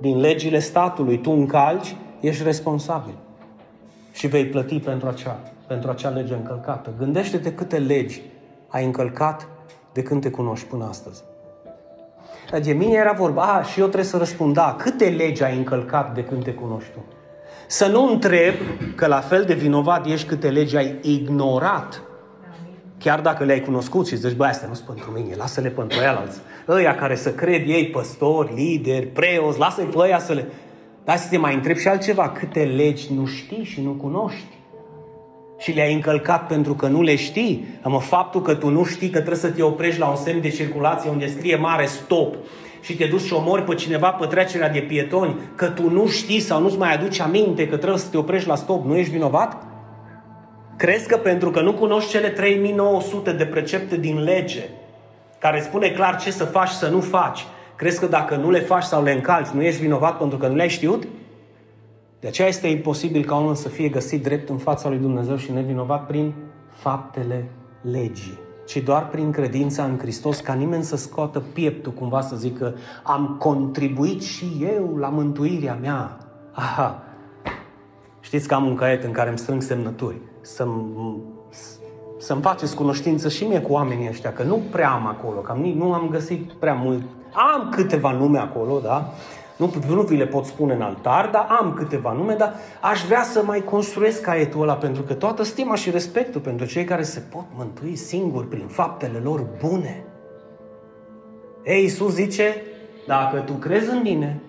din 0.00 0.20
legile 0.20 0.58
statului 0.58 1.18
tu 1.18 1.30
încalci, 1.30 1.96
ești 2.20 2.42
responsabil 2.42 3.14
și 4.12 4.26
vei 4.26 4.46
plăti 4.46 4.78
pentru 4.78 5.08
acea, 5.08 5.40
pentru 5.66 5.90
acea 5.90 6.08
lege 6.08 6.34
încălcată. 6.34 6.92
Gândește-te 6.98 7.54
câte 7.54 7.78
legi 7.78 8.20
ai 8.68 8.84
încălcat 8.84 9.48
de 9.92 10.02
când 10.02 10.22
te 10.22 10.30
cunoști 10.30 10.66
până 10.66 10.84
astăzi. 10.88 11.22
De 12.62 12.72
mine 12.72 12.94
era 12.94 13.12
vorba, 13.12 13.42
a, 13.42 13.62
și 13.62 13.80
eu 13.80 13.86
trebuie 13.86 14.10
să 14.10 14.16
răspund, 14.16 14.54
da, 14.54 14.74
câte 14.78 15.08
legi 15.08 15.44
ai 15.44 15.56
încălcat 15.56 16.14
de 16.14 16.24
când 16.24 16.44
te 16.44 16.52
cunoști 16.52 16.90
tu? 16.90 17.04
Să 17.72 17.86
nu 17.86 18.10
întreb 18.10 18.54
că 18.94 19.06
la 19.06 19.20
fel 19.20 19.44
de 19.44 19.54
vinovat 19.54 20.06
ești 20.06 20.26
câte 20.26 20.48
legi 20.48 20.76
ai 20.76 20.98
ignorat. 21.02 22.02
Chiar 22.98 23.20
dacă 23.20 23.44
le-ai 23.44 23.60
cunoscut 23.60 24.06
și 24.06 24.16
zici, 24.16 24.36
băi, 24.36 24.48
astea 24.48 24.68
nu 24.68 24.74
sunt 24.74 24.86
pentru 24.86 25.10
mine, 25.10 25.34
lasă-le 25.36 25.68
pentru 25.68 25.98
alții. 26.18 26.40
Ăia 26.68 26.94
care 26.94 27.14
să 27.14 27.32
cred 27.32 27.68
ei, 27.68 27.86
păstori, 27.86 28.54
lideri, 28.54 29.06
preoți, 29.06 29.58
lasă-i 29.58 29.84
pe 29.84 29.98
ăia 29.98 30.18
să 30.18 30.32
le... 30.32 30.46
Dar 31.04 31.16
să 31.16 31.28
te 31.28 31.36
mai 31.36 31.54
întreb 31.54 31.76
și 31.76 31.88
altceva, 31.88 32.28
câte 32.28 32.62
legi 32.62 33.12
nu 33.14 33.26
știi 33.26 33.64
și 33.64 33.80
nu 33.80 33.90
cunoști? 33.90 34.58
și 35.58 35.72
le-ai 35.72 35.94
încălcat 35.94 36.46
pentru 36.46 36.74
că 36.74 36.86
nu 36.86 37.02
le 37.02 37.16
știi, 37.16 37.64
mă, 37.84 38.00
faptul 38.00 38.42
că 38.42 38.54
tu 38.54 38.68
nu 38.68 38.84
știi 38.84 39.10
că 39.10 39.18
trebuie 39.18 39.36
să 39.36 39.50
te 39.50 39.62
oprești 39.62 40.00
la 40.00 40.06
un 40.06 40.16
semn 40.16 40.40
de 40.40 40.48
circulație 40.48 41.10
unde 41.10 41.26
scrie 41.26 41.56
mare 41.56 41.86
stop 41.86 42.34
și 42.80 42.96
te 42.96 43.06
duci 43.06 43.20
și 43.20 43.32
omori 43.32 43.62
pe 43.62 43.74
cineva 43.74 44.10
pe 44.10 44.26
trecerea 44.26 44.68
de 44.68 44.80
pietoni, 44.80 45.36
că 45.54 45.66
tu 45.66 45.90
nu 45.90 46.06
știi 46.06 46.40
sau 46.40 46.60
nu-ți 46.60 46.78
mai 46.78 46.94
aduci 46.94 47.20
aminte 47.20 47.68
că 47.68 47.76
trebuie 47.76 47.98
să 47.98 48.08
te 48.10 48.16
oprești 48.16 48.48
la 48.48 48.54
stop, 48.54 48.84
nu 48.84 48.96
ești 48.96 49.12
vinovat? 49.12 49.56
Crezi 50.76 51.08
că 51.08 51.16
pentru 51.16 51.50
că 51.50 51.60
nu 51.60 51.72
cunoști 51.72 52.10
cele 52.10 52.28
3900 52.28 53.32
de 53.32 53.46
precepte 53.46 53.96
din 53.96 54.22
lege, 54.22 54.62
care 55.38 55.60
spune 55.60 55.90
clar 55.90 56.16
ce 56.16 56.30
să 56.30 56.44
faci 56.44 56.68
și 56.68 56.74
să 56.74 56.88
nu 56.88 57.00
faci, 57.00 57.46
crezi 57.76 58.00
că 58.00 58.06
dacă 58.06 58.36
nu 58.36 58.50
le 58.50 58.60
faci 58.60 58.82
sau 58.82 59.02
le 59.02 59.12
încalci, 59.12 59.48
nu 59.48 59.62
ești 59.62 59.80
vinovat 59.80 60.18
pentru 60.18 60.38
că 60.38 60.46
nu 60.46 60.54
le-ai 60.54 60.68
știut? 60.68 61.06
De 62.20 62.28
aceea 62.28 62.48
este 62.48 62.66
imposibil 62.66 63.24
ca 63.24 63.36
omul 63.36 63.54
să 63.54 63.68
fie 63.68 63.88
găsit 63.88 64.22
drept 64.22 64.48
în 64.48 64.58
fața 64.58 64.88
lui 64.88 64.98
Dumnezeu 64.98 65.36
și 65.36 65.52
nevinovat 65.52 66.06
prin 66.06 66.34
faptele 66.68 67.48
legii, 67.80 68.38
ci 68.66 68.76
doar 68.76 69.08
prin 69.08 69.30
credința 69.30 69.84
în 69.84 69.98
Hristos, 69.98 70.40
ca 70.40 70.52
nimeni 70.52 70.82
să 70.82 70.96
scoată 70.96 71.40
pieptul 71.52 71.92
cumva 71.92 72.20
să 72.20 72.36
zică 72.36 72.74
am 73.02 73.36
contribuit 73.38 74.22
și 74.22 74.44
eu 74.60 74.96
la 74.96 75.08
mântuirea 75.08 75.78
mea. 75.80 76.16
Aha, 76.52 77.02
știți 78.20 78.48
că 78.48 78.54
am 78.54 78.66
un 78.66 78.74
caiet 78.74 79.04
în 79.04 79.10
care 79.10 79.28
îmi 79.28 79.38
strâng 79.38 79.62
semnături, 79.62 80.16
să-mi, 80.40 81.16
să-mi 82.18 82.42
faceți 82.42 82.74
cunoștință 82.74 83.28
și 83.28 83.44
mie 83.44 83.60
cu 83.60 83.72
oamenii 83.72 84.08
ăștia, 84.08 84.32
că 84.32 84.42
nu 84.42 84.60
prea 84.70 84.90
am 84.90 85.06
acolo, 85.06 85.38
că 85.38 85.52
nu 85.74 85.92
am 85.92 86.08
găsit 86.10 86.52
prea 86.52 86.74
mult. 86.74 87.02
Am 87.32 87.68
câteva 87.70 88.12
nume 88.12 88.38
acolo, 88.38 88.78
da? 88.78 89.12
Nu, 89.60 89.94
nu 89.94 90.02
vi 90.02 90.16
le 90.16 90.26
pot 90.26 90.44
spune 90.44 90.74
în 90.74 90.80
altar, 90.80 91.28
dar 91.32 91.46
am 91.60 91.74
câteva 91.74 92.12
nume, 92.12 92.34
dar 92.34 92.54
aș 92.80 93.04
vrea 93.04 93.22
să 93.22 93.42
mai 93.44 93.64
construiesc 93.64 94.20
caietul 94.20 94.62
ăla, 94.62 94.74
pentru 94.74 95.02
că 95.02 95.14
toată 95.14 95.42
stima 95.42 95.74
și 95.74 95.90
respectul 95.90 96.40
pentru 96.40 96.66
cei 96.66 96.84
care 96.84 97.02
se 97.02 97.20
pot 97.20 97.44
mântui 97.56 97.96
singuri 97.96 98.46
prin 98.46 98.66
faptele 98.66 99.20
lor 99.22 99.46
bune. 99.60 100.04
Ei, 101.64 101.82
Iisus 101.82 102.12
zice, 102.12 102.62
dacă 103.06 103.38
tu 103.38 103.52
crezi 103.52 103.90
în 103.90 104.00
mine, 104.02 104.40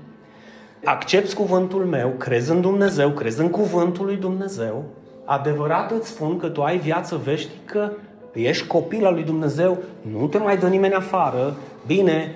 accepti 0.83 1.33
cuvântul 1.33 1.85
meu, 1.85 2.09
crezi 2.09 2.51
în 2.51 2.61
Dumnezeu, 2.61 3.09
crezi 3.09 3.41
în 3.41 3.49
cuvântul 3.49 4.05
lui 4.05 4.17
Dumnezeu, 4.17 4.83
adevărat 5.25 5.91
îți 5.91 6.07
spun 6.07 6.37
că 6.37 6.47
tu 6.47 6.61
ai 6.61 6.77
viață 6.77 7.21
veșnică, 7.23 7.91
ești 8.33 8.67
copil 8.67 9.05
al 9.05 9.13
lui 9.13 9.23
Dumnezeu, 9.23 9.77
nu 10.01 10.27
te 10.27 10.37
mai 10.37 10.57
dă 10.57 10.67
nimeni 10.67 10.93
afară, 10.93 11.55
bine, 11.85 12.35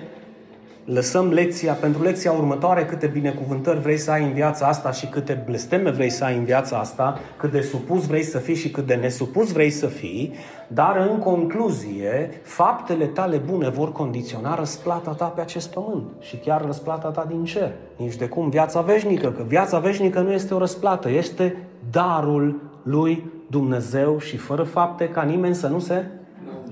lăsăm 0.86 1.32
lecția, 1.32 1.72
pentru 1.72 2.02
lecția 2.02 2.32
următoare 2.32 2.84
câte 2.84 3.06
binecuvântări 3.06 3.80
vrei 3.80 3.96
să 3.96 4.10
ai 4.10 4.24
în 4.24 4.32
viața 4.32 4.66
asta 4.66 4.90
și 4.90 5.06
câte 5.06 5.42
blesteme 5.46 5.90
vrei 5.90 6.10
să 6.10 6.24
ai 6.24 6.36
în 6.36 6.44
viața 6.44 6.78
asta, 6.78 7.18
cât 7.36 7.50
de 7.50 7.60
supus 7.60 8.06
vrei 8.06 8.22
să 8.22 8.38
fii 8.38 8.54
și 8.54 8.70
cât 8.70 8.86
de 8.86 8.94
nesupus 8.94 9.52
vrei 9.52 9.70
să 9.70 9.86
fii, 9.86 10.34
dar 10.68 10.96
în 11.10 11.18
concluzie, 11.18 12.40
faptele 12.42 13.04
tale 13.04 13.36
bune 13.36 13.68
vor 13.68 13.92
condiționa 13.92 14.54
răsplata 14.54 15.10
ta 15.10 15.24
pe 15.24 15.40
acest 15.40 15.72
pământ 15.72 16.04
și 16.20 16.36
chiar 16.36 16.64
răsplata 16.64 17.08
ta 17.08 17.24
din 17.28 17.44
cer. 17.44 17.72
Nici 17.96 18.16
de 18.16 18.26
cum 18.28 18.48
viața 18.48 18.80
veșnică, 18.80 19.30
că 19.30 19.42
viața 19.46 19.78
veșnică 19.78 20.20
nu 20.20 20.32
este 20.32 20.54
o 20.54 20.58
răsplată, 20.58 21.10
este 21.10 21.56
darul 21.90 22.60
lui 22.82 23.30
Dumnezeu 23.50 24.18
și 24.18 24.36
fără 24.36 24.62
fapte 24.62 25.08
ca 25.08 25.22
nimeni 25.22 25.54
să 25.54 25.66
nu 25.66 25.78
se 25.78 26.04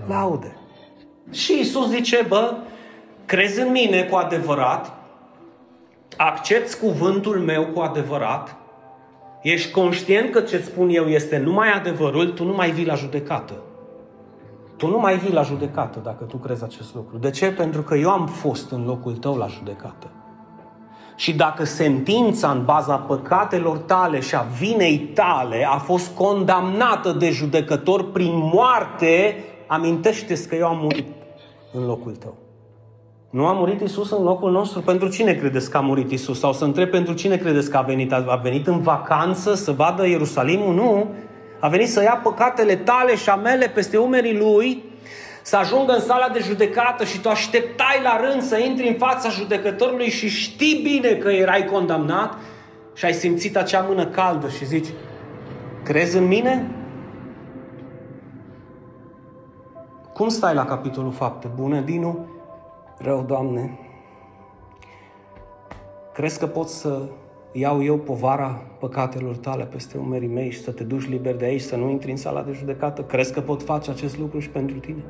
laude. 0.08 0.56
Și 1.30 1.58
Isus 1.60 1.90
zice, 1.90 2.24
bă, 2.28 2.52
crezi 3.26 3.60
în 3.60 3.70
mine 3.70 4.02
cu 4.02 4.16
adevărat, 4.16 4.92
accepti 6.16 6.76
cuvântul 6.76 7.38
meu 7.38 7.66
cu 7.66 7.80
adevărat, 7.80 8.56
ești 9.42 9.70
conștient 9.70 10.30
că 10.30 10.40
ce 10.40 10.58
spun 10.58 10.88
eu 10.88 11.06
este 11.06 11.38
numai 11.38 11.72
adevărul, 11.72 12.26
tu 12.26 12.44
nu 12.44 12.54
mai 12.54 12.70
vii 12.70 12.86
la 12.86 12.94
judecată. 12.94 13.54
Tu 14.76 14.86
nu 14.86 14.98
mai 14.98 15.18
vii 15.18 15.32
la 15.32 15.42
judecată 15.42 16.00
dacă 16.04 16.24
tu 16.24 16.36
crezi 16.36 16.64
acest 16.64 16.94
lucru. 16.94 17.16
De 17.16 17.30
ce? 17.30 17.52
Pentru 17.52 17.82
că 17.82 17.94
eu 17.94 18.10
am 18.10 18.26
fost 18.26 18.70
în 18.70 18.84
locul 18.84 19.12
tău 19.12 19.36
la 19.36 19.46
judecată. 19.46 20.06
Și 21.16 21.34
dacă 21.34 21.64
sentința 21.64 22.50
în 22.50 22.64
baza 22.64 22.96
păcatelor 22.96 23.78
tale 23.78 24.20
și 24.20 24.34
a 24.34 24.40
vinei 24.40 24.98
tale 24.98 25.66
a 25.70 25.78
fost 25.78 26.14
condamnată 26.14 27.12
de 27.12 27.30
judecător 27.30 28.10
prin 28.10 28.32
moarte, 28.52 29.44
amintește-ți 29.66 30.48
că 30.48 30.54
eu 30.54 30.66
am 30.66 30.78
murit 30.78 31.06
în 31.72 31.86
locul 31.86 32.16
tău. 32.16 32.43
Nu 33.34 33.46
a 33.46 33.52
murit 33.52 33.80
Isus 33.80 34.10
în 34.10 34.22
locul 34.22 34.50
nostru? 34.50 34.80
Pentru 34.80 35.08
cine 35.08 35.34
credeți 35.34 35.70
că 35.70 35.76
a 35.76 35.80
murit 35.80 36.10
Isus? 36.10 36.38
Sau 36.38 36.52
să 36.52 36.64
întreb 36.64 36.90
pentru 36.90 37.14
cine 37.14 37.36
credeți 37.36 37.70
că 37.70 37.76
a 37.76 37.80
venit? 37.80 38.12
A 38.12 38.40
venit 38.42 38.66
în 38.66 38.80
vacanță 38.80 39.54
să 39.54 39.72
vadă 39.72 40.06
Ierusalimul? 40.06 40.74
Nu. 40.74 41.10
A 41.60 41.68
venit 41.68 41.88
să 41.88 42.02
ia 42.02 42.20
păcatele 42.22 42.76
tale 42.76 43.16
și 43.16 43.28
a 43.30 43.34
mele 43.34 43.66
peste 43.66 43.96
umerii 43.96 44.36
lui, 44.36 44.84
să 45.42 45.56
ajungă 45.56 45.92
în 45.92 46.00
sala 46.00 46.28
de 46.28 46.38
judecată 46.42 47.04
și 47.04 47.20
tu 47.20 47.28
așteptai 47.28 48.00
la 48.02 48.20
rând 48.28 48.42
să 48.42 48.58
intri 48.58 48.88
în 48.88 48.94
fața 48.94 49.28
judecătorului 49.28 50.10
și 50.10 50.28
știi 50.28 50.80
bine 50.82 51.14
că 51.14 51.28
erai 51.28 51.64
condamnat 51.64 52.34
și 52.94 53.04
ai 53.04 53.12
simțit 53.12 53.56
acea 53.56 53.84
mână 53.88 54.06
caldă 54.06 54.48
și 54.48 54.66
zici, 54.66 54.88
crezi 55.82 56.16
în 56.16 56.26
mine? 56.26 56.70
Cum 60.12 60.28
stai 60.28 60.54
la 60.54 60.64
capitolul 60.64 61.12
fapte 61.12 61.50
bune, 61.56 61.82
Dinu? 61.84 62.26
Rău, 62.98 63.22
Doamne, 63.22 63.78
crezi 66.12 66.38
că 66.38 66.46
pot 66.46 66.68
să 66.68 67.02
iau 67.52 67.82
eu 67.82 67.96
povara 67.96 68.62
păcatelor 68.78 69.36
tale 69.36 69.64
peste 69.64 69.98
umerii 69.98 70.28
mei 70.28 70.50
și 70.50 70.62
să 70.62 70.70
te 70.70 70.84
duci 70.84 71.08
liber 71.08 71.36
de 71.36 71.44
aici, 71.44 71.60
să 71.60 71.76
nu 71.76 71.90
intri 71.90 72.10
în 72.10 72.16
sala 72.16 72.42
de 72.42 72.52
judecată? 72.52 73.02
Crezi 73.02 73.32
că 73.32 73.40
pot 73.40 73.62
face 73.62 73.90
acest 73.90 74.18
lucru 74.18 74.38
și 74.38 74.48
pentru 74.48 74.78
tine? 74.78 75.02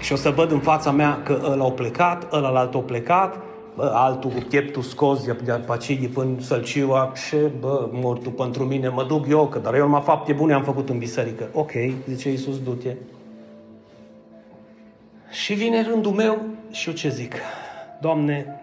Și 0.00 0.12
o 0.12 0.16
să 0.16 0.30
văd 0.30 0.50
în 0.50 0.60
fața 0.60 0.90
mea 0.90 1.22
că 1.22 1.38
ăla 1.50 1.64
a 1.64 1.70
plecat, 1.70 2.32
ăla 2.32 2.48
alt 2.48 2.74
a 2.74 2.78
plecat, 2.78 3.40
bă, 3.76 3.90
altul 3.94 4.30
cu 4.30 4.40
pieptul 4.48 4.82
scos 4.82 5.24
de 5.24 5.52
pacii 5.66 5.96
până 5.96 6.40
sălciua, 6.40 7.12
și 7.14 7.36
bă, 7.60 7.88
mortul 7.92 8.32
pentru 8.32 8.64
mine, 8.64 8.88
mă 8.88 9.04
duc 9.04 9.28
eu, 9.28 9.46
că 9.46 9.58
dar 9.58 9.74
eu 9.74 9.84
numai 9.84 10.00
fapte 10.00 10.32
bune 10.32 10.52
am 10.52 10.62
făcut 10.62 10.88
în 10.88 10.98
biserică. 10.98 11.48
Ok, 11.52 11.70
zice 12.06 12.30
Iisus, 12.30 12.62
du-te. 12.62 12.96
Și 15.36 15.54
vine 15.54 15.82
rândul 15.82 16.12
meu 16.12 16.38
și 16.70 16.88
eu 16.88 16.94
ce 16.94 17.08
zic? 17.08 17.34
Doamne, 18.00 18.62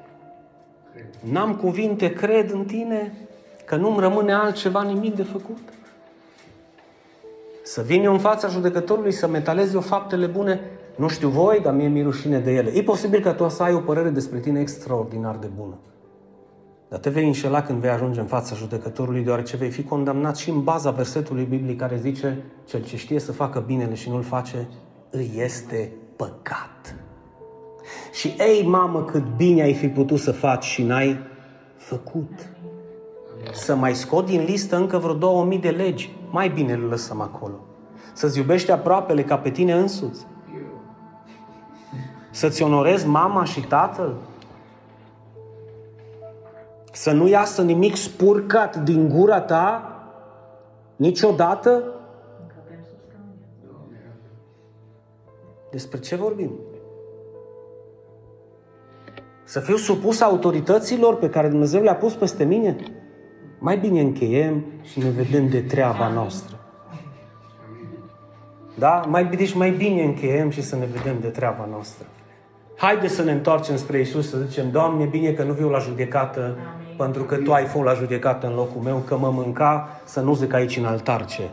n-am 1.20 1.56
cuvinte, 1.56 2.14
cred 2.14 2.52
în 2.52 2.66
Tine, 2.66 3.14
că 3.66 3.76
nu-mi 3.76 4.00
rămâne 4.00 4.34
altceva 4.34 4.84
nimic 4.84 5.16
de 5.16 5.24
făcut. 5.24 5.58
Să 7.64 7.82
vin 7.82 8.04
eu 8.04 8.14
în 8.14 8.20
fața 8.20 8.48
judecătorului 8.48 9.12
să 9.12 9.28
metalez 9.28 9.74
eu 9.74 9.82
faptele 9.82 10.26
bune, 10.26 10.62
nu 10.96 11.08
știu 11.08 11.30
voi, 11.30 11.60
dar 11.60 11.74
mie 11.74 11.88
mi 11.88 12.04
rușine 12.04 12.40
de 12.40 12.52
ele. 12.52 12.70
E 12.70 12.84
posibil 12.84 13.22
că 13.22 13.32
tu 13.32 13.48
să 13.48 13.64
ai 13.64 13.74
o 13.74 13.80
părere 13.80 14.10
despre 14.10 14.40
tine 14.40 14.60
extraordinar 14.60 15.36
de 15.36 15.48
bună. 15.58 15.78
Dar 16.90 17.00
te 17.00 17.10
vei 17.10 17.26
înșela 17.26 17.62
când 17.62 17.80
vei 17.80 17.90
ajunge 17.90 18.20
în 18.20 18.26
fața 18.26 18.56
judecătorului, 18.56 19.24
deoarece 19.24 19.58
vei 19.58 19.70
fi 19.70 19.84
condamnat 19.84 20.38
și 20.38 20.50
în 20.50 20.64
baza 20.64 20.92
versetului 20.92 21.44
biblic 21.44 21.80
care 21.80 21.98
zice 21.98 22.44
cel 22.66 22.84
ce 22.84 22.98
știe 22.98 23.20
să 23.20 23.32
facă 23.32 23.60
binele 23.60 23.94
și 23.94 24.10
nu-l 24.10 24.24
face, 24.24 24.68
îi 25.10 25.32
este 25.36 25.92
păcat. 26.24 26.96
Și 28.12 28.36
ei, 28.38 28.66
mamă, 28.68 29.04
cât 29.04 29.24
bine 29.36 29.62
ai 29.62 29.74
fi 29.74 29.88
putut 29.88 30.20
să 30.20 30.32
faci 30.32 30.64
și 30.64 30.84
n-ai 30.84 31.20
făcut. 31.76 32.50
Să 33.52 33.76
mai 33.76 33.96
scot 33.96 34.26
din 34.26 34.44
listă 34.44 34.76
încă 34.76 34.98
vreo 34.98 35.14
2000 35.14 35.58
de 35.58 35.70
legi. 35.70 36.16
Mai 36.30 36.50
bine 36.50 36.76
le 36.76 36.86
lăsăm 36.86 37.22
acolo. 37.22 37.56
Să-ți 38.14 38.38
iubești 38.38 38.72
aproapele 38.72 39.24
ca 39.24 39.38
pe 39.38 39.50
tine 39.50 39.74
însuți. 39.74 40.26
Să-ți 42.32 42.64
onorezi 42.64 43.08
mama 43.08 43.44
și 43.44 43.62
tatăl. 43.62 44.16
Să 46.92 47.12
nu 47.12 47.28
iasă 47.28 47.62
nimic 47.62 47.96
spurcat 47.96 48.76
din 48.76 49.10
gura 49.10 49.42
ta 49.42 49.88
niciodată 50.96 51.84
Despre 55.74 56.00
ce 56.00 56.16
vorbim? 56.16 56.52
Să 59.44 59.60
fiu 59.60 59.76
supus 59.76 60.22
autorităților 60.22 61.16
pe 61.16 61.30
care 61.30 61.48
Dumnezeu 61.48 61.82
le-a 61.82 61.96
pus 61.96 62.14
peste 62.14 62.44
mine? 62.44 62.76
Mai 63.60 63.78
bine 63.78 64.02
încheiem 64.02 64.64
și 64.82 65.00
ne 65.00 65.10
vedem 65.10 65.50
de 65.50 65.62
treaba 65.62 66.08
noastră. 66.08 66.60
Da? 68.76 69.06
Mai, 69.08 69.26
deci 69.26 69.54
mai 69.54 69.72
bine 69.72 70.04
încheiem 70.04 70.50
și 70.50 70.62
să 70.62 70.76
ne 70.76 70.86
vedem 70.86 71.16
de 71.22 71.28
treaba 71.28 71.68
noastră. 71.70 72.06
Haideți 72.78 73.14
să 73.14 73.24
ne 73.24 73.32
întoarcem 73.32 73.76
spre 73.76 74.00
Isus 74.00 74.30
să 74.30 74.38
zicem, 74.38 74.72
Doamne, 74.72 75.06
bine 75.06 75.32
că 75.32 75.44
nu 75.44 75.54
viu 75.54 75.70
la 75.70 75.80
judecată, 75.80 76.42
Amin. 76.42 76.96
pentru 76.98 77.24
că 77.24 77.36
Tu 77.36 77.52
ai 77.52 77.66
fost 77.66 77.86
la 77.86 77.94
judecată 77.94 78.48
în 78.48 78.54
locul 78.54 78.82
meu, 78.82 78.98
că 78.98 79.18
mă 79.18 79.30
mânca 79.30 80.02
să 80.04 80.22
nu 80.22 80.34
zic 80.34 80.54
aici 80.54 80.78
în 80.78 80.86
altar 80.86 81.26
ce. 81.26 81.50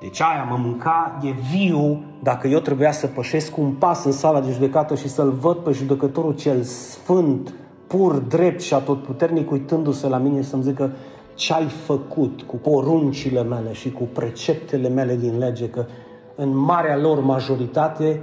Deci 0.00 0.20
aia 0.20 0.46
mă 0.50 0.56
mânca, 0.56 1.18
e 1.22 1.30
viu, 1.30 2.02
dacă 2.22 2.48
eu 2.48 2.58
trebuia 2.58 2.92
să 2.92 3.06
pășesc 3.06 3.56
un 3.56 3.72
pas 3.72 4.04
în 4.04 4.12
sala 4.12 4.40
de 4.40 4.50
judecată 4.50 4.94
și 4.94 5.08
să-l 5.08 5.30
văd 5.30 5.56
pe 5.56 5.70
judecătorul 5.70 6.34
cel 6.34 6.62
sfânt, 6.62 7.54
pur, 7.86 8.16
drept 8.16 8.60
și 8.60 8.74
atotputernic, 8.74 9.50
uitându-se 9.50 10.08
la 10.08 10.16
mine 10.16 10.42
să-mi 10.42 10.62
zică 10.62 10.90
ce 11.34 11.52
ai 11.52 11.66
făcut 11.66 12.42
cu 12.42 12.56
poruncile 12.56 13.42
mele 13.42 13.72
și 13.72 13.90
cu 13.90 14.02
preceptele 14.12 14.88
mele 14.88 15.16
din 15.16 15.38
lege, 15.38 15.68
că 15.68 15.86
în 16.34 16.56
marea 16.56 16.96
lor 16.96 17.20
majoritate 17.20 18.20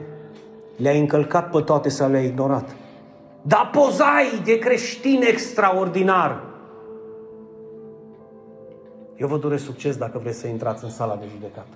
le-ai 0.77 0.99
încălcat 0.99 1.49
pe 1.49 1.61
toate 1.61 1.89
sau 1.89 2.09
le-ai 2.09 2.25
ignorat. 2.25 2.75
Dar 3.41 3.69
pozai 3.71 4.41
de 4.43 4.57
creștin 4.57 5.21
extraordinar. 5.27 6.46
Eu 9.17 9.27
vă 9.27 9.37
doresc 9.37 9.63
succes 9.63 9.97
dacă 9.97 10.17
vreți 10.17 10.39
să 10.39 10.47
intrați 10.47 10.83
în 10.83 10.89
sala 10.89 11.15
de 11.15 11.25
judecată. 11.31 11.75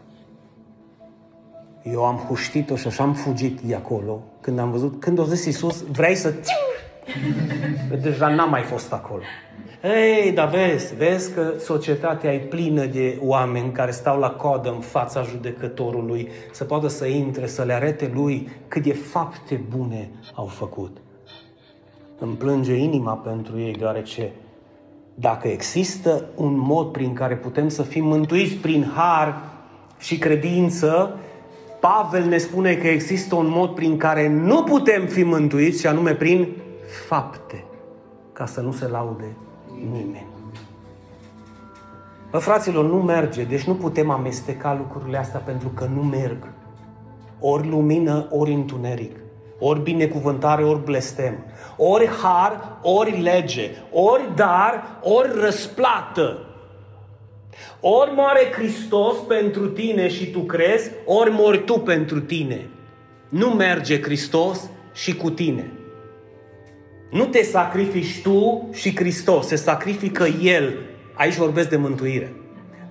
Eu 1.83 2.05
am 2.05 2.15
huștit-o 2.15 2.75
și 2.75 2.87
așa 2.87 3.03
am 3.03 3.13
fugit 3.13 3.59
de 3.59 3.75
acolo 3.75 4.23
când 4.41 4.59
am 4.59 4.71
văzut, 4.71 4.99
când 4.99 5.19
o 5.19 5.23
zis 5.23 5.45
Iisus, 5.45 5.83
vrei 5.83 6.15
să... 6.15 6.33
Deja 8.01 8.27
n-am 8.27 8.49
mai 8.49 8.61
fost 8.61 8.93
acolo. 8.93 9.21
Ei, 9.83 10.31
dar 10.31 10.49
vezi, 10.49 10.95
vezi 10.95 11.33
că 11.33 11.53
societatea 11.59 12.33
e 12.33 12.39
plină 12.39 12.85
de 12.85 13.17
oameni 13.21 13.71
care 13.71 13.91
stau 13.91 14.19
la 14.19 14.29
coadă 14.29 14.69
în 14.69 14.79
fața 14.79 15.21
judecătorului 15.21 16.29
să 16.51 16.63
poată 16.63 16.87
să 16.87 17.05
intre, 17.05 17.47
să 17.47 17.63
le 17.63 17.73
arete 17.73 18.11
lui 18.13 18.49
cât 18.67 18.83
de 18.83 18.93
fapte 18.93 19.61
bune 19.69 20.09
au 20.33 20.45
făcut. 20.45 20.97
Îmi 22.19 22.35
plânge 22.35 22.73
inima 22.73 23.13
pentru 23.13 23.59
ei, 23.59 23.73
deoarece 23.73 24.31
dacă 25.15 25.47
există 25.47 26.25
un 26.35 26.57
mod 26.57 26.91
prin 26.91 27.13
care 27.13 27.35
putem 27.35 27.67
să 27.67 27.83
fim 27.83 28.05
mântuiți 28.05 28.55
prin 28.55 28.91
har 28.95 29.41
și 29.99 30.17
credință, 30.17 31.19
Pavel 31.79 32.25
ne 32.25 32.37
spune 32.37 32.75
că 32.75 32.87
există 32.87 33.35
un 33.35 33.49
mod 33.49 33.69
prin 33.69 33.97
care 33.97 34.29
nu 34.29 34.63
putem 34.63 35.05
fi 35.05 35.23
mântuiți 35.23 35.79
și 35.79 35.87
anume 35.87 36.13
prin 36.13 36.47
fapte, 37.07 37.63
ca 38.33 38.45
să 38.45 38.61
nu 38.61 38.71
se 38.71 38.87
laude 38.87 39.25
nimeni. 39.91 40.27
Bă, 42.31 42.37
fraților, 42.37 42.85
nu 42.85 43.01
merge, 43.01 43.43
deci 43.43 43.63
nu 43.63 43.75
putem 43.75 44.09
amesteca 44.09 44.75
lucrurile 44.77 45.17
astea 45.17 45.39
pentru 45.39 45.67
că 45.67 45.89
nu 45.93 46.01
merg. 46.01 46.47
Ori 47.39 47.67
lumină, 47.67 48.27
ori 48.29 48.53
întuneric. 48.53 49.20
Ori 49.63 49.81
binecuvântare, 49.81 50.63
ori 50.63 50.83
blestem. 50.83 51.45
Ori 51.77 52.09
har, 52.21 52.79
ori 52.81 53.21
lege. 53.21 53.69
Ori 53.91 54.35
dar, 54.35 54.99
ori 55.01 55.29
răsplată. 55.41 56.45
Ori 57.79 58.11
moare 58.15 58.51
Hristos 58.51 59.17
pentru 59.27 59.67
tine 59.67 60.09
și 60.09 60.31
tu 60.31 60.39
crezi, 60.39 60.91
ori 61.05 61.31
mori 61.31 61.63
tu 61.63 61.79
pentru 61.79 62.19
tine. 62.19 62.69
Nu 63.29 63.47
merge 63.47 64.01
Hristos 64.01 64.69
și 64.93 65.15
cu 65.15 65.29
tine. 65.29 65.71
Nu 67.11 67.25
te 67.25 67.43
sacrifici 67.43 68.21
tu 68.21 68.69
și 68.73 68.95
Hristos, 68.95 69.47
se 69.47 69.55
sacrifică 69.55 70.25
El. 70.41 70.73
Aici 71.13 71.35
vorbesc 71.35 71.69
de 71.69 71.75
mântuire. 71.75 72.33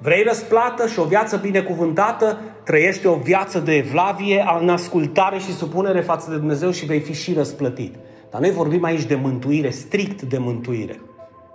Vrei 0.02 0.22
răsplată 0.22 0.86
și 0.86 0.98
o 0.98 1.04
viață 1.04 1.36
binecuvântată, 1.36 2.40
trăiește 2.64 3.08
o 3.08 3.14
viață 3.14 3.58
de 3.58 3.76
evlavie, 3.76 4.44
în 4.60 4.68
ascultare 4.68 5.38
și 5.38 5.54
supunere 5.54 6.00
față 6.00 6.30
de 6.30 6.36
Dumnezeu 6.36 6.70
și 6.70 6.86
vei 6.86 7.00
fi 7.00 7.12
și 7.12 7.34
răsplătit. 7.34 7.94
Dar 8.30 8.40
noi 8.40 8.50
vorbim 8.50 8.84
aici 8.84 9.04
de 9.04 9.14
mântuire, 9.14 9.70
strict 9.70 10.22
de 10.22 10.38
mântuire, 10.38 11.00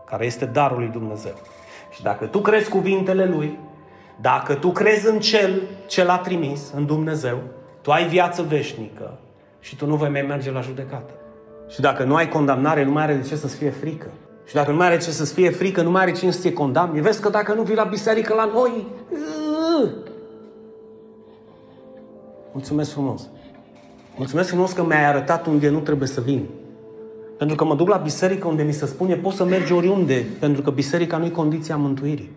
care 0.06 0.26
este 0.26 0.46
darul 0.46 0.78
lui 0.78 0.90
Dumnezeu. 0.92 1.34
Și 1.92 2.04
dacă 2.04 2.26
tu 2.26 2.40
crezi 2.40 2.70
cuvintele 2.70 3.26
Lui, 3.26 3.60
dacă 4.22 4.54
tu 4.54 4.72
crezi 4.72 5.08
în 5.08 5.20
Cel 5.20 5.62
ce 5.88 6.04
l-a 6.04 6.18
trimis, 6.18 6.72
în 6.76 6.86
Dumnezeu, 6.86 7.38
tu 7.82 7.92
ai 7.92 8.08
viață 8.08 8.42
veșnică 8.42 9.18
și 9.60 9.76
tu 9.76 9.86
nu 9.86 9.96
vei 9.96 10.10
mai 10.10 10.22
merge 10.22 10.52
la 10.52 10.62
judecată. 10.62 11.14
Și 11.70 11.82
dacă 11.82 12.04
nu 12.04 12.16
ai 12.16 12.30
condamnare, 12.30 12.84
nu 12.84 12.92
mai 12.92 13.04
are 13.04 13.14
de 13.14 13.28
ce 13.28 13.36
să-ți 13.36 13.56
fie 13.56 13.70
frică. 13.70 14.08
Și 14.46 14.54
dacă 14.54 14.72
nu 14.72 14.78
mai 14.78 14.88
are 14.88 14.98
ce 14.98 15.12
să-ți 15.12 15.34
fie 15.34 15.50
frică, 15.50 15.82
nu 15.82 15.92
mai 15.92 16.02
are 16.02 16.12
cine 16.12 16.32
să 16.32 16.42
te 16.42 16.54
condamne. 16.54 17.02
Vezi 17.02 17.22
că 17.22 17.30
dacă 17.30 17.54
nu 17.54 17.62
vii 17.62 17.76
la 17.76 17.84
biserică 17.84 18.34
la 18.34 18.46
noi... 18.46 18.88
Mulțumesc 22.56 22.92
frumos! 22.92 23.28
Mulțumesc 24.18 24.50
frumos 24.50 24.72
că 24.72 24.84
mi-ai 24.84 25.06
arătat 25.06 25.46
unde 25.46 25.70
nu 25.70 25.80
trebuie 25.80 26.08
să 26.08 26.22
vin. 26.22 26.46
Pentru 27.38 27.56
că 27.56 27.66
mă 27.66 27.76
duc 27.76 27.88
la 27.88 27.98
biserică 27.98 28.48
unde 28.48 28.64
mi 28.64 28.74
se 28.74 28.86
spune 28.86 29.16
poți 29.16 29.36
să 29.36 29.46
mergi 29.46 29.74
oriunde, 29.74 30.26
pentru 30.40 30.62
că 30.62 30.70
biserica 30.70 31.18
nu 31.18 31.26
e 31.26 31.30
condiția 31.30 31.78
mântuirii. 31.78 32.32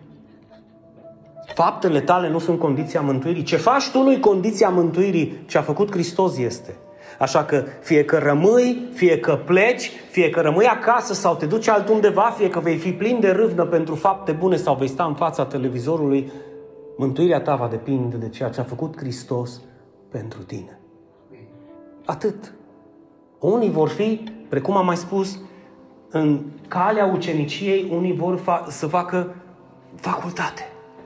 Faptele 1.53 1.99
tale 1.99 2.29
nu 2.29 2.39
sunt 2.39 2.59
condiția 2.59 3.01
mântuirii. 3.01 3.43
Ce 3.43 3.55
faci 3.55 3.89
tu 3.89 4.01
nu 4.01 4.11
e 4.11 4.17
condiția 4.17 4.69
mântuirii. 4.69 5.43
Ce 5.45 5.57
a 5.57 5.61
făcut 5.61 5.91
Hristos 5.91 6.37
este. 6.37 6.75
Așa 7.19 7.43
că 7.43 7.63
fie 7.81 8.05
că 8.05 8.17
rămâi, 8.17 8.87
fie 8.93 9.19
că 9.19 9.39
pleci, 9.45 9.91
fie 10.11 10.29
că 10.29 10.39
rămâi 10.39 10.65
acasă 10.65 11.13
sau 11.13 11.35
te 11.35 11.45
duci 11.45 11.67
altundeva, 11.67 12.33
fie 12.37 12.49
că 12.49 12.59
vei 12.59 12.77
fi 12.77 12.91
plin 12.91 13.19
de 13.19 13.29
râvnă 13.29 13.65
pentru 13.65 13.95
fapte 13.95 14.31
bune 14.31 14.55
sau 14.55 14.75
vei 14.75 14.87
sta 14.87 15.03
în 15.03 15.15
fața 15.15 15.45
televizorului, 15.45 16.31
mântuirea 16.97 17.41
ta 17.41 17.55
va 17.55 17.67
depinde 17.67 18.15
de 18.15 18.29
ceea 18.29 18.49
ce 18.49 18.59
a 18.59 18.63
făcut 18.63 18.97
Hristos 18.97 19.61
pentru 20.09 20.41
tine. 20.43 20.79
Atât. 22.05 22.53
Unii 23.39 23.69
vor 23.69 23.89
fi, 23.89 24.23
precum 24.49 24.77
am 24.77 24.85
mai 24.85 24.97
spus, 24.97 25.39
în 26.09 26.41
calea 26.67 27.05
uceniciei, 27.05 27.91
unii 27.91 28.15
vor 28.15 28.39
fa- 28.39 28.67
să 28.67 28.87
facă 28.87 29.35
facultate. 29.95 30.61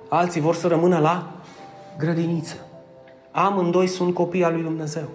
Alții 0.10 0.42
vor 0.42 0.56
să 0.56 0.68
rămână 0.68 1.00
la 1.00 1.32
grădiniță. 1.98 2.56
Amândoi 3.32 3.88
sunt 3.88 4.14
copii 4.14 4.44
al 4.44 4.54
lui 4.54 4.64
Dumnezeu 4.64 5.10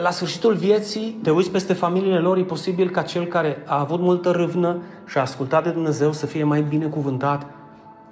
la 0.00 0.10
sfârșitul 0.10 0.54
vieții, 0.54 1.18
te 1.22 1.30
uiți 1.30 1.50
peste 1.50 1.72
familiile 1.72 2.18
lor, 2.18 2.36
e 2.36 2.42
posibil 2.42 2.90
ca 2.90 3.02
cel 3.02 3.24
care 3.24 3.62
a 3.66 3.80
avut 3.80 4.00
multă 4.00 4.30
râvnă 4.30 4.82
și 5.06 5.18
a 5.18 5.20
ascultat 5.20 5.64
de 5.64 5.70
Dumnezeu 5.70 6.12
să 6.12 6.26
fie 6.26 6.44
mai 6.44 6.62
binecuvântat 6.62 7.46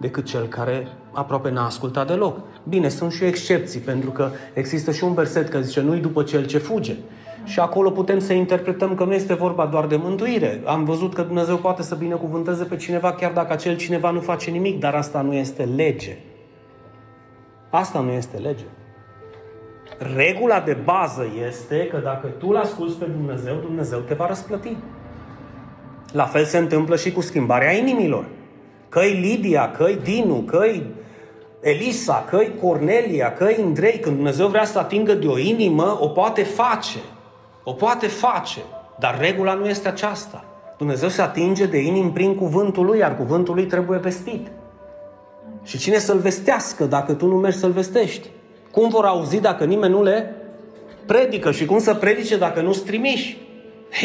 decât 0.03 0.25
cel 0.25 0.47
care 0.47 0.89
aproape 1.13 1.51
n-a 1.51 1.65
ascultat 1.65 2.07
deloc. 2.07 2.39
Bine, 2.69 2.89
sunt 2.89 3.13
și 3.13 3.25
excepții, 3.25 3.81
pentru 3.81 4.11
că 4.11 4.31
există 4.53 4.91
și 4.93 5.05
un 5.05 5.15
verset 5.15 5.49
care 5.49 5.63
zice 5.63 5.81
nu-i 5.81 6.01
după 6.01 6.23
cel 6.23 6.47
ce 6.47 6.59
fuge. 6.59 6.95
Și 7.45 7.61
acolo 7.61 7.91
putem 7.91 8.19
să 8.19 8.33
interpretăm 8.33 8.95
că 8.95 9.05
nu 9.05 9.15
este 9.15 9.35
vorba 9.35 9.67
doar 9.67 9.87
de 9.87 9.97
mântuire. 9.97 10.61
Am 10.65 10.85
văzut 10.85 11.15
că 11.15 11.23
Dumnezeu 11.23 11.57
poate 11.57 11.83
să 11.83 11.95
binecuvânteze 11.95 12.65
pe 12.65 12.77
cineva 12.77 13.13
chiar 13.13 13.33
dacă 13.33 13.53
acel 13.53 13.77
cineva 13.77 14.11
nu 14.11 14.21
face 14.21 14.51
nimic, 14.51 14.81
dar 14.81 14.95
asta 14.95 15.21
nu 15.21 15.35
este 15.35 15.63
lege. 15.63 16.17
Asta 17.71 18.01
nu 18.01 18.11
este 18.11 18.37
lege. 18.37 18.65
Regula 20.17 20.61
de 20.61 20.77
bază 20.85 21.27
este 21.49 21.87
că 21.87 22.01
dacă 22.05 22.27
tu 22.27 22.47
îl 22.49 22.57
asculți 22.57 22.97
pe 22.97 23.05
Dumnezeu, 23.05 23.55
Dumnezeu 23.55 23.99
te 23.99 24.15
va 24.15 24.27
răsplăti. 24.27 24.77
La 26.13 26.25
fel 26.25 26.45
se 26.45 26.59
întâmplă 26.59 26.97
și 26.97 27.13
cu 27.13 27.21
schimbarea 27.21 27.73
inimilor. 27.73 28.25
Că-i 28.93 29.19
Lidia, 29.21 29.71
că-i 29.71 29.99
Dinu, 30.03 30.35
că-i 30.35 30.83
Elisa, 31.61 32.25
că-i 32.31 32.53
Cornelia, 32.63 33.33
că-i 33.33 33.57
Andrei, 33.65 33.99
când 33.99 34.15
Dumnezeu 34.15 34.49
vrea 34.49 34.65
să 34.65 34.79
atingă 34.79 35.13
de 35.15 35.27
o 35.27 35.39
inimă, 35.39 35.99
o 36.01 36.09
poate 36.09 36.43
face. 36.43 36.99
O 37.65 37.73
poate 37.73 38.07
face. 38.07 38.59
Dar 38.99 39.19
regula 39.21 39.55
nu 39.55 39.69
este 39.69 39.89
aceasta. 39.89 40.45
Dumnezeu 40.79 41.09
se 41.09 41.23
atinge 41.23 41.67
de 41.67 41.79
inimi 41.79 42.11
prin 42.11 42.35
cuvântul 42.35 42.85
lui, 42.85 42.99
iar 42.99 43.17
cuvântul 43.17 43.55
lui 43.55 43.65
trebuie 43.65 43.99
vestit. 43.99 44.47
Și 45.63 45.79
cine 45.79 45.99
să-l 45.99 46.19
vestească 46.19 46.85
dacă 46.85 47.13
tu 47.13 47.27
nu 47.27 47.37
mergi 47.37 47.59
să-l 47.59 47.71
vestești? 47.71 48.29
Cum 48.71 48.89
vor 48.89 49.05
auzi 49.05 49.41
dacă 49.41 49.65
nimeni 49.65 49.93
nu 49.93 50.03
le 50.03 50.35
predică 51.07 51.51
și 51.51 51.65
cum 51.65 51.79
să 51.79 51.95
predice 51.95 52.37
dacă 52.37 52.61
nu-s 52.61 52.81
trimiși? 52.81 53.39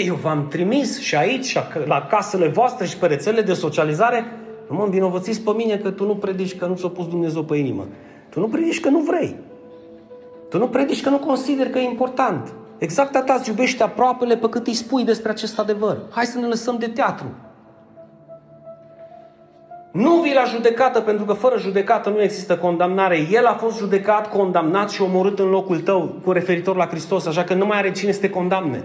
Eu 0.06 0.16
v-am 0.16 0.48
trimis 0.48 1.00
și 1.00 1.16
aici, 1.16 1.46
și 1.46 1.60
la 1.86 2.08
casele 2.10 2.48
voastre 2.48 2.86
și 2.86 2.98
pe 2.98 3.08
rețelele 3.08 3.42
de 3.42 3.54
socializare. 3.54 4.26
Nu 4.70 4.76
mă 4.76 4.84
învinovățiți 4.84 5.42
pe 5.42 5.52
mine 5.56 5.78
că 5.78 5.90
tu 5.90 6.06
nu 6.06 6.16
predici 6.16 6.58
că 6.58 6.66
nu 6.66 6.76
ți-a 6.76 6.90
pus 6.90 7.08
Dumnezeu 7.08 7.44
pe 7.44 7.56
inimă. 7.56 7.88
Tu 8.30 8.40
nu 8.40 8.48
predici 8.48 8.80
că 8.80 8.90
nu 8.90 9.00
vrei. 9.00 9.36
Tu 10.50 10.58
nu 10.58 10.68
predici 10.68 11.04
că 11.04 11.10
nu 11.10 11.18
consideri 11.18 11.70
că 11.70 11.78
e 11.78 11.84
important. 11.84 12.54
Exact 12.78 13.16
atât 13.16 13.36
îți 13.38 13.50
iubește 13.50 13.84
aproapele 13.84 14.38
pe 14.38 14.50
cât 14.50 14.68
îi 14.68 14.74
spui 14.74 15.04
despre 15.04 15.32
acest 15.32 15.60
adevăr. 15.60 15.98
Hai 16.10 16.26
să 16.26 16.40
ne 16.40 16.48
lăsăm 16.48 16.78
de 16.80 16.88
teatru. 16.88 17.26
Nu 19.92 20.14
vii 20.14 20.34
la 20.34 20.44
judecată 20.44 21.02
pentru 21.02 21.26
că 21.26 21.34
fără 21.34 21.58
judecată 21.58 22.10
nu 22.10 22.22
există 22.22 22.58
condamnare. 22.58 23.28
El 23.32 23.46
a 23.46 23.54
fost 23.54 23.78
judecat, 23.78 24.30
condamnat 24.30 24.90
și 24.90 25.02
omorât 25.02 25.40
în 25.40 25.50
locul 25.50 25.80
tău 25.80 26.16
cu 26.24 26.32
referitor 26.32 26.76
la 26.76 26.88
Hristos, 26.88 27.26
așa 27.26 27.44
că 27.44 27.54
nu 27.54 27.66
mai 27.66 27.78
are 27.78 27.92
cine 27.92 28.12
să 28.12 28.20
te 28.20 28.30
condamne. 28.30 28.84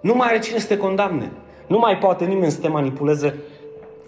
Nu 0.00 0.14
mai 0.14 0.28
are 0.28 0.38
cine 0.38 0.58
să 0.58 0.66
te 0.66 0.76
condamne. 0.76 1.30
Nu 1.66 1.78
mai 1.78 1.98
poate 1.98 2.24
nimeni 2.24 2.50
să 2.50 2.60
te 2.60 2.68
manipuleze 2.68 3.34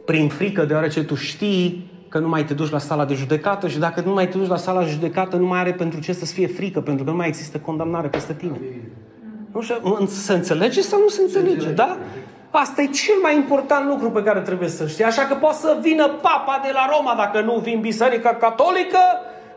prin 0.06 0.28
frică, 0.28 0.64
deoarece 0.64 1.04
tu 1.04 1.14
știi 1.14 1.90
că 2.08 2.18
nu 2.18 2.28
mai 2.28 2.44
te 2.44 2.54
duci 2.54 2.70
la 2.70 2.78
sala 2.78 3.04
de 3.04 3.14
judecată 3.14 3.68
și 3.68 3.78
dacă 3.78 4.02
nu 4.04 4.12
mai 4.12 4.28
te 4.28 4.38
duci 4.38 4.48
la 4.48 4.56
sala 4.56 4.82
de 4.82 4.90
judecată, 4.90 5.36
nu 5.36 5.46
mai 5.46 5.58
are 5.58 5.72
pentru 5.72 6.00
ce 6.00 6.12
să-ți 6.12 6.32
fie 6.32 6.46
frică, 6.46 6.80
pentru 6.80 7.04
că 7.04 7.10
nu 7.10 7.16
mai 7.16 7.28
există 7.28 7.58
condamnare 7.58 8.08
peste 8.08 8.32
tine. 8.32 8.60
Nu 9.52 9.60
știu, 9.62 10.06
se 10.06 10.32
înțelege 10.32 10.80
sau 10.80 11.00
nu 11.00 11.08
se 11.08 11.20
înțelege, 11.22 11.70
da? 11.70 11.96
Asta 12.50 12.82
e 12.82 12.86
cel 12.86 13.14
mai 13.22 13.36
important 13.36 13.88
lucru 13.88 14.10
pe 14.10 14.22
care 14.22 14.40
trebuie 14.40 14.68
să 14.68 14.86
știi. 14.86 15.04
Așa 15.04 15.22
că 15.22 15.34
poate 15.34 15.56
să 15.56 15.78
vină 15.82 16.08
papa 16.08 16.60
de 16.64 16.70
la 16.72 16.88
Roma, 16.96 17.14
dacă 17.16 17.40
nu 17.40 17.58
vin 17.58 17.80
biserica 17.80 18.34
catolică, 18.34 18.98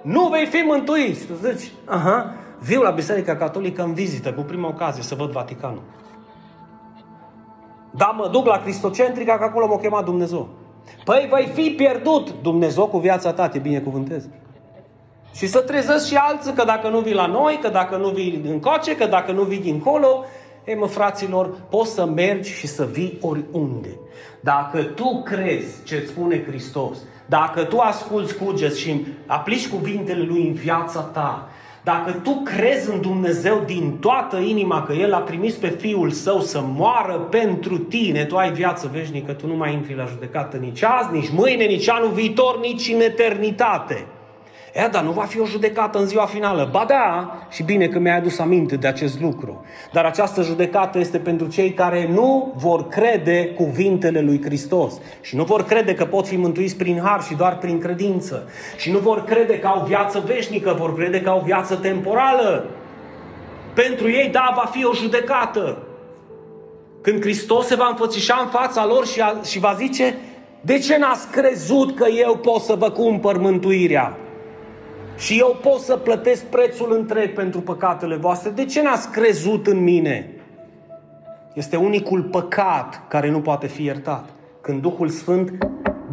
nu 0.02 0.28
vei 0.28 0.46
fi 0.46 0.64
mântuit. 0.66 1.26
Tu 1.26 1.34
zici, 1.34 1.72
aha, 1.86 2.34
viu 2.60 2.82
la 2.82 2.90
biserica 2.90 3.36
catolică 3.36 3.84
în 3.84 3.94
vizită, 3.94 4.34
cu 4.34 4.42
prima 4.42 4.68
ocazie, 4.68 5.04
să 5.04 5.16
văd 5.16 5.32
Vaticanul. 5.32 5.82
Da, 7.92 8.06
mă 8.18 8.28
duc 8.32 8.46
la 8.46 8.62
Cristocentrica, 8.62 9.38
că 9.38 9.44
acolo 9.44 9.68
m-a 9.68 9.78
chemat 9.78 10.06
Dumnezeu. 10.06 10.48
Păi 11.04 11.30
vei 11.34 11.46
fi 11.46 11.70
pierdut. 11.70 12.34
Dumnezeu 12.42 12.88
cu 12.88 12.98
viața 12.98 13.34
ta 13.34 13.48
te 13.48 13.60
binecuvânteze. 13.60 14.30
Și 15.34 15.48
să 15.48 15.60
trezesc 15.60 16.08
și 16.08 16.16
alții 16.16 16.54
că 16.54 16.64
dacă 16.64 16.90
nu 16.90 17.00
vii 17.00 17.14
la 17.14 17.26
noi, 17.26 17.60
că 17.62 17.70
dacă 17.70 17.98
nu 17.98 18.10
vii 18.10 18.42
în 18.46 18.60
coace, 18.60 18.96
că 18.96 19.06
dacă 19.06 19.32
nu 19.32 19.44
vii 19.44 19.60
dincolo, 19.60 20.26
ei 20.66 20.76
mă, 20.76 20.86
fraților, 20.86 21.50
poți 21.70 21.94
să 21.94 22.06
mergi 22.06 22.52
și 22.52 22.68
să 22.68 22.86
vii 22.86 23.18
oriunde. 23.22 24.00
Dacă 24.42 24.84
tu 24.84 25.22
crezi 25.26 25.84
ce 25.84 26.06
spune 26.08 26.44
Hristos, 26.44 26.98
dacă 27.26 27.64
tu 27.64 27.78
asculți 27.78 28.36
cugeți 28.38 28.80
și 28.80 29.06
aplici 29.26 29.70
cuvintele 29.70 30.24
Lui 30.24 30.48
în 30.48 30.54
viața 30.54 31.00
ta, 31.00 31.50
dacă 31.84 32.12
tu 32.12 32.42
crezi 32.44 32.90
în 32.90 33.02
Dumnezeu 33.02 33.64
din 33.66 33.98
toată 34.00 34.38
inima 34.38 34.84
că 34.84 34.94
El 34.94 35.14
a 35.14 35.20
trimis 35.20 35.54
pe 35.54 35.68
Fiul 35.68 36.12
Său 36.12 36.40
să 36.40 36.62
moară 36.76 37.14
pentru 37.14 37.78
tine, 37.78 38.26
tu 38.26 38.38
ai 38.38 38.52
viață 38.52 38.90
veșnică, 38.94 39.32
tu 39.32 39.48
nu 39.48 39.56
mai 39.56 39.74
intri 39.74 39.96
la 39.96 40.06
judecată 40.06 40.58
nici 40.58 40.84
azi, 40.84 41.12
nici 41.12 41.30
mâine, 41.30 41.66
nici 41.66 41.90
anul 41.90 42.12
viitor, 42.12 42.60
nici 42.60 42.92
în 42.94 43.02
eternitate. 43.02 44.06
E, 44.74 44.88
dar 44.92 45.04
nu 45.04 45.12
va 45.12 45.24
fi 45.24 45.40
o 45.40 45.46
judecată 45.46 46.00
în 46.00 46.06
ziua 46.06 46.26
finală. 46.26 46.70
Ba 46.72 46.86
da, 46.88 47.38
și 47.50 47.64
bine 47.64 47.88
că 47.88 48.00
mi-ai 48.00 48.18
adus 48.18 48.40
aminte 48.40 48.76
de 48.76 48.88
acest 48.88 49.22
lucru. 49.22 49.66
Dar 49.92 50.06
această 50.06 50.42
judecată 50.42 51.00
este 51.00 51.18
pentru 51.18 51.48
cei 51.48 51.74
care 51.74 52.10
nu 52.14 52.54
vor 52.56 52.88
crede 52.88 53.46
cuvintele 53.46 54.22
lui 54.22 54.42
Hristos. 54.44 54.94
Și 55.22 55.36
nu 55.36 55.44
vor 55.44 55.64
crede 55.64 55.94
că 55.94 56.06
pot 56.06 56.28
fi 56.28 56.36
mântuiți 56.36 56.76
prin 56.76 57.02
har 57.04 57.24
și 57.24 57.36
doar 57.36 57.58
prin 57.58 57.80
credință. 57.80 58.50
Și 58.78 58.92
nu 58.92 58.98
vor 58.98 59.24
crede 59.24 59.60
că 59.60 59.68
au 59.68 59.86
viață 59.88 60.24
veșnică, 60.26 60.76
vor 60.78 60.96
crede 60.96 61.22
că 61.22 61.30
au 61.30 61.42
viață 61.46 61.76
temporală. 61.76 62.66
Pentru 63.74 64.10
ei, 64.10 64.30
da, 64.32 64.54
va 64.56 64.70
fi 64.72 64.86
o 64.86 64.94
judecată. 64.94 65.78
Când 67.02 67.22
Hristos 67.22 67.66
se 67.66 67.76
va 67.76 67.88
înfățișa 67.90 68.40
în 68.42 68.50
fața 68.50 68.86
lor 68.86 69.08
și, 69.08 69.22
a, 69.22 69.42
și 69.46 69.60
va 69.60 69.76
zice, 69.78 70.16
de 70.62 70.80
ce 70.80 70.98
n-ați 70.98 71.28
crezut 71.28 71.96
că 71.96 72.08
eu 72.08 72.36
pot 72.36 72.62
să 72.62 72.76
vă 72.76 72.90
cumpăr 72.90 73.38
mântuirea? 73.38 74.18
Și 75.20 75.40
eu 75.40 75.58
pot 75.62 75.80
să 75.80 75.96
plătesc 75.96 76.44
prețul 76.44 76.94
întreg 76.94 77.34
pentru 77.34 77.62
păcatele 77.62 78.16
voastre, 78.16 78.50
de 78.50 78.66
ce 78.66 78.82
n-ați 78.82 79.10
crezut 79.10 79.68
în 79.68 79.84
mine? 79.84 80.30
Este 81.54 81.76
unicul 81.76 82.24
păcat 82.24 83.08
care 83.08 83.30
nu 83.30 83.42
poate 83.42 83.68
fi 83.68 83.84
iertat. 83.84 84.30
Când 84.62 84.82
Duhul 84.82 85.10
Sfânt 85.10 85.52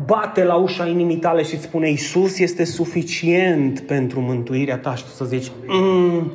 bate 0.05 0.45
la 0.45 0.55
ușa 0.55 0.87
inimii 0.87 1.17
tale 1.17 1.43
și 1.43 1.55
îți 1.55 1.63
spune 1.63 1.89
Iisus 1.89 2.39
este 2.39 2.65
suficient 2.65 3.81
pentru 3.81 4.21
mântuirea 4.21 4.79
ta 4.79 4.95
și 4.95 5.05
tu 5.05 5.11
să 5.11 5.25
zici 5.25 5.51
mm, 5.67 6.33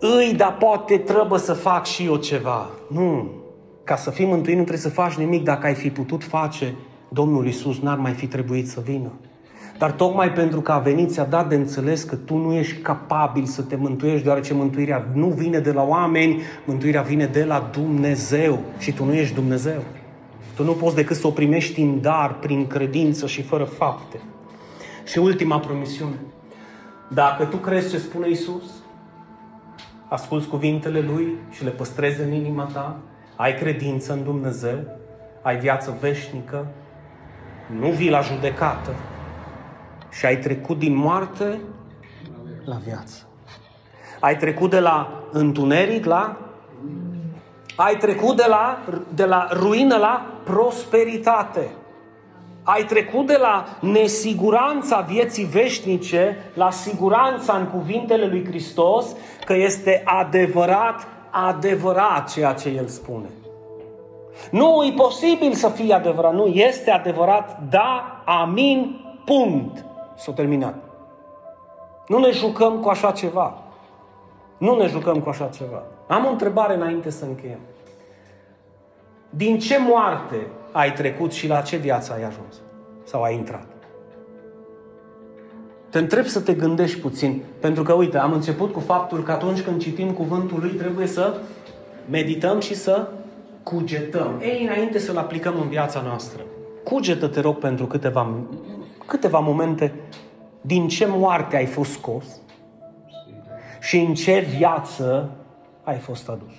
îi, 0.00 0.34
dar 0.36 0.56
poate 0.56 0.98
trebuie 0.98 1.40
să 1.40 1.52
fac 1.52 1.86
și 1.86 2.04
eu 2.04 2.16
ceva. 2.16 2.70
Nu. 2.88 3.30
Ca 3.84 3.96
să 3.96 4.10
fii 4.10 4.26
mântuit 4.26 4.56
nu 4.56 4.62
trebuie 4.62 4.82
să 4.82 4.90
faci 4.90 5.12
nimic. 5.12 5.44
Dacă 5.44 5.66
ai 5.66 5.74
fi 5.74 5.90
putut 5.90 6.24
face, 6.24 6.74
Domnul 7.08 7.46
Iisus 7.46 7.78
n-ar 7.78 7.98
mai 7.98 8.12
fi 8.12 8.26
trebuit 8.26 8.68
să 8.68 8.80
vină. 8.84 9.12
Dar 9.78 9.92
tocmai 9.92 10.32
pentru 10.32 10.60
că 10.60 10.72
a 10.72 10.78
venit, 10.78 11.10
ți-a 11.10 11.24
dat 11.24 11.48
de 11.48 11.54
înțeles 11.54 12.02
că 12.02 12.16
tu 12.16 12.36
nu 12.36 12.52
ești 12.52 12.80
capabil 12.80 13.44
să 13.44 13.62
te 13.62 13.76
mântuiești, 13.76 14.22
deoarece 14.22 14.54
mântuirea 14.54 15.06
nu 15.12 15.26
vine 15.26 15.58
de 15.58 15.72
la 15.72 15.82
oameni, 15.82 16.42
mântuirea 16.64 17.02
vine 17.02 17.26
de 17.26 17.44
la 17.44 17.68
Dumnezeu 17.72 18.58
și 18.78 18.92
tu 18.92 19.04
nu 19.04 19.12
ești 19.12 19.34
Dumnezeu. 19.34 19.82
Tu 20.56 20.64
nu 20.64 20.72
poți 20.72 20.94
decât 20.94 21.16
să 21.16 21.26
o 21.26 21.30
primești 21.30 21.80
în 21.80 22.00
dar, 22.00 22.34
prin 22.34 22.66
credință 22.66 23.26
și 23.26 23.42
fără 23.42 23.64
fapte. 23.64 24.20
Și 25.04 25.18
ultima 25.18 25.58
promisiune. 25.58 26.16
Dacă 27.08 27.44
tu 27.44 27.56
crezi 27.56 27.90
ce 27.90 27.98
spune 27.98 28.28
Isus, 28.28 28.64
asculți 30.08 30.48
cuvintele 30.48 31.00
Lui 31.00 31.26
și 31.50 31.64
le 31.64 31.70
păstrezi 31.70 32.20
în 32.20 32.32
inima 32.32 32.64
ta, 32.64 32.96
ai 33.36 33.54
credință 33.54 34.12
în 34.12 34.22
Dumnezeu, 34.24 34.78
ai 35.42 35.56
viață 35.56 35.96
veșnică, 36.00 36.66
nu 37.80 37.88
vii 37.88 38.10
la 38.10 38.20
judecată, 38.20 38.90
și 40.10 40.26
ai 40.26 40.36
trecut 40.36 40.78
din 40.78 40.94
moarte 40.94 41.60
la 42.64 42.76
viață. 42.84 43.26
Ai 44.20 44.36
trecut 44.36 44.70
de 44.70 44.80
la 44.80 45.22
întuneric 45.32 46.04
la... 46.04 46.36
Ai 47.76 47.96
trecut 47.96 48.36
de 48.36 48.44
la, 48.48 48.78
de 49.14 49.24
la 49.24 49.48
ruină 49.52 49.96
la 49.96 50.26
prosperitate. 50.44 51.68
Ai 52.62 52.84
trecut 52.84 53.26
de 53.26 53.36
la 53.40 53.64
nesiguranța 53.80 55.00
vieții 55.00 55.44
veșnice 55.44 56.36
la 56.54 56.70
siguranța 56.70 57.56
în 57.56 57.66
cuvintele 57.66 58.26
lui 58.26 58.44
Hristos 58.44 59.06
că 59.44 59.54
este 59.54 60.02
adevărat, 60.04 61.06
adevărat 61.30 62.32
ceea 62.32 62.52
ce 62.52 62.68
El 62.68 62.86
spune. 62.86 63.28
Nu 64.50 64.84
e 64.84 64.92
posibil 64.96 65.52
să 65.52 65.68
fie 65.68 65.94
adevărat, 65.94 66.34
nu, 66.34 66.46
este 66.46 66.90
adevărat, 66.90 67.58
da, 67.70 68.22
amin, 68.24 69.00
punct. 69.24 69.84
S-a 70.18 70.32
terminat. 70.32 70.74
Nu 72.08 72.18
ne 72.18 72.30
jucăm 72.30 72.80
cu 72.80 72.88
așa 72.88 73.10
ceva. 73.10 73.58
Nu 74.58 74.76
ne 74.76 74.86
jucăm 74.86 75.20
cu 75.20 75.28
așa 75.28 75.46
ceva. 75.46 75.82
Am 76.06 76.24
o 76.24 76.30
întrebare 76.30 76.74
înainte 76.74 77.10
să 77.10 77.24
încheiem. 77.24 77.58
Din 79.30 79.58
ce 79.58 79.78
moarte 79.78 80.46
ai 80.72 80.92
trecut 80.92 81.32
și 81.32 81.48
la 81.48 81.60
ce 81.60 81.76
viață 81.76 82.12
ai 82.12 82.22
ajuns? 82.22 82.54
Sau 83.04 83.22
ai 83.22 83.34
intrat? 83.34 83.66
Te 85.90 85.98
întreb 85.98 86.24
să 86.24 86.40
te 86.40 86.54
gândești 86.54 87.00
puțin, 87.00 87.42
pentru 87.60 87.82
că, 87.82 87.92
uite, 87.92 88.18
am 88.18 88.32
început 88.32 88.72
cu 88.72 88.80
faptul 88.80 89.22
că 89.22 89.32
atunci 89.32 89.60
când 89.60 89.80
citim 89.80 90.12
cuvântul 90.12 90.58
lui 90.60 90.70
trebuie 90.70 91.06
să 91.06 91.34
medităm 92.10 92.60
și 92.60 92.74
să 92.74 93.08
cugetăm. 93.62 94.40
Ei, 94.40 94.64
înainte 94.64 94.98
să-l 94.98 95.16
aplicăm 95.16 95.54
în 95.60 95.68
viața 95.68 96.00
noastră, 96.00 96.42
cugetă, 96.84 97.28
te 97.28 97.40
rog, 97.40 97.56
pentru 97.56 97.86
câteva 97.86 98.34
câteva 99.08 99.38
momente 99.38 99.94
din 100.60 100.88
ce 100.88 101.06
moarte 101.06 101.56
ai 101.56 101.66
fost 101.66 101.90
scos 101.90 102.40
și 103.80 103.98
în 103.98 104.14
ce 104.14 104.38
viață 104.56 105.30
ai 105.82 105.98
fost 105.98 106.28
adus. 106.28 106.52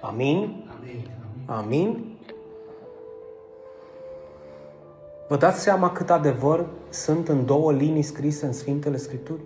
Amin? 0.00 0.64
Amin? 1.46 2.16
Vă 5.28 5.36
dați 5.36 5.60
seama 5.60 5.90
cât 5.90 6.10
adevăr 6.10 6.66
sunt 6.88 7.28
în 7.28 7.46
două 7.46 7.72
linii 7.72 8.02
scrise 8.02 8.46
în 8.46 8.52
Sfintele 8.52 8.96
Scripturi? 8.96 9.40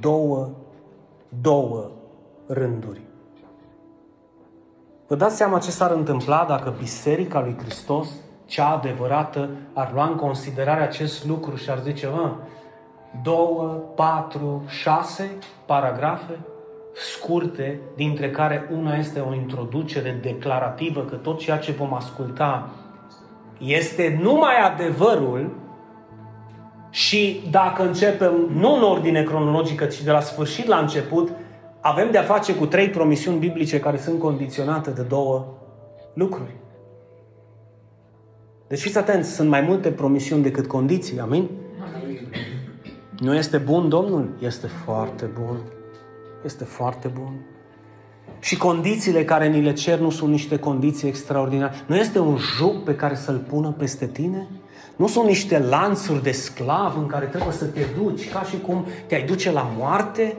Două, 0.00 0.50
două 1.40 1.90
rânduri. 2.46 3.07
Vă 5.08 5.14
dați 5.14 5.36
seama 5.36 5.58
ce 5.58 5.70
s-ar 5.70 5.90
întâmpla 5.90 6.44
dacă 6.48 6.74
Biserica 6.78 7.40
lui 7.40 7.56
Hristos, 7.60 8.08
cea 8.46 8.68
adevărată, 8.68 9.48
ar 9.72 9.90
lua 9.94 10.06
în 10.06 10.14
considerare 10.14 10.82
acest 10.82 11.26
lucru 11.26 11.56
și 11.56 11.70
ar 11.70 11.78
zice, 11.78 12.06
mă, 12.06 12.34
două, 13.22 13.64
patru, 13.94 14.64
șase 14.66 15.30
paragrafe 15.66 16.38
scurte, 16.92 17.80
dintre 17.96 18.30
care 18.30 18.70
una 18.78 18.96
este 18.96 19.20
o 19.20 19.34
introducere 19.34 20.18
declarativă 20.22 21.00
că 21.00 21.14
tot 21.14 21.38
ceea 21.38 21.58
ce 21.58 21.72
vom 21.72 21.94
asculta 21.94 22.70
este 23.58 24.18
numai 24.22 24.54
adevărul 24.72 25.50
și 26.90 27.40
dacă 27.50 27.82
începem 27.82 28.32
nu 28.52 28.74
în 28.74 28.82
ordine 28.82 29.22
cronologică, 29.22 29.84
ci 29.84 30.02
de 30.02 30.10
la 30.10 30.20
sfârșit 30.20 30.66
la 30.66 30.78
început, 30.78 31.30
avem 31.80 32.10
de-a 32.10 32.22
face 32.22 32.54
cu 32.54 32.66
trei 32.66 32.90
promisiuni 32.90 33.38
biblice 33.38 33.80
care 33.80 33.96
sunt 33.96 34.18
condiționate 34.18 34.90
de 34.90 35.02
două 35.02 35.46
lucruri. 36.14 36.56
Deci 38.68 38.80
fiți 38.80 38.98
atenți, 38.98 39.34
sunt 39.34 39.48
mai 39.48 39.60
multe 39.60 39.90
promisiuni 39.90 40.42
decât 40.42 40.66
condiții, 40.66 41.20
amin? 41.20 41.48
Nu 43.18 43.34
este 43.34 43.58
bun 43.58 43.88
Domnul? 43.88 44.36
Este 44.40 44.66
foarte 44.66 45.24
bun. 45.24 45.56
Este 46.44 46.64
foarte 46.64 47.08
bun. 47.08 47.32
Și 48.40 48.56
condițiile 48.56 49.24
care 49.24 49.48
ni 49.48 49.62
le 49.62 49.72
cer 49.72 49.98
nu 49.98 50.10
sunt 50.10 50.30
niște 50.30 50.58
condiții 50.58 51.08
extraordinare. 51.08 51.74
Nu 51.86 51.96
este 51.96 52.18
un 52.18 52.36
joc 52.36 52.84
pe 52.84 52.94
care 52.94 53.14
să-l 53.14 53.38
pună 53.38 53.74
peste 53.78 54.06
tine? 54.06 54.46
Nu 54.96 55.06
sunt 55.06 55.26
niște 55.26 55.58
lanțuri 55.58 56.22
de 56.22 56.30
sclav 56.30 56.96
în 56.96 57.06
care 57.06 57.26
trebuie 57.26 57.52
să 57.52 57.64
te 57.64 57.80
duci 57.96 58.30
ca 58.30 58.42
și 58.42 58.60
cum 58.60 58.86
te-ai 59.06 59.22
duce 59.22 59.52
la 59.52 59.70
moarte? 59.76 60.36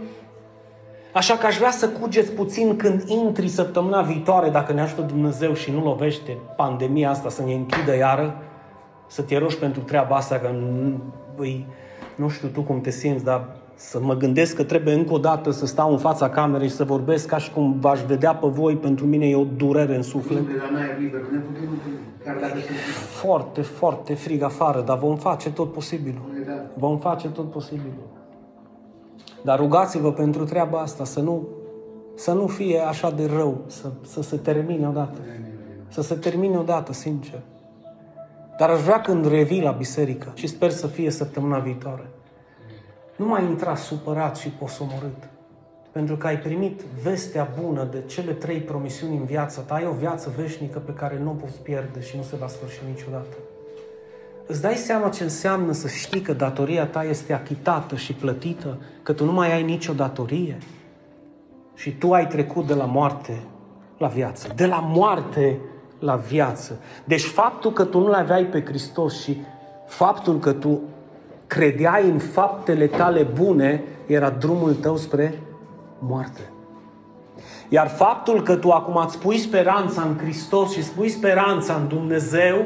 Așa 1.14 1.38
că 1.38 1.46
aș 1.46 1.58
vrea 1.58 1.72
să 1.72 1.90
cugeți 1.90 2.32
puțin 2.32 2.76
când 2.76 3.04
intri 3.08 3.48
săptămâna 3.48 4.02
viitoare, 4.02 4.50
dacă 4.50 4.74
ne 4.74 4.82
ajută 4.82 5.02
Dumnezeu 5.02 5.54
și 5.54 5.72
nu 5.72 5.84
lovește 5.84 6.38
pandemia 6.56 7.10
asta 7.10 7.30
să 7.30 7.44
ne 7.44 7.54
închidă 7.54 7.96
iară, 7.96 8.36
să 9.08 9.22
te 9.22 9.38
rogi 9.38 9.58
pentru 9.58 9.82
treaba 9.82 10.16
asta, 10.16 10.36
că 10.36 10.48
nu, 10.48 11.00
îi, 11.36 11.66
nu 12.16 12.30
știu 12.30 12.48
tu 12.48 12.62
cum 12.62 12.82
te 12.82 12.90
simți, 12.90 13.24
dar 13.24 13.48
să 13.76 14.00
mă 14.02 14.16
gândesc 14.16 14.56
că 14.56 14.64
trebuie 14.64 14.94
încă 14.94 15.14
o 15.14 15.18
dată 15.18 15.52
să 15.52 15.66
stau 15.66 15.92
în 15.92 15.98
fața 15.98 16.30
camerei 16.30 16.68
și 16.68 16.76
să 16.76 16.84
vorbesc 16.84 17.28
ca 17.28 17.38
și 17.38 17.52
cum 17.52 17.80
v-aș 17.80 18.02
vedea 18.02 18.36
pe 18.36 18.48
voi, 18.48 18.76
pentru 18.76 19.06
mine 19.06 19.28
e 19.28 19.36
o 19.36 19.44
durere 19.44 19.96
în 19.96 20.02
suflet. 20.02 20.42
Foarte, 23.22 23.62
foarte 23.62 24.14
frig 24.14 24.42
afară, 24.42 24.82
dar 24.82 24.98
vom 24.98 25.16
face 25.16 25.52
tot 25.52 25.72
posibilul. 25.72 26.22
Vom 26.74 26.98
face 26.98 27.28
tot 27.28 27.52
posibilul. 27.52 28.19
Dar 29.44 29.60
rugați-vă 29.60 30.12
pentru 30.12 30.46
treaba 30.46 30.80
asta, 30.80 31.04
să 31.04 31.20
nu, 31.20 31.48
să 32.16 32.32
nu 32.32 32.48
fie 32.48 32.80
așa 32.80 33.12
de 33.12 33.26
rău, 33.26 33.62
să, 33.68 33.92
să 34.06 34.22
se 34.22 34.38
termine 34.38 34.88
odată. 34.88 35.20
Să 35.88 36.02
se 36.02 36.16
termine 36.16 36.58
odată, 36.58 36.94
sincer. 36.94 37.40
Dar 38.58 38.70
aș 38.70 38.82
vrea 38.82 39.02
când 39.02 39.28
revii 39.28 39.62
la 39.62 39.72
biserică 39.72 40.32
și 40.34 40.48
sper 40.48 40.70
să 40.70 40.88
fie 40.88 41.10
săptămâna 41.10 41.60
viitoare, 41.60 42.10
nu 43.16 43.26
mai 43.26 43.44
intra 43.44 43.76
supărat 43.76 44.38
și 44.38 44.50
posomorât. 44.50 45.30
Pentru 45.92 46.18
că 46.18 46.28
ai 46.28 46.40
primit 46.40 46.82
vestea 47.04 47.52
bună 47.62 47.88
de 47.92 48.04
cele 48.06 48.32
trei 48.32 48.60
promisiuni 48.60 49.16
în 49.16 49.24
viața 49.24 49.62
ta, 49.62 49.74
ai 49.74 49.86
o 49.86 49.92
viață 49.92 50.34
veșnică 50.38 50.80
pe 50.80 50.94
care 50.94 51.20
nu 51.20 51.30
o 51.30 51.34
poți 51.34 51.62
pierde 51.62 52.02
și 52.02 52.18
nu 52.18 52.24
se 52.24 52.36
va 52.36 52.48
sfârși 52.48 52.82
niciodată. 52.88 53.36
Îți 54.52 54.62
dai 54.62 54.76
seama 54.76 55.10
ce 55.10 55.24
înseamnă 55.24 55.72
să 55.72 55.88
știi 55.88 56.22
că 56.22 56.34
datoria 56.34 56.86
ta 56.86 57.04
este 57.04 57.34
achitată 57.34 57.96
și 57.96 58.14
plătită, 58.14 58.78
că 59.04 59.14
tu 59.14 59.26
nu 59.26 59.32
mai 59.32 59.54
ai 59.54 59.64
nicio 59.64 59.94
datorie 59.94 60.58
și 61.76 61.92
tu 61.92 62.14
ai 62.14 62.28
trecut 62.28 62.68
de 62.68 62.74
la 62.74 62.86
moarte 62.86 63.40
la 63.98 64.08
viață. 64.08 64.48
De 64.56 64.66
la 64.66 64.80
moarte 64.80 65.60
la 66.00 66.16
viață. 66.16 66.80
Deci 67.04 67.24
faptul 67.24 67.74
că 67.74 67.84
tu 67.84 68.00
nu-L 68.00 68.14
aveai 68.14 68.44
pe 68.44 68.64
Hristos 68.66 69.22
și 69.22 69.38
faptul 69.88 70.40
că 70.40 70.52
tu 70.52 70.80
credeai 71.48 72.10
în 72.10 72.20
faptele 72.20 72.88
tale 72.88 73.24
bune 73.24 73.84
era 74.06 74.30
drumul 74.30 74.74
tău 74.74 74.96
spre 74.96 75.40
moarte. 76.00 76.42
Iar 77.70 77.88
faptul 77.88 78.44
că 78.44 78.56
tu 78.56 78.70
acum 78.70 79.04
îți 79.06 79.20
pui 79.20 79.38
speranța 79.38 80.02
în 80.02 80.18
Hristos 80.18 80.72
și 80.72 80.78
îți 80.78 80.92
pui 80.92 81.10
speranța 81.10 81.74
în 81.74 81.88
Dumnezeu 81.88 82.66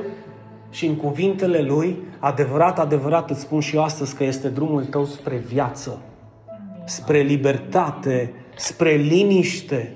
și 0.74 0.86
în 0.86 0.96
cuvintele 0.96 1.62
Lui, 1.62 1.98
adevărat, 2.20 2.80
adevărat 2.80 3.30
îți 3.30 3.40
spun 3.40 3.60
și 3.60 3.76
eu 3.76 3.84
astăzi 3.84 4.16
că 4.16 4.24
este 4.24 4.50
drumul 4.50 4.86
tău 4.86 5.06
spre 5.06 5.36
viață, 5.36 6.02
spre 6.86 7.20
libertate, 7.20 8.34
spre 8.56 8.92
liniște. 8.92 9.96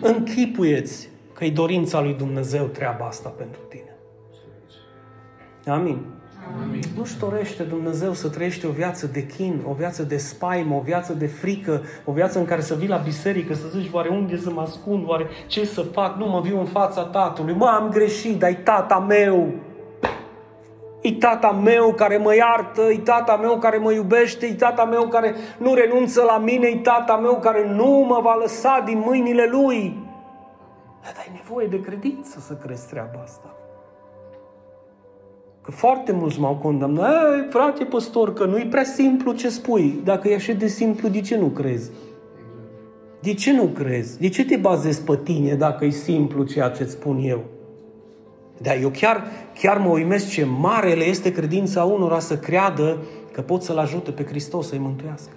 Închipuieți 0.00 1.08
că 1.32 1.44
e 1.44 1.50
dorința 1.50 2.00
lui 2.00 2.14
Dumnezeu 2.14 2.64
treaba 2.64 3.04
asta 3.04 3.28
pentru 3.28 3.60
tine. 3.68 3.96
Amin. 5.66 6.17
Amin. 6.56 6.82
Nu-și 6.96 7.18
dorește 7.18 7.62
Dumnezeu 7.62 8.12
să 8.12 8.28
trăiești 8.28 8.66
o 8.66 8.70
viață 8.70 9.06
de 9.06 9.26
chin, 9.26 9.62
o 9.68 9.72
viață 9.72 10.02
de 10.02 10.16
spaimă, 10.16 10.74
o 10.74 10.80
viață 10.80 11.12
de 11.12 11.26
frică, 11.26 11.82
o 12.04 12.12
viață 12.12 12.38
în 12.38 12.44
care 12.44 12.60
să 12.60 12.74
vii 12.74 12.88
la 12.88 12.96
biserică, 12.96 13.54
să 13.54 13.66
zici, 13.68 13.90
oare 13.92 14.08
unde 14.08 14.36
să 14.36 14.50
mă 14.50 14.60
ascund, 14.60 15.08
oare 15.08 15.26
ce 15.46 15.64
să 15.64 15.82
fac, 15.82 16.16
nu 16.16 16.26
mă 16.26 16.40
viu 16.40 16.58
în 16.58 16.66
fața 16.66 17.04
tatălui, 17.04 17.54
mă, 17.54 17.66
am 17.66 17.88
greșit, 17.88 18.38
dar 18.38 18.50
e 18.50 18.54
tata 18.54 18.98
meu. 18.98 19.48
E 21.00 21.12
tata 21.12 21.52
meu 21.52 21.92
care 21.92 22.16
mă 22.16 22.34
iartă, 22.34 22.82
e 22.82 22.98
tata 22.98 23.36
meu 23.36 23.58
care 23.58 23.76
mă 23.76 23.92
iubește, 23.92 24.46
e 24.46 24.54
tata 24.54 24.84
meu 24.84 25.08
care 25.08 25.34
nu 25.58 25.74
renunță 25.74 26.22
la 26.22 26.38
mine, 26.38 26.66
e 26.66 26.76
tata 26.76 27.16
meu 27.16 27.38
care 27.38 27.68
nu 27.74 28.04
mă 28.08 28.20
va 28.22 28.34
lăsa 28.34 28.82
din 28.84 29.02
mâinile 29.06 29.48
lui. 29.50 30.06
Dar 31.02 31.14
ai 31.18 31.30
nevoie 31.34 31.66
de 31.66 31.80
credință 31.80 32.40
să 32.40 32.54
crezi 32.54 32.88
treaba 32.88 33.20
asta. 33.22 33.57
Că 35.68 35.74
foarte 35.74 36.12
mulți 36.12 36.40
m-au 36.40 36.54
condamnat. 36.54 37.12
Ei, 37.12 37.46
frate 37.50 37.84
păstor, 37.84 38.32
că 38.32 38.44
nu 38.44 38.58
e 38.58 38.66
prea 38.70 38.84
simplu 38.84 39.32
ce 39.32 39.48
spui. 39.48 40.00
Dacă 40.04 40.28
e 40.28 40.34
așa 40.34 40.52
de 40.52 40.66
simplu, 40.66 41.08
de 41.08 41.20
ce 41.20 41.36
nu 41.36 41.46
crezi? 41.46 41.90
De 43.20 43.34
ce 43.34 43.52
nu 43.52 43.64
crezi? 43.64 44.18
De 44.20 44.28
ce 44.28 44.44
te 44.44 44.56
bazezi 44.56 45.02
pe 45.02 45.18
tine 45.22 45.54
dacă 45.54 45.84
e 45.84 45.90
simplu 45.90 46.44
ceea 46.44 46.68
ce 46.68 46.84
spun 46.84 47.18
eu? 47.22 47.44
Dar 48.58 48.76
eu 48.80 48.88
chiar, 48.88 49.24
chiar 49.60 49.78
mă 49.78 49.88
uimesc 49.88 50.28
ce 50.28 50.44
marele 50.44 51.04
este 51.04 51.32
credința 51.32 51.84
unora 51.84 52.18
să 52.18 52.36
creadă 52.36 52.98
că 53.32 53.40
pot 53.40 53.62
să-L 53.62 53.78
ajute 53.78 54.10
pe 54.10 54.24
Hristos 54.24 54.68
să-i 54.68 54.78
mântuiască. 54.78 55.32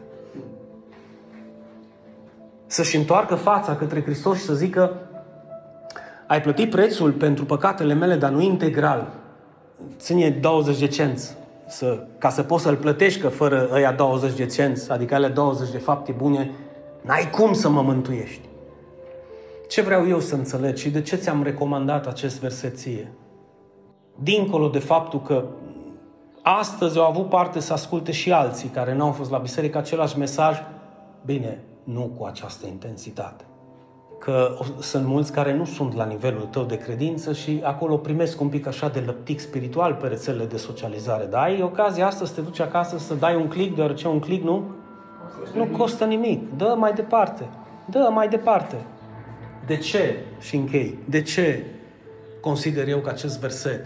Să-și 2.66 2.96
întoarcă 2.96 3.36
fața 3.36 3.76
către 3.76 4.02
Hristos 4.02 4.38
și 4.38 4.44
să 4.44 4.54
zică 4.54 4.98
ai 6.28 6.42
plătit 6.42 6.70
prețul 6.70 7.12
pentru 7.12 7.46
păcatele 7.46 7.94
mele, 7.94 8.16
dar 8.16 8.32
nu 8.32 8.42
integral 8.42 9.20
ține 9.98 10.30
20 10.30 10.80
de 10.80 10.88
cenți 10.88 11.36
să, 11.68 12.04
ca 12.18 12.30
să 12.30 12.44
poți 12.44 12.64
să-l 12.64 12.76
plătești, 12.76 13.20
că 13.20 13.28
fără 13.30 13.70
ăia 13.72 13.92
20 13.92 14.34
de 14.34 14.46
cenți, 14.46 14.92
adică 14.92 15.16
ale 15.16 15.28
20 15.28 15.72
de 15.72 15.78
fapte 15.78 16.12
bune, 16.12 16.52
n-ai 17.02 17.30
cum 17.30 17.54
să 17.54 17.70
mă 17.70 17.82
mântuiești. 17.82 18.42
Ce 19.70 19.82
vreau 19.82 20.08
eu 20.08 20.20
să 20.20 20.36
înțeleg 20.36 20.76
și 20.76 20.90
de 20.90 21.02
ce 21.02 21.16
ți-am 21.16 21.44
recomandat 21.44 22.08
acest 22.08 22.40
verset 22.40 22.78
ție? 22.78 23.12
Dincolo 24.16 24.68
de 24.68 24.80
faptul 24.80 25.22
că 25.22 25.46
astăzi 26.42 26.98
au 26.98 27.10
avut 27.10 27.30
parte 27.30 27.60
să 27.60 27.74
asculte 27.74 28.12
și 28.12 28.32
alții 28.32 28.70
care 28.70 28.96
n-au 28.96 29.12
fost 29.12 29.32
la 29.32 29.38
biserică 29.38 29.78
același 29.78 30.18
mesaj, 30.18 30.58
bine, 31.26 31.64
nu 31.84 32.12
cu 32.18 32.26
această 32.26 32.68
intensitate 32.68 33.46
că 34.24 34.58
sunt 34.80 35.06
mulți 35.06 35.32
care 35.32 35.54
nu 35.54 35.66
sunt 35.66 35.96
la 35.96 36.06
nivelul 36.06 36.48
tău 36.52 36.64
de 36.64 36.78
credință 36.78 37.34
și 37.34 37.62
acolo 37.64 37.98
primesc 37.98 38.42
un 38.42 38.48
pic 38.48 38.68
așa 38.68 38.88
de 38.88 39.00
lăptic 39.00 39.40
spiritual 39.40 39.94
pe 39.94 40.08
rețelele 40.08 40.46
de 40.46 40.58
socializare. 40.58 41.26
Dar 41.26 41.44
ai 41.44 41.62
ocazia 41.62 42.08
asta 42.08 42.26
să 42.26 42.34
te 42.34 42.42
duci 42.42 42.60
acasă 42.60 42.98
să 42.98 43.14
dai 43.14 43.36
un 43.36 43.48
click, 43.48 43.76
deoarece 43.76 44.08
un 44.08 44.20
click 44.20 44.44
nu, 44.44 44.64
nu 45.54 45.66
costă 45.66 46.06
nimic. 46.06 46.58
Dă 46.58 46.76
mai 46.78 46.94
departe. 46.94 47.50
Dă 47.86 48.10
mai 48.14 48.30
departe. 48.30 48.76
De 49.66 49.78
ce? 49.78 50.16
Și 50.40 50.56
închei. 50.56 50.98
De 51.06 51.22
ce 51.22 51.66
consider 52.42 52.88
eu 52.88 53.00
că 53.00 53.10
acest 53.10 53.40
verset 53.40 53.86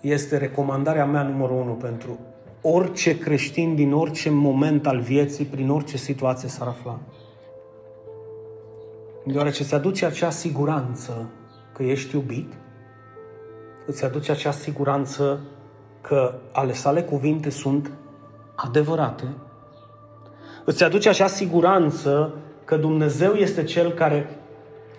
este 0.00 0.36
recomandarea 0.36 1.04
mea 1.04 1.22
numărul 1.22 1.56
unu 1.56 1.72
pentru 1.72 2.18
orice 2.62 3.18
creștin 3.18 3.74
din 3.74 3.92
orice 3.92 4.30
moment 4.30 4.86
al 4.86 5.00
vieții, 5.00 5.44
prin 5.44 5.70
orice 5.70 5.96
situație 5.96 6.48
s-ar 6.48 6.66
afla 6.66 6.98
deoarece 9.24 9.62
îți 9.62 9.74
aduce 9.74 10.06
acea 10.06 10.30
siguranță 10.30 11.28
că 11.72 11.82
ești 11.82 12.14
iubit, 12.14 12.52
îți 13.86 14.04
aduce 14.04 14.32
acea 14.32 14.50
siguranță 14.50 15.40
că 16.00 16.34
ale 16.52 16.72
sale 16.72 17.02
cuvinte 17.02 17.50
sunt 17.50 17.90
adevărate, 18.54 19.24
îți 20.64 20.84
aduce 20.84 21.08
acea 21.08 21.26
siguranță 21.26 22.34
că 22.64 22.76
Dumnezeu 22.76 23.32
este 23.32 23.64
Cel 23.64 23.92
care 23.92 24.38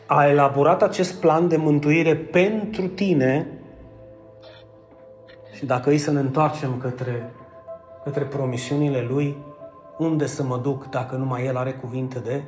a 0.06 0.28
elaborat 0.28 0.82
acest 0.82 1.20
plan 1.20 1.48
de 1.48 1.58
mântuire 1.58 2.16
pentru 2.16 2.88
tine 2.88 3.60
și 5.54 5.66
dacă 5.66 5.90
îi 5.90 5.98
să 5.98 6.12
ne 6.12 6.20
întoarcem 6.20 6.78
către, 6.78 7.34
către 8.04 8.24
promisiunile 8.24 9.06
Lui, 9.10 9.38
unde 9.98 10.26
să 10.26 10.44
mă 10.44 10.58
duc 10.58 10.90
dacă 10.90 11.16
numai 11.16 11.46
El 11.46 11.58
are 11.58 11.72
cuvinte 11.72 12.20
de 12.20 12.44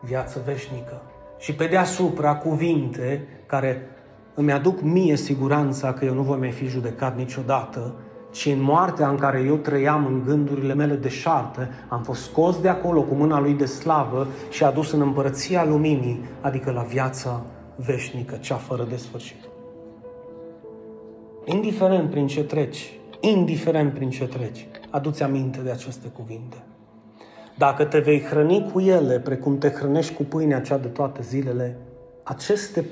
viață 0.00 0.42
veșnică. 0.44 1.02
Și 1.38 1.54
pe 1.54 1.66
deasupra 1.66 2.34
cuvinte 2.34 3.28
care 3.46 3.82
îmi 4.34 4.52
aduc 4.52 4.80
mie 4.80 5.16
siguranța 5.16 5.92
că 5.92 6.04
eu 6.04 6.14
nu 6.14 6.22
voi 6.22 6.38
mai 6.38 6.50
fi 6.50 6.66
judecat 6.66 7.16
niciodată, 7.16 7.94
ci 8.30 8.46
în 8.46 8.62
moartea 8.62 9.08
în 9.08 9.16
care 9.16 9.42
eu 9.46 9.56
trăiam 9.56 10.06
în 10.06 10.22
gândurile 10.26 10.74
mele 10.74 10.94
de 10.94 11.08
șartă, 11.08 11.68
am 11.88 12.02
fost 12.02 12.22
scos 12.22 12.60
de 12.60 12.68
acolo 12.68 13.02
cu 13.02 13.14
mâna 13.14 13.40
lui 13.40 13.52
de 13.52 13.64
slavă 13.64 14.26
și 14.50 14.64
adus 14.64 14.92
în 14.92 15.00
împărăția 15.00 15.64
luminii, 15.64 16.20
adică 16.40 16.70
la 16.70 16.82
viața 16.82 17.42
veșnică, 17.76 18.36
cea 18.36 18.56
fără 18.56 18.86
de 18.88 18.96
sfârșit. 18.96 19.48
Indiferent 21.44 22.10
prin 22.10 22.26
ce 22.26 22.44
treci, 22.44 22.92
indiferent 23.20 23.94
prin 23.94 24.10
ce 24.10 24.26
treci, 24.26 24.66
aduți 24.90 25.22
aminte 25.22 25.60
de 25.60 25.70
aceste 25.70 26.08
cuvinte. 26.08 26.56
Dacă 27.58 27.84
te 27.84 27.98
vei 27.98 28.20
hrăni 28.22 28.70
cu 28.72 28.80
ele, 28.80 29.20
precum 29.20 29.58
te 29.58 29.70
hrănești 29.70 30.14
cu 30.14 30.22
pâinea 30.22 30.60
cea 30.60 30.78
de 30.78 30.88
toate 30.88 31.22
zilele, 31.22 31.76
aceste 32.22 32.84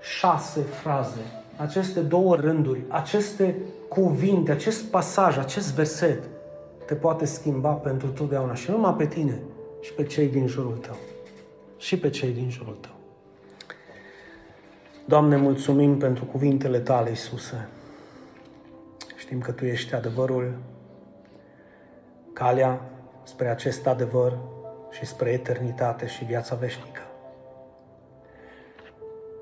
șase 0.00 0.60
fraze, 0.60 1.20
aceste 1.56 2.00
două 2.00 2.36
rânduri, 2.36 2.80
aceste 2.88 3.56
cuvinte, 3.88 4.52
acest 4.52 4.84
pasaj, 4.84 5.38
acest 5.38 5.74
verset, 5.74 6.22
te 6.86 6.94
poate 6.94 7.24
schimba 7.24 7.72
pentru 7.72 8.08
totdeauna 8.08 8.54
și 8.54 8.70
nu 8.70 8.76
numai 8.76 8.94
pe 8.94 9.06
tine, 9.06 9.40
și 9.80 9.92
pe 9.92 10.04
cei 10.04 10.28
din 10.28 10.46
jurul 10.46 10.76
tău. 10.76 10.96
Și 11.76 11.98
pe 11.98 12.10
cei 12.10 12.30
din 12.32 12.50
jurul 12.50 12.76
tău. 12.80 12.94
Doamne, 15.04 15.36
mulțumim 15.36 15.98
pentru 15.98 16.24
cuvintele 16.24 16.78
Tale, 16.78 17.08
Iisuse. 17.08 17.68
Știm 19.16 19.40
că 19.40 19.52
Tu 19.52 19.64
ești 19.64 19.94
adevărul, 19.94 20.54
calea, 22.32 22.80
spre 23.26 23.48
acest 23.48 23.86
adevăr 23.86 24.38
și 24.90 25.06
spre 25.06 25.30
eternitate 25.30 26.06
și 26.06 26.24
viața 26.24 26.54
veșnică. 26.54 27.00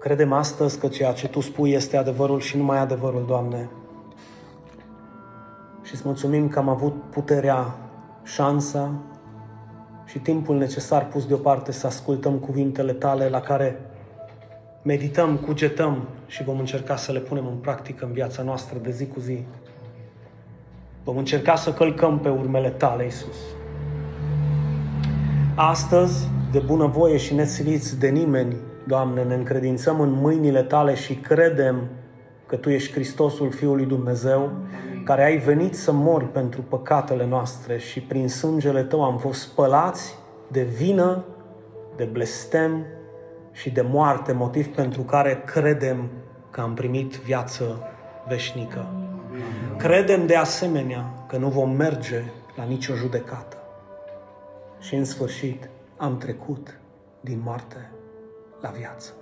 Credem 0.01 0.33
astăzi 0.33 0.79
că 0.79 0.89
ceea 0.89 1.13
ce 1.13 1.29
Tu 1.29 1.41
spui 1.41 1.73
este 1.73 1.97
adevărul 1.97 2.41
și 2.41 2.57
numai 2.57 2.79
adevărul, 2.79 3.25
Doamne. 3.27 3.69
Și 5.83 5.95
îți 5.95 6.03
mulțumim 6.05 6.49
că 6.49 6.59
am 6.59 6.69
avut 6.69 7.03
puterea, 7.11 7.77
șansa 8.23 8.91
și 10.05 10.19
timpul 10.19 10.57
necesar 10.57 11.07
pus 11.07 11.27
deoparte 11.27 11.73
să 11.73 11.87
ascultăm 11.87 12.39
cuvintele 12.39 12.93
Tale 12.93 13.29
la 13.29 13.41
care 13.41 13.81
medităm, 14.83 15.37
cugetăm 15.37 16.09
și 16.27 16.45
vom 16.45 16.59
încerca 16.59 16.97
să 16.97 17.13
le 17.13 17.21
punem 17.21 17.47
în 17.47 17.57
practică 17.57 18.05
în 18.05 18.13
viața 18.13 18.43
noastră 18.43 18.79
de 18.79 18.91
zi 18.91 19.07
cu 19.07 19.21
zi. 19.21 19.45
Vom 21.05 21.17
încerca 21.17 21.55
să 21.55 21.73
călcăm 21.73 22.19
pe 22.19 22.29
urmele 22.29 22.71
Tale, 22.71 23.05
Iisus. 23.05 23.37
Astăzi, 25.57 26.29
de 26.53 26.59
bunăvoie 26.59 27.17
și 27.17 27.35
nesiliți 27.35 27.99
de 27.99 28.09
nimeni, 28.09 28.57
Doamne, 28.87 29.23
ne 29.23 29.35
încredințăm 29.35 30.01
în 30.01 30.11
mâinile 30.11 30.63
Tale 30.63 30.95
și 30.95 31.15
credem 31.15 31.89
că 32.47 32.57
Tu 32.57 32.71
ești 32.71 32.93
Hristosul 32.93 33.51
Fiului 33.51 33.87
Dumnezeu, 33.87 34.53
care 35.05 35.25
ai 35.25 35.37
venit 35.37 35.75
să 35.75 35.93
mori 35.93 36.25
pentru 36.25 36.63
păcatele 36.63 37.27
noastre 37.27 37.79
și 37.79 38.01
prin 38.01 38.29
sângele 38.29 38.83
Tău 38.83 39.05
am 39.05 39.19
fost 39.19 39.41
spălați 39.41 40.19
de 40.49 40.63
vină, 40.63 41.25
de 41.97 42.05
blestem 42.05 42.87
și 43.53 43.71
de 43.71 43.81
moarte, 43.81 44.33
motiv 44.33 44.67
pentru 44.67 45.03
care 45.03 45.43
credem 45.45 46.11
că 46.51 46.61
am 46.61 46.75
primit 46.75 47.17
viață 47.17 47.83
veșnică. 48.29 48.87
Credem 49.77 50.27
de 50.27 50.37
asemenea 50.37 51.25
că 51.29 51.37
nu 51.37 51.49
vom 51.49 51.71
merge 51.71 52.23
la 52.57 52.65
nicio 52.65 52.95
judecată. 52.95 53.64
Și 54.85 54.95
în 54.95 55.05
sfârșit 55.05 55.69
am 55.97 56.19
trecut 56.19 56.81
din 57.21 57.41
moarte 57.45 57.91
la 58.61 58.71
viață. 58.71 59.13